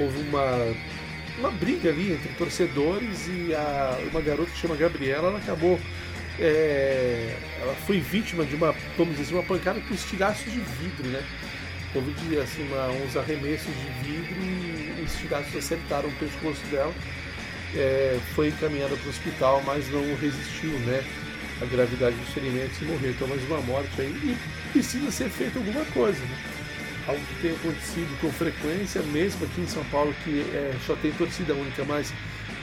Houve 0.00 0.18
uma, 0.20 0.74
uma 1.38 1.50
briga 1.50 1.90
ali 1.90 2.14
entre 2.14 2.32
torcedores 2.32 3.28
e 3.28 3.54
a, 3.54 3.98
uma 4.10 4.22
garota 4.22 4.50
que 4.50 4.56
chama 4.56 4.74
Gabriela, 4.74 5.28
ela 5.28 5.38
acabou. 5.38 5.78
É, 6.38 7.36
ela 7.60 7.74
foi 7.86 8.00
vítima 8.00 8.44
de 8.44 8.54
uma, 8.54 8.74
vamos 8.96 9.16
dizer, 9.16 9.34
uma 9.34 9.42
pancada 9.42 9.80
com 9.80 9.94
estilhaços 9.94 10.50
de 10.50 10.60
vidro, 10.60 11.08
né? 11.08 11.22
Houve 11.94 12.38
assim, 12.38 12.66
uma, 12.68 12.88
uns 12.88 13.16
arremessos 13.16 13.72
de 13.74 14.08
vidro 14.08 14.34
e 14.42 15.02
os 15.04 15.12
estilhaços 15.12 15.54
acertaram 15.54 16.08
o 16.08 16.12
pescoço 16.12 16.64
dela 16.70 16.92
é, 17.74 18.18
foi 18.34 18.48
encaminhada 18.48 18.96
para 18.96 19.06
o 19.06 19.10
hospital, 19.10 19.62
mas 19.66 19.88
não 19.90 20.02
resistiu, 20.16 20.70
né? 20.80 21.02
A 21.60 21.64
gravidade 21.66 22.16
dos 22.16 22.28
ferimentos 22.30 22.80
e 22.80 22.84
morreu. 22.84 23.10
Então, 23.10 23.28
mais 23.28 23.42
uma 23.44 23.60
morte 23.60 24.00
aí. 24.00 24.08
E 24.08 24.36
precisa 24.72 25.10
ser 25.10 25.28
feita 25.28 25.58
alguma 25.58 25.84
coisa, 25.86 26.18
né? 26.20 26.38
Algo 27.06 27.20
que 27.20 27.42
tem 27.42 27.50
acontecido 27.52 28.20
com 28.20 28.30
frequência, 28.30 29.02
mesmo 29.02 29.44
aqui 29.44 29.60
em 29.60 29.66
São 29.66 29.84
Paulo, 29.84 30.14
que 30.24 30.40
é, 30.54 30.74
só 30.86 30.94
tem 30.96 31.10
torcida 31.12 31.54
única, 31.54 31.84
mas 31.84 32.12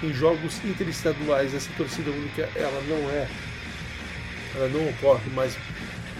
em 0.02 0.14
jogos 0.14 0.64
interestaduais 0.64 1.54
essa 1.54 1.70
torcida 1.76 2.10
única 2.10 2.50
ela 2.56 2.82
não 2.88 3.10
é, 3.10 3.28
ela 4.56 4.70
não 4.70 4.90
ocorre, 4.90 5.30
mas 5.34 5.58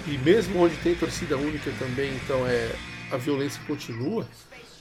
e 0.08 0.18
mesmo 0.18 0.64
onde 0.64 0.76
tem 0.78 0.96
torcida 0.96 1.38
única 1.38 1.72
também, 1.78 2.12
então 2.16 2.48
é 2.48 2.72
a 3.12 3.18
violência 3.18 3.62
continua. 3.68 4.28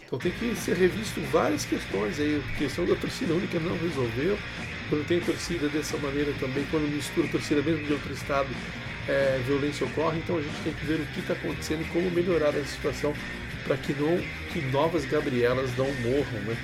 Então 0.04 0.18
tem 0.18 0.32
que 0.32 0.54
ser 0.56 0.74
revisto 0.74 1.20
várias 1.30 1.66
questões 1.66 2.18
aí. 2.18 2.42
A 2.54 2.58
questão 2.58 2.86
da 2.86 2.94
torcida 2.94 3.34
única 3.34 3.60
não 3.60 3.76
resolveu. 3.78 4.38
Quando 4.88 5.06
tem 5.06 5.20
torcida 5.20 5.68
dessa 5.68 5.98
maneira 5.98 6.32
também, 6.40 6.64
quando 6.70 6.90
mistura 6.90 7.28
torcida 7.28 7.60
mesmo 7.60 7.84
de 7.84 7.92
outro 7.92 8.12
estado, 8.14 8.48
é, 9.06 9.38
violência 9.46 9.86
ocorre. 9.86 10.18
Então 10.18 10.38
a 10.38 10.42
gente 10.42 10.56
tem 10.64 10.72
que 10.72 10.86
ver 10.86 11.00
o 11.00 11.06
que 11.06 11.20
está 11.20 11.34
acontecendo 11.34 11.82
e 11.82 11.84
como 11.86 12.10
melhorar 12.10 12.56
a 12.56 12.64
situação 12.64 13.12
para 13.64 13.76
que 13.76 13.92
não 13.92 14.18
que 14.50 14.62
novas 14.70 15.04
Gabrielas 15.04 15.76
não 15.76 15.92
morram, 16.00 16.40
né? 16.46 16.56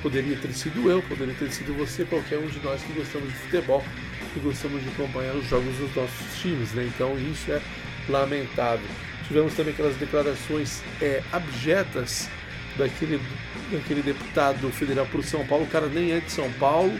Poderia 0.00 0.36
ter 0.36 0.52
sido 0.52 0.88
eu, 0.88 1.02
poderia 1.02 1.34
ter 1.34 1.50
sido 1.50 1.76
você, 1.76 2.04
qualquer 2.04 2.38
um 2.38 2.46
de 2.46 2.60
nós 2.60 2.82
que 2.82 2.92
gostamos 2.92 3.28
de 3.28 3.34
futebol, 3.34 3.84
que 4.32 4.40
gostamos 4.40 4.82
de 4.82 4.88
acompanhar 4.88 5.34
os 5.34 5.48
jogos 5.48 5.76
dos 5.76 5.94
nossos 5.94 6.40
times, 6.40 6.72
né? 6.72 6.84
Então 6.94 7.16
isso 7.18 7.50
é 7.50 7.60
lamentável. 8.08 8.86
Tivemos 9.26 9.54
também 9.54 9.72
aquelas 9.72 9.96
declarações 9.96 10.82
é, 11.00 11.22
abjetas 11.32 12.28
daquele, 12.76 13.20
daquele 13.70 14.02
deputado 14.02 14.70
federal 14.70 15.06
por 15.06 15.22
São 15.24 15.46
Paulo. 15.46 15.64
O 15.64 15.68
cara 15.68 15.86
nem 15.86 16.12
é 16.12 16.20
de 16.20 16.30
São 16.30 16.50
Paulo, 16.54 16.92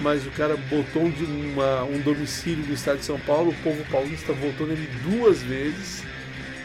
mas 0.00 0.26
o 0.26 0.30
cara 0.30 0.56
botou 0.56 1.10
de 1.10 1.24
uma, 1.24 1.84
um 1.84 2.00
domicílio 2.00 2.64
do 2.64 2.72
estado 2.72 2.98
de 2.98 3.04
São 3.04 3.18
Paulo. 3.20 3.50
O 3.50 3.62
povo 3.62 3.84
paulista 3.90 4.32
votou 4.32 4.66
nele 4.66 4.88
duas 5.04 5.42
vezes. 5.42 6.02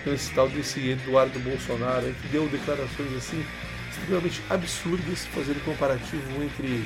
Esse 0.05 0.33
tal 0.33 0.47
desse 0.47 0.89
Eduardo 0.89 1.37
Bolsonaro, 1.39 2.13
que 2.21 2.27
deu 2.29 2.47
declarações 2.47 3.13
assim 3.17 3.43
extremamente 3.91 4.41
absurdas, 4.49 5.25
fazendo 5.25 5.63
comparativo 5.65 6.41
entre 6.41 6.85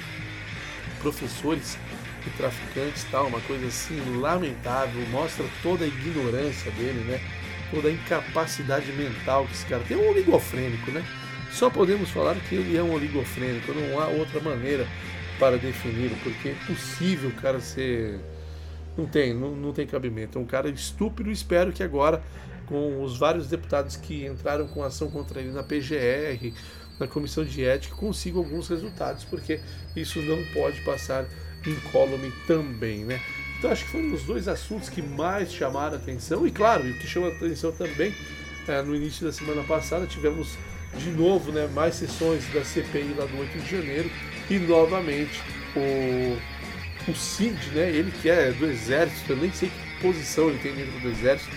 professores 1.00 1.78
e 2.28 2.32
traficantes 2.32 3.06
tal, 3.12 3.28
uma 3.28 3.42
coisa 3.42 3.66
assim 3.68 4.00
lamentável, 4.20 5.02
mostra 5.10 5.46
toda 5.62 5.86
a 5.86 5.88
ignorância 5.88 6.72
dele, 6.72 7.00
né? 7.08 7.22
Toda 7.72 7.88
a 7.88 7.92
incapacidade 7.92 8.92
mental 8.92 9.46
que 9.46 9.54
esse 9.54 9.66
cara 9.66 9.84
tem, 9.88 9.98
é 9.98 10.02
um 10.02 10.10
oligofrênico, 10.10 10.92
né? 10.92 11.04
Só 11.52 11.70
podemos 11.70 12.10
falar 12.10 12.36
que 12.36 12.56
ele 12.56 12.78
é 12.78 12.84
um 12.84 12.94
oligofrênico, 12.94 13.74
não 13.74 14.00
há 14.00 14.08
outra 14.08 14.40
maneira 14.40 14.88
para 15.38 15.58
defini-lo, 15.58 16.16
porque 16.24 16.50
é 16.50 16.52
impossível 16.52 17.30
o 17.30 17.34
cara 17.34 17.60
ser. 17.60 18.20
Não 18.96 19.08
tem, 19.08 19.34
não, 19.34 19.56
não 19.56 19.74
tem 19.74 19.88
cabimento. 19.88 20.38
É 20.38 20.42
um 20.42 20.46
cara 20.46 20.70
estúpido. 20.70 21.32
Espero 21.32 21.72
que 21.72 21.82
agora, 21.82 22.22
com 22.68 23.02
os 23.02 23.18
vários 23.18 23.48
deputados 23.48 23.96
que 23.96 24.26
entraram 24.26 24.68
com 24.68 24.84
ação 24.84 25.10
contra 25.10 25.40
ele 25.40 25.52
na 25.52 25.64
PGR, 25.64 26.54
na 27.00 27.08
comissão 27.08 27.44
de 27.44 27.66
ética, 27.66 27.96
consigam 27.96 28.44
alguns 28.44 28.68
resultados, 28.68 29.24
porque 29.24 29.60
isso 29.96 30.22
não 30.22 30.44
pode 30.54 30.82
passar 30.82 31.26
incólume 31.70 32.32
também, 32.48 33.04
né? 33.04 33.22
Então 33.58 33.72
acho 33.72 33.86
que 33.86 33.92
foram 33.92 34.12
os 34.14 34.24
dois 34.24 34.48
assuntos 34.48 34.90
que 34.90 35.02
mais 35.02 35.54
chamaram 35.54 35.94
a 35.94 35.98
atenção. 35.98 36.48
E 36.48 36.52
claro, 36.52 36.84
o 36.84 36.94
que 36.94 37.08
chama 37.08 37.28
a 37.28 37.32
atenção 37.32 37.72
também, 37.72 38.14
é, 38.68 38.82
no 38.82 38.96
início 38.96 39.26
da 39.26 39.32
semana 39.32 39.64
passada, 39.64 40.08
tivemos 40.08 40.58
de 40.98 41.10
novo, 41.12 41.52
né, 41.52 41.70
mais 41.74 41.96
sessões 41.96 42.46
da 42.54 42.64
CPI 42.64 43.16
lá 43.18 43.26
do 43.26 43.38
8 43.38 43.60
de 43.60 43.70
janeiro 43.70 44.12
e 44.50 44.60
novamente 44.60 45.42
o, 45.76 46.38
o 47.10 47.16
Cid, 47.16 47.58
né, 47.74 47.90
ele 47.90 48.12
que 48.12 48.30
é 48.30 48.52
do 48.52 48.66
exército, 48.66 49.32
eu 49.32 49.38
nem 49.38 49.52
sei 49.52 49.70
que 49.70 50.02
posição 50.02 50.50
ele 50.50 50.60
tem 50.60 50.74
dentro 50.74 51.00
do 51.00 51.10
exército, 51.10 51.56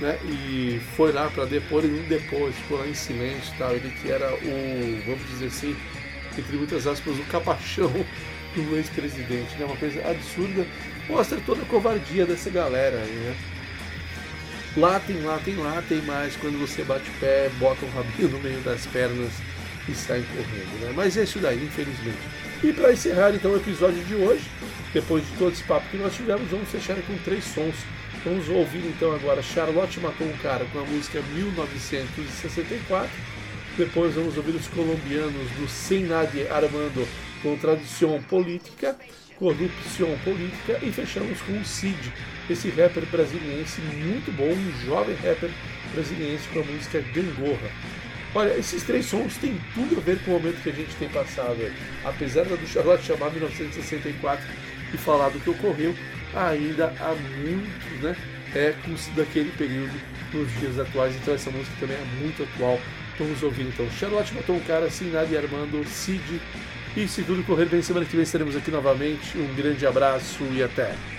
né, 0.00 0.18
e 0.24 0.80
foi 0.96 1.12
lá 1.12 1.28
para 1.30 1.44
depor 1.44 1.84
e 1.84 1.88
não 1.88 2.02
depois, 2.08 2.54
ficou 2.56 2.78
lá 2.78 2.88
em 2.88 2.94
silêncio 2.94 3.54
tal, 3.58 3.72
ele 3.72 3.90
que 4.02 4.10
era 4.10 4.32
o, 4.34 5.02
vamos 5.06 5.28
dizer 5.30 5.46
assim, 5.46 5.76
entre 6.36 6.56
muitas 6.56 6.86
aspas, 6.86 7.16
o 7.16 7.24
capachão 7.24 7.92
do 8.62 8.76
ex-presidente, 8.76 9.56
né, 9.58 9.64
uma 9.64 9.76
coisa 9.76 10.00
absurda, 10.08 10.66
mostra 11.08 11.38
toda 11.44 11.62
a 11.62 11.66
covardia 11.66 12.26
dessa 12.26 12.50
galera 12.50 12.98
aí, 12.98 13.12
né. 13.12 13.36
Lá 14.76 15.00
tem 15.00 15.20
lá, 15.22 15.40
tem 15.88 16.02
mais. 16.02 16.36
Quando 16.36 16.58
você 16.60 16.84
bate 16.84 17.10
pé, 17.18 17.50
bota 17.58 17.84
um 17.84 17.90
rabinho 17.90 18.28
no 18.28 18.38
meio 18.38 18.60
das 18.60 18.86
pernas 18.86 19.32
e 19.88 19.94
sai 19.94 20.22
correndo, 20.22 20.80
né? 20.84 20.92
Mas 20.94 21.16
é 21.16 21.24
isso 21.24 21.38
daí, 21.40 21.64
infelizmente. 21.64 22.18
E 22.62 22.72
para 22.72 22.92
encerrar 22.92 23.34
então 23.34 23.52
o 23.52 23.56
episódio 23.56 24.04
de 24.04 24.14
hoje, 24.14 24.44
depois 24.92 25.26
de 25.26 25.32
todo 25.32 25.52
esse 25.52 25.64
papo 25.64 25.88
que 25.90 25.96
nós 25.96 26.14
tivemos, 26.14 26.48
vamos 26.48 26.68
fechar 26.68 26.96
com 27.02 27.16
três 27.18 27.44
sons. 27.44 27.74
Vamos 28.24 28.48
ouvir 28.48 28.84
então 28.86 29.12
agora 29.12 29.42
Charlotte 29.42 30.00
Matou 30.00 30.26
um 30.26 30.36
Cara 30.38 30.64
com 30.72 30.80
a 30.80 30.84
música 30.84 31.22
1964. 31.34 33.10
Depois 33.76 34.14
vamos 34.14 34.36
ouvir 34.36 34.54
os 34.54 34.66
colombianos 34.68 35.50
do 35.58 35.68
Sem 35.68 36.04
Nadie 36.04 36.46
Armando 36.48 37.06
com 37.42 37.56
Tradição 37.56 38.22
Política 38.22 38.96
corrupção 39.38 40.18
política 40.24 40.78
e 40.82 40.90
fechamos 40.90 41.40
com 41.42 41.52
o 41.52 41.64
Cid, 41.64 42.12
esse 42.50 42.68
rapper 42.70 43.06
brasiliense 43.06 43.80
muito 43.80 44.32
bom, 44.36 44.50
um 44.50 44.86
jovem 44.86 45.14
rapper 45.16 45.50
brasiliense 45.94 46.48
com 46.48 46.60
a 46.60 46.64
música 46.64 47.00
Gangorra. 47.14 47.70
Olha, 48.34 48.58
esses 48.58 48.82
três 48.82 49.06
sons 49.06 49.36
têm 49.38 49.58
tudo 49.74 49.96
a 49.96 50.00
ver 50.00 50.18
com 50.22 50.32
o 50.32 50.34
momento 50.34 50.62
que 50.62 50.68
a 50.68 50.72
gente 50.72 50.94
tem 50.96 51.08
passado. 51.08 51.56
Apesar 52.04 52.44
da 52.44 52.56
do 52.56 52.66
Charlotte 52.66 53.04
chamar 53.04 53.30
1964 53.30 54.44
e 54.92 54.96
falar 54.98 55.30
do 55.30 55.40
que 55.40 55.48
ocorreu, 55.48 55.94
ainda 56.34 56.92
há 57.00 57.14
muito, 57.14 58.02
né? 58.02 58.14
É 58.54 58.74
daquele 59.14 59.50
período 59.52 59.92
nos 60.32 60.50
dias 60.60 60.78
atuais, 60.78 61.14
então 61.16 61.34
essa 61.34 61.50
música 61.50 61.74
também 61.80 61.96
é 61.96 62.22
muito 62.22 62.42
atual. 62.42 62.78
Vamos 63.18 63.42
ouvir 63.42 63.62
então. 63.62 63.88
Charlotte 63.90 64.34
matou 64.34 64.56
um 64.56 64.60
cara, 64.60 64.90
Sinad 64.90 65.34
Armando, 65.34 65.84
Cid. 65.86 66.40
E 66.98 67.06
se 67.06 67.22
tudo 67.22 67.44
correr 67.44 67.66
bem, 67.66 67.80
semana 67.80 68.04
que 68.04 68.16
vem 68.16 68.24
estaremos 68.24 68.56
aqui 68.56 68.72
novamente. 68.72 69.38
Um 69.38 69.54
grande 69.54 69.86
abraço 69.86 70.42
e 70.52 70.60
até! 70.60 71.17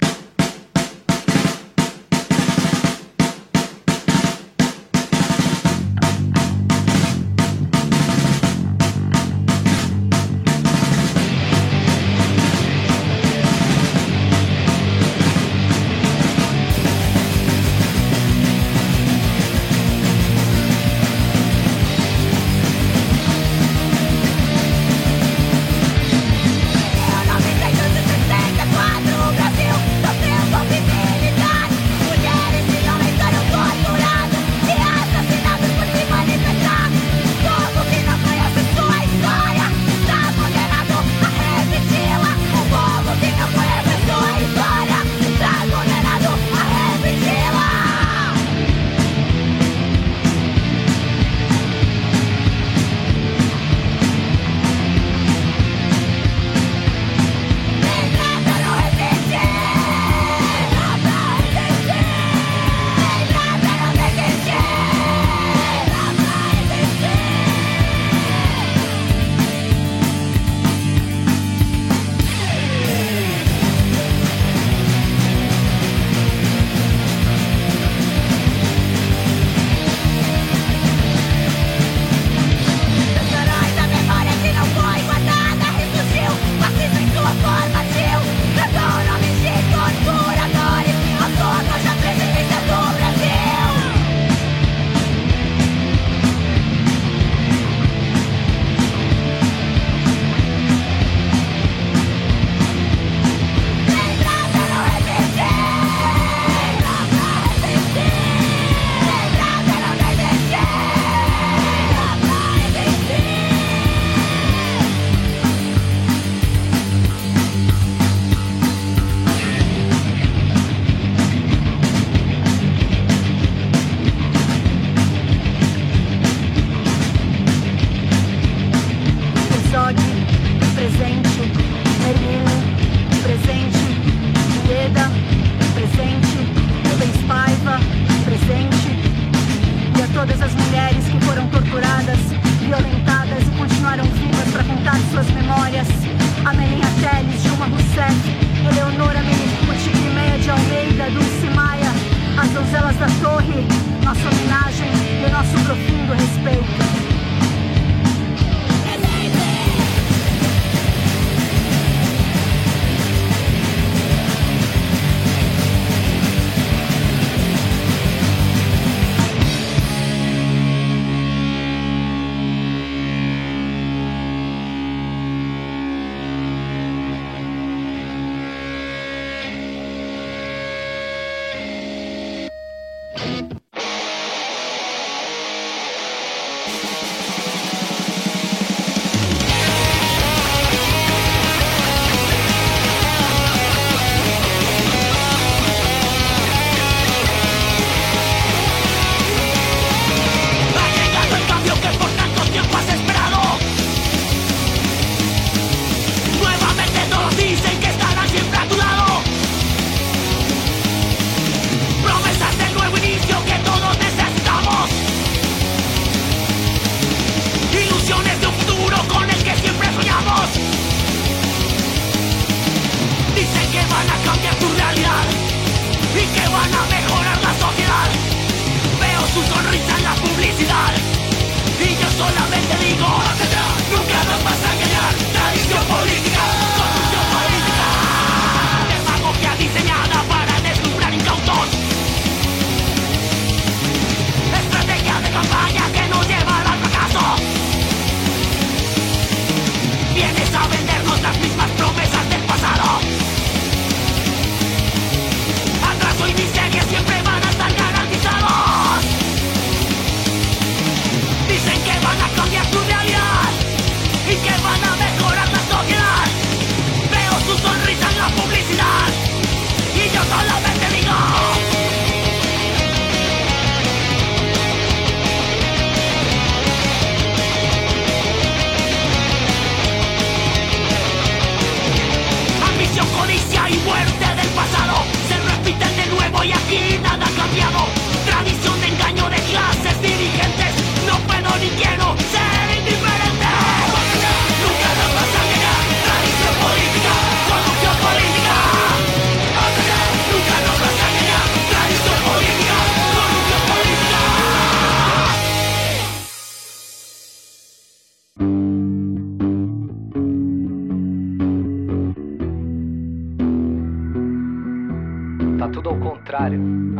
Thank 156.42 157.09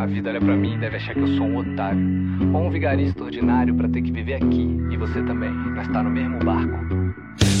A 0.00 0.06
vida 0.06 0.30
olha 0.30 0.40
pra 0.40 0.56
mim 0.56 0.76
e 0.76 0.78
deve 0.78 0.96
achar 0.96 1.12
que 1.12 1.20
eu 1.20 1.26
sou 1.36 1.44
um 1.44 1.58
otário. 1.58 2.00
Ou 2.54 2.68
um 2.68 2.70
vigarista 2.70 3.22
ordinário 3.22 3.74
pra 3.74 3.86
ter 3.86 4.00
que 4.00 4.10
viver 4.10 4.32
aqui. 4.32 4.66
E 4.90 4.96
você 4.96 5.22
também, 5.24 5.50
nós 5.50 5.86
tá 5.88 6.02
no 6.02 6.08
mesmo 6.08 6.38
barco. 6.38 6.74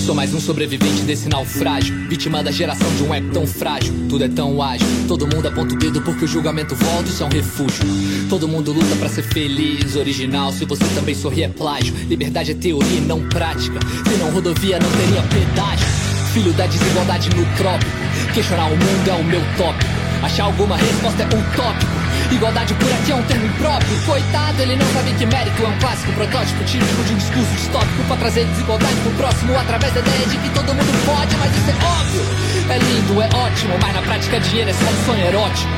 Sou 0.06 0.14
mais 0.14 0.32
um 0.32 0.40
sobrevivente 0.40 1.02
desse 1.02 1.28
naufrágio. 1.28 1.94
Vítima 2.08 2.42
da 2.42 2.50
geração 2.50 2.88
de 2.96 3.02
um 3.02 3.12
app 3.12 3.28
tão 3.28 3.46
frágil. 3.46 3.92
Tudo 4.08 4.24
é 4.24 4.28
tão 4.28 4.62
ágil. 4.62 4.86
Todo 5.06 5.26
mundo 5.26 5.48
aponta 5.48 5.74
o 5.74 5.78
dedo 5.78 6.00
porque 6.00 6.24
o 6.24 6.26
julgamento 6.26 6.74
volta. 6.76 7.10
Isso 7.10 7.22
é 7.22 7.26
um 7.26 7.28
refúgio. 7.28 7.84
Todo 8.30 8.48
mundo 8.48 8.72
luta 8.72 8.96
para 8.96 9.10
ser 9.10 9.22
feliz, 9.22 9.94
original. 9.94 10.50
Se 10.50 10.64
você 10.64 10.86
também 10.94 11.14
sorri, 11.14 11.42
é 11.42 11.48
plágio. 11.48 11.94
Liberdade 12.08 12.52
é 12.52 12.54
teoria 12.54 13.00
e 13.00 13.02
não 13.02 13.20
prática. 13.28 13.78
Se 14.08 14.16
não 14.16 14.30
rodovia, 14.30 14.78
não 14.78 14.90
teria 14.92 15.22
pedágio. 15.24 15.86
Filho 16.32 16.54
da 16.54 16.66
desigualdade 16.66 17.28
no 17.36 17.44
trópico. 17.58 17.92
Questionar 18.32 18.68
o 18.68 18.70
mundo 18.70 19.08
é 19.10 19.12
o 19.12 19.24
meu 19.24 19.40
tópico. 19.58 19.90
Achar 20.22 20.44
alguma 20.44 20.78
resposta 20.78 21.22
é 21.22 21.26
utópico. 21.26 21.99
Igualdade 22.30 22.74
por 22.74 22.90
aqui 22.92 23.12
é 23.12 23.14
um 23.14 23.22
termo 23.24 23.46
impróprio. 23.46 24.00
Coitado, 24.06 24.62
ele 24.62 24.76
não 24.76 24.86
sabe 24.92 25.12
que 25.12 25.26
mérito 25.26 25.64
é 25.64 25.68
um 25.68 25.78
clássico 25.78 26.12
protótipo 26.12 26.64
típico 26.64 27.04
de 27.04 27.12
um 27.12 27.16
discurso 27.16 27.52
distópico 27.54 28.04
pra 28.06 28.16
trazer 28.16 28.44
desigualdade 28.44 28.94
pro 29.02 29.10
próximo 29.12 29.58
através 29.58 29.92
da 29.92 30.00
ideia 30.00 30.26
de 30.26 30.36
que 30.38 30.48
todo 30.50 30.68
mundo 30.68 31.06
pode, 31.06 31.36
mas 31.36 31.56
isso 31.56 31.70
é 31.70 31.84
óbvio. 31.84 32.22
É 32.70 32.78
lindo, 32.78 33.20
é 33.20 33.28
ótimo, 33.34 33.74
mas 33.82 33.94
na 33.94 34.02
prática 34.02 34.40
dinheiro 34.40 34.70
é 34.70 34.72
só 34.72 34.84
um 34.84 35.04
sonho 35.06 35.26
erótico. 35.26 35.70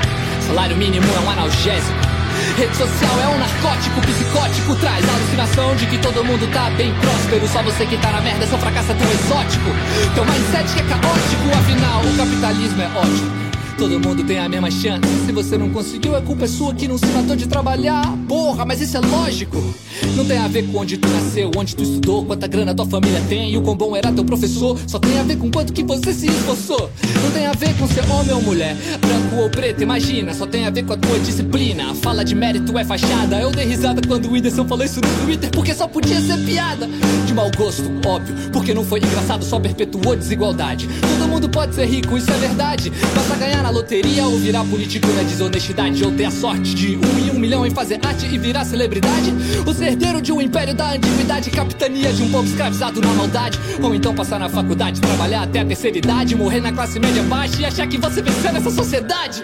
Salário 0.46 0.76
mínimo 0.76 1.06
é 1.16 1.20
um 1.20 1.30
analgésico. 1.30 2.12
Rede 2.56 2.76
social 2.76 3.20
é 3.22 3.28
um 3.28 3.38
narcótico 3.38 4.00
psicótico, 4.02 4.76
traz 4.76 5.08
a 5.08 5.12
alucinação 5.14 5.76
de 5.76 5.86
que 5.86 5.98
todo 5.98 6.24
mundo 6.24 6.46
tá 6.52 6.70
bem 6.76 6.92
próspero. 6.94 7.48
Só 7.48 7.62
você 7.62 7.86
que 7.86 7.96
tá 7.96 8.10
na 8.10 8.20
merda, 8.20 8.46
seu 8.46 8.58
fracasso 8.58 8.92
é 8.92 8.94
tão 8.94 9.10
exótico. 9.10 9.70
Teu 10.14 10.24
mindset 10.24 10.74
que 10.74 10.80
é 10.80 10.84
caótico, 10.84 11.58
afinal, 11.58 12.02
o 12.02 12.16
capitalismo 12.16 12.82
é 12.82 12.88
ótimo. 12.94 13.51
Todo 13.82 13.98
mundo 13.98 14.22
tem 14.22 14.38
a 14.38 14.48
mesma 14.48 14.70
chance. 14.70 15.02
Se 15.26 15.32
você 15.32 15.58
não 15.58 15.68
conseguiu, 15.70 16.14
a 16.14 16.22
culpa 16.22 16.44
é 16.44 16.46
sua 16.46 16.72
que 16.72 16.86
não 16.86 16.96
se 16.96 17.06
matou 17.06 17.34
de 17.34 17.48
trabalhar. 17.48 18.16
Porra, 18.28 18.64
mas 18.64 18.80
isso 18.80 18.96
é 18.96 19.00
lógico. 19.00 19.60
Não 20.14 20.24
tem 20.24 20.38
a 20.38 20.46
ver 20.46 20.68
com 20.68 20.78
onde 20.78 20.96
tu 20.96 21.08
nasceu, 21.08 21.50
onde 21.56 21.74
tu 21.74 21.82
estudou, 21.82 22.24
quanta 22.24 22.46
grana 22.46 22.72
tua 22.72 22.86
família 22.86 23.20
tem 23.28 23.50
e 23.52 23.56
o 23.56 23.62
quão 23.62 23.74
bom 23.74 23.96
era 23.96 24.12
teu 24.12 24.24
professor. 24.24 24.78
Só 24.86 25.00
tem 25.00 25.18
a 25.18 25.24
ver 25.24 25.36
com 25.36 25.50
quanto 25.50 25.72
que 25.72 25.82
você 25.82 26.14
se 26.14 26.26
esforçou. 26.26 26.90
Não 27.24 27.30
tem 27.32 27.44
a 27.46 27.52
ver 27.52 27.76
com 27.76 27.88
ser 27.88 28.08
homem 28.08 28.32
ou 28.32 28.40
mulher, 28.42 28.76
branco 29.00 29.42
ou 29.42 29.50
preto, 29.50 29.82
imagina. 29.82 30.32
Só 30.32 30.46
tem 30.46 30.64
a 30.64 30.70
ver 30.70 30.84
com 30.84 30.92
a 30.92 30.96
tua 30.96 31.18
disciplina. 31.18 31.90
A 31.90 31.94
fala 31.96 32.24
de 32.24 32.36
mérito 32.36 32.78
é 32.78 32.84
fachada. 32.84 33.40
Eu 33.40 33.50
dei 33.50 33.64
risada 33.64 34.00
quando 34.06 34.26
o 34.26 34.32
Whindersson 34.32 34.64
falou 34.64 34.84
isso 34.84 35.00
no 35.00 35.24
Twitter, 35.24 35.50
porque 35.50 35.74
só 35.74 35.88
podia 35.88 36.20
ser 36.20 36.38
piada. 36.44 36.88
De 37.26 37.34
mau 37.34 37.50
gosto, 37.56 37.90
óbvio, 38.06 38.34
porque 38.52 38.72
não 38.72 38.84
foi 38.84 39.00
engraçado, 39.00 39.44
só 39.44 39.58
perpetuou 39.58 40.14
desigualdade. 40.14 40.88
Todo 41.00 41.28
mundo 41.28 41.48
pode 41.48 41.74
ser 41.74 41.86
rico, 41.86 42.16
isso 42.16 42.30
é 42.30 42.36
verdade. 42.36 42.92
Basta 43.14 43.36
ganhar 43.36 43.62
na 43.62 43.71
loteria 43.72 44.26
ou 44.26 44.38
virar 44.38 44.64
político 44.64 45.06
na 45.08 45.22
desonestidade. 45.22 46.04
Ou 46.04 46.12
ter 46.12 46.26
a 46.26 46.30
sorte 46.30 46.74
de 46.74 46.96
um 46.96 47.18
em 47.18 47.30
um 47.30 47.38
milhão 47.38 47.66
em 47.66 47.70
fazer 47.70 47.98
arte 48.04 48.26
e 48.26 48.38
virar 48.38 48.64
celebridade. 48.64 49.32
Ser 49.72 49.86
herdeiro 49.86 50.20
de 50.20 50.30
um 50.30 50.40
império 50.40 50.74
da 50.74 50.92
antiguidade, 50.92 51.50
capitania 51.50 52.12
de 52.12 52.22
um 52.22 52.30
povo 52.30 52.46
escravizado 52.46 53.00
na 53.00 53.12
maldade. 53.14 53.58
Ou 53.82 53.94
então 53.94 54.14
passar 54.14 54.38
na 54.38 54.48
faculdade, 54.48 55.00
trabalhar 55.00 55.42
até 55.42 55.60
a 55.60 55.64
terceira 55.64 55.96
idade, 55.96 56.36
morrer 56.36 56.60
na 56.60 56.72
classe 56.72 57.00
média 57.00 57.22
baixa 57.22 57.62
e 57.62 57.64
achar 57.64 57.86
que 57.86 57.96
você 57.96 58.20
venceu 58.20 58.52
nessa 58.52 58.70
sociedade. 58.70 59.42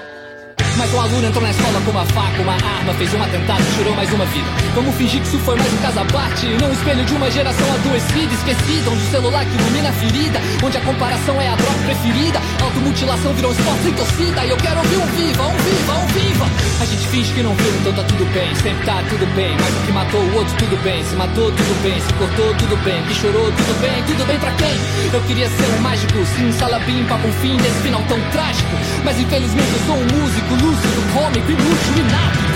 Mas 0.78 0.94
um 0.94 1.00
aluno 1.00 1.26
entrou 1.26 1.42
na 1.42 1.50
escola 1.50 1.80
com 1.84 1.90
uma 1.90 2.06
faca, 2.06 2.40
uma 2.40 2.52
arma, 2.52 2.94
fez 2.94 3.12
um 3.12 3.20
atentado, 3.20 3.64
tirou 3.76 3.96
mais 3.96 4.12
uma 4.12 4.24
vida. 4.26 4.46
Vamos 4.76 4.94
fingir 4.94 5.20
que 5.20 5.26
isso 5.26 5.38
foi 5.40 5.56
mais 5.56 5.72
um 5.72 5.76
caso 5.78 5.98
à 5.98 6.04
parte, 6.04 6.46
não 6.60 6.68
um 6.68 6.72
espelho 6.72 7.04
de 7.04 7.14
uma 7.14 7.28
geração 7.28 7.66
adoecida, 7.74 8.32
esquecida, 8.32 8.88
onde 8.88 9.02
o 9.02 9.10
celular 9.10 9.44
que 9.44 9.56
ilumina 9.56 9.88
a 9.88 9.92
ferida, 9.92 10.40
onde 10.62 10.76
a 10.76 10.80
comparação 10.80 11.40
é 11.40 11.48
a 11.48 11.56
droga 11.56 11.78
preferida, 11.84 12.40
automutilação 12.62 13.34
virou 13.34 13.50
esporte 13.50 13.82
sem 13.82 13.92
torcida, 13.92 14.44
e 14.46 14.50
eu 14.50 14.56
quero 14.56 14.78
ouvir 14.78 14.96
um 14.98 15.06
viva, 15.06 15.42
um 15.48 15.56
viva, 15.56 15.94
um 15.94 16.06
viva. 16.06 16.46
A 16.80 16.84
gente 16.84 17.08
finge 17.08 17.32
que 17.32 17.42
não 17.42 17.54
viu, 17.54 17.74
então 17.80 17.92
tá 17.92 18.04
tudo 18.04 18.24
bem, 18.32 18.54
sempre 18.54 18.86
tá 18.86 19.02
tudo 19.10 19.26
bem, 19.34 19.56
mas 19.58 19.74
o 19.74 19.80
que 19.84 19.92
matou 19.92 20.20
o 20.20 20.34
outro, 20.36 20.56
tudo 20.58 20.82
bem, 20.84 21.04
se 21.04 21.16
matou, 21.16 21.50
tudo 21.50 21.82
bem, 21.82 22.00
se 22.00 22.12
cortou, 22.14 22.54
tudo 22.54 22.76
bem, 22.84 23.02
que 23.02 23.14
chorou, 23.14 23.50
tudo 23.50 23.80
bem, 23.80 24.02
tudo 24.06 24.24
bem 24.26 24.38
pra 24.38 24.52
quem? 24.52 24.78
Eu 25.12 25.20
queria 25.22 25.48
ser 25.50 25.66
um 25.76 25.80
mágico, 25.82 26.24
sim, 26.36 26.52
salabim, 26.52 27.04
pra 27.04 27.16
um 27.16 27.32
fim 27.42 27.56
desse 27.56 27.82
final 27.82 28.00
tão 28.06 28.20
trágico, 28.30 28.70
mas 29.04 29.18
infelizmente 29.18 29.72
eu 29.72 29.80
sou 29.86 29.96
um 29.96 30.06
músico, 30.06 30.54
lúcido, 30.68 31.00
cômico, 31.14 31.50
inútil, 31.50 31.94
inábil. 31.96 32.48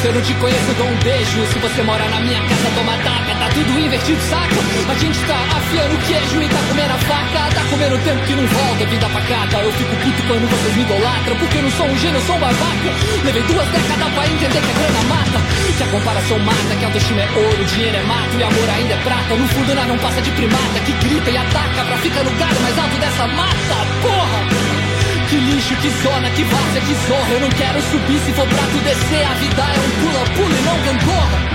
Se 0.00 0.06
eu 0.08 0.14
não 0.14 0.22
te 0.22 0.32
conheço, 0.40 0.72
dou 0.78 0.88
um 0.88 0.96
beijo. 1.04 1.44
Se 1.52 1.58
você 1.58 1.82
mora 1.82 2.08
na 2.08 2.20
minha 2.20 2.40
casa, 2.40 2.68
toma 2.74 2.96
taca. 3.04 3.34
Tá 3.36 3.48
tudo 3.52 3.78
invertido, 3.78 4.20
saca? 4.32 4.56
A 4.88 4.94
gente 4.96 5.18
tá 5.28 5.36
afiando 5.60 5.94
o 5.94 5.98
queijo 6.08 6.40
e 6.40 6.48
tá 6.48 6.60
comendo 6.68 6.94
a 6.94 6.98
faca. 7.04 7.40
Tá 7.52 7.62
comendo 7.68 7.94
o 7.96 7.98
tempo 7.98 8.24
que 8.24 8.32
não 8.32 8.46
volta, 8.46 8.86
vida 8.86 9.08
pacata. 9.12 9.56
Eu 9.60 9.72
fico 9.72 9.94
puto 9.96 10.22
quando 10.24 10.48
vocês 10.48 10.74
me 10.74 10.82
idolatram. 10.88 11.36
Porque 11.36 11.58
eu 11.58 11.62
não 11.62 11.70
sou 11.76 11.86
um 11.86 11.98
gênio, 11.98 12.16
eu 12.16 12.24
sou 12.24 12.36
um 12.36 12.40
babaca. 12.40 12.90
Levei 13.24 13.42
duas 13.42 13.68
décadas 13.68 14.08
pra 14.08 14.24
entender 14.24 14.60
que 14.64 14.70
a 14.72 14.76
grana 14.80 15.02
mata. 15.04 15.38
Que 15.76 15.82
a 15.84 15.88
comparação 15.92 16.38
mata, 16.38 16.72
que 16.80 16.84
a 16.84 16.88
autoestima 16.88 17.20
é 17.20 17.28
ouro, 17.36 17.64
dinheiro 17.64 17.96
é 17.96 18.02
mato 18.08 18.34
e 18.40 18.42
amor 18.42 18.68
ainda 18.72 18.94
é 18.94 19.00
prata. 19.04 19.36
No 19.36 19.46
fundo, 19.52 19.74
nós 19.74 19.86
não 19.86 19.98
passa 19.98 20.20
de 20.22 20.30
primata 20.32 20.80
que 20.80 20.92
grita 21.04 21.28
e 21.28 21.36
ataca 21.36 21.84
pra 21.84 21.96
ficar 22.00 22.24
no 22.24 22.32
galho 22.40 22.60
mais 22.64 22.78
alto 22.78 22.96
dessa 22.96 23.26
mata. 23.28 23.76
Porra! 24.00 24.49
Que 25.30 25.36
lixo, 25.36 25.76
que 25.76 25.88
zona, 26.02 26.28
que 26.30 26.42
várzea, 26.42 26.80
que 26.80 26.94
zorra 27.06 27.30
Eu 27.30 27.40
não 27.40 27.50
quero 27.50 27.80
subir 27.82 28.18
se 28.18 28.32
for 28.32 28.48
pra 28.48 28.64
tu 28.64 28.78
descer 28.82 29.24
A 29.24 29.34
vida 29.34 29.62
é 29.62 29.78
um 29.78 29.90
pula-pula 30.02 30.58
e 30.58 30.62
não 30.62 30.76
gangorra 30.82 31.49